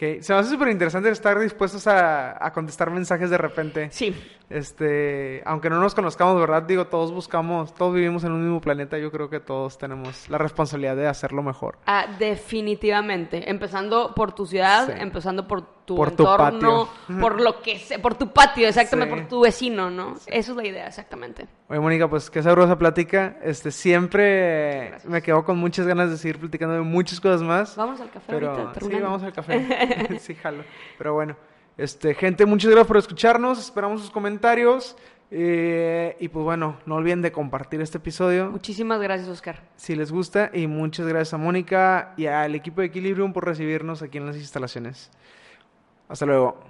Ok, 0.00 0.22
Se 0.22 0.32
me 0.32 0.38
hace 0.38 0.48
súper 0.48 0.68
interesante 0.68 1.10
estar 1.10 1.38
dispuestos 1.38 1.86
a, 1.86 2.42
a 2.42 2.50
contestar 2.54 2.90
mensajes 2.90 3.28
de 3.28 3.36
repente. 3.36 3.88
Sí. 3.90 4.14
Este, 4.50 5.42
aunque 5.46 5.70
no 5.70 5.78
nos 5.80 5.94
conozcamos, 5.94 6.38
¿verdad? 6.40 6.64
Digo, 6.64 6.88
todos 6.88 7.12
buscamos, 7.12 7.72
todos 7.72 7.94
vivimos 7.94 8.24
en 8.24 8.32
un 8.32 8.42
mismo 8.42 8.60
planeta. 8.60 8.98
Yo 8.98 9.12
creo 9.12 9.30
que 9.30 9.38
todos 9.38 9.78
tenemos 9.78 10.28
la 10.28 10.38
responsabilidad 10.38 10.96
de 10.96 11.06
hacerlo 11.06 11.42
mejor. 11.44 11.78
Ah, 11.86 12.06
definitivamente. 12.18 13.48
Empezando 13.48 14.12
por 14.14 14.32
tu 14.32 14.46
ciudad, 14.46 14.86
Sí. 14.88 14.92
empezando 14.98 15.46
por 15.46 15.62
tu 15.84 15.94
Por 15.96 16.10
tu 16.12 16.24
entorno, 16.24 16.86
patio. 16.86 16.88
por 17.20 17.40
lo 17.40 17.62
que 17.62 17.78
sea, 17.78 18.00
por 18.02 18.14
tu 18.14 18.32
patio, 18.32 18.68
exactamente, 18.68 19.14
Sí. 19.14 19.20
por 19.20 19.28
tu 19.28 19.40
vecino, 19.40 19.90
¿no? 19.90 20.14
Esa 20.26 20.50
es 20.50 20.56
la 20.56 20.66
idea, 20.66 20.86
exactamente. 20.88 21.46
Oye, 21.68 21.80
Mónica, 21.80 22.08
pues 22.08 22.28
qué 22.30 22.42
sabrosa 22.42 22.76
plática. 22.78 23.36
Este, 23.42 23.70
siempre 23.70 24.88
Gracias. 24.88 25.10
me 25.10 25.22
quedo 25.22 25.44
con 25.44 25.58
muchas 25.58 25.86
ganas 25.86 26.10
de 26.10 26.16
seguir 26.16 26.38
platicando 26.40 26.74
de 26.74 26.80
muchas 26.82 27.20
cosas 27.20 27.42
más. 27.42 27.76
Vamos 27.76 28.00
al 28.00 28.10
café 28.10 28.26
Pero 28.32 28.50
ahorita, 28.50 28.80
sí, 28.80 29.00
vamos 29.00 29.22
al 29.22 29.32
café. 29.32 30.18
sí, 30.20 30.34
jalo. 30.34 30.64
Pero 30.98 31.14
bueno, 31.14 31.36
este, 31.82 32.14
gente, 32.14 32.46
muchas 32.46 32.70
gracias 32.70 32.86
por 32.86 32.96
escucharnos. 32.96 33.58
Esperamos 33.58 34.00
sus 34.00 34.10
comentarios. 34.10 34.96
eh, 35.32 36.16
y 36.18 36.28
pues 36.28 36.44
bueno, 36.44 36.76
no 36.86 36.96
olviden 36.96 37.22
de 37.22 37.30
compartir 37.30 37.80
este 37.80 37.98
episodio 37.98 38.50
Muchísimas 38.50 39.00
gracias, 39.00 39.28
Oscar. 39.28 39.62
si 39.76 39.94
les 39.94 40.10
gusta. 40.10 40.50
Y 40.52 40.66
muchas 40.66 41.06
gracias 41.06 41.34
a 41.34 41.38
Mónica 41.38 42.14
y 42.16 42.26
al 42.26 42.54
equipo 42.54 42.80
de 42.80 42.88
Equilibrium 42.88 43.32
por 43.32 43.44
recibirnos 43.46 44.02
aquí 44.02 44.18
en 44.18 44.26
las 44.26 44.36
instalaciones. 44.36 45.10
Hasta 46.08 46.26
luego. 46.26 46.69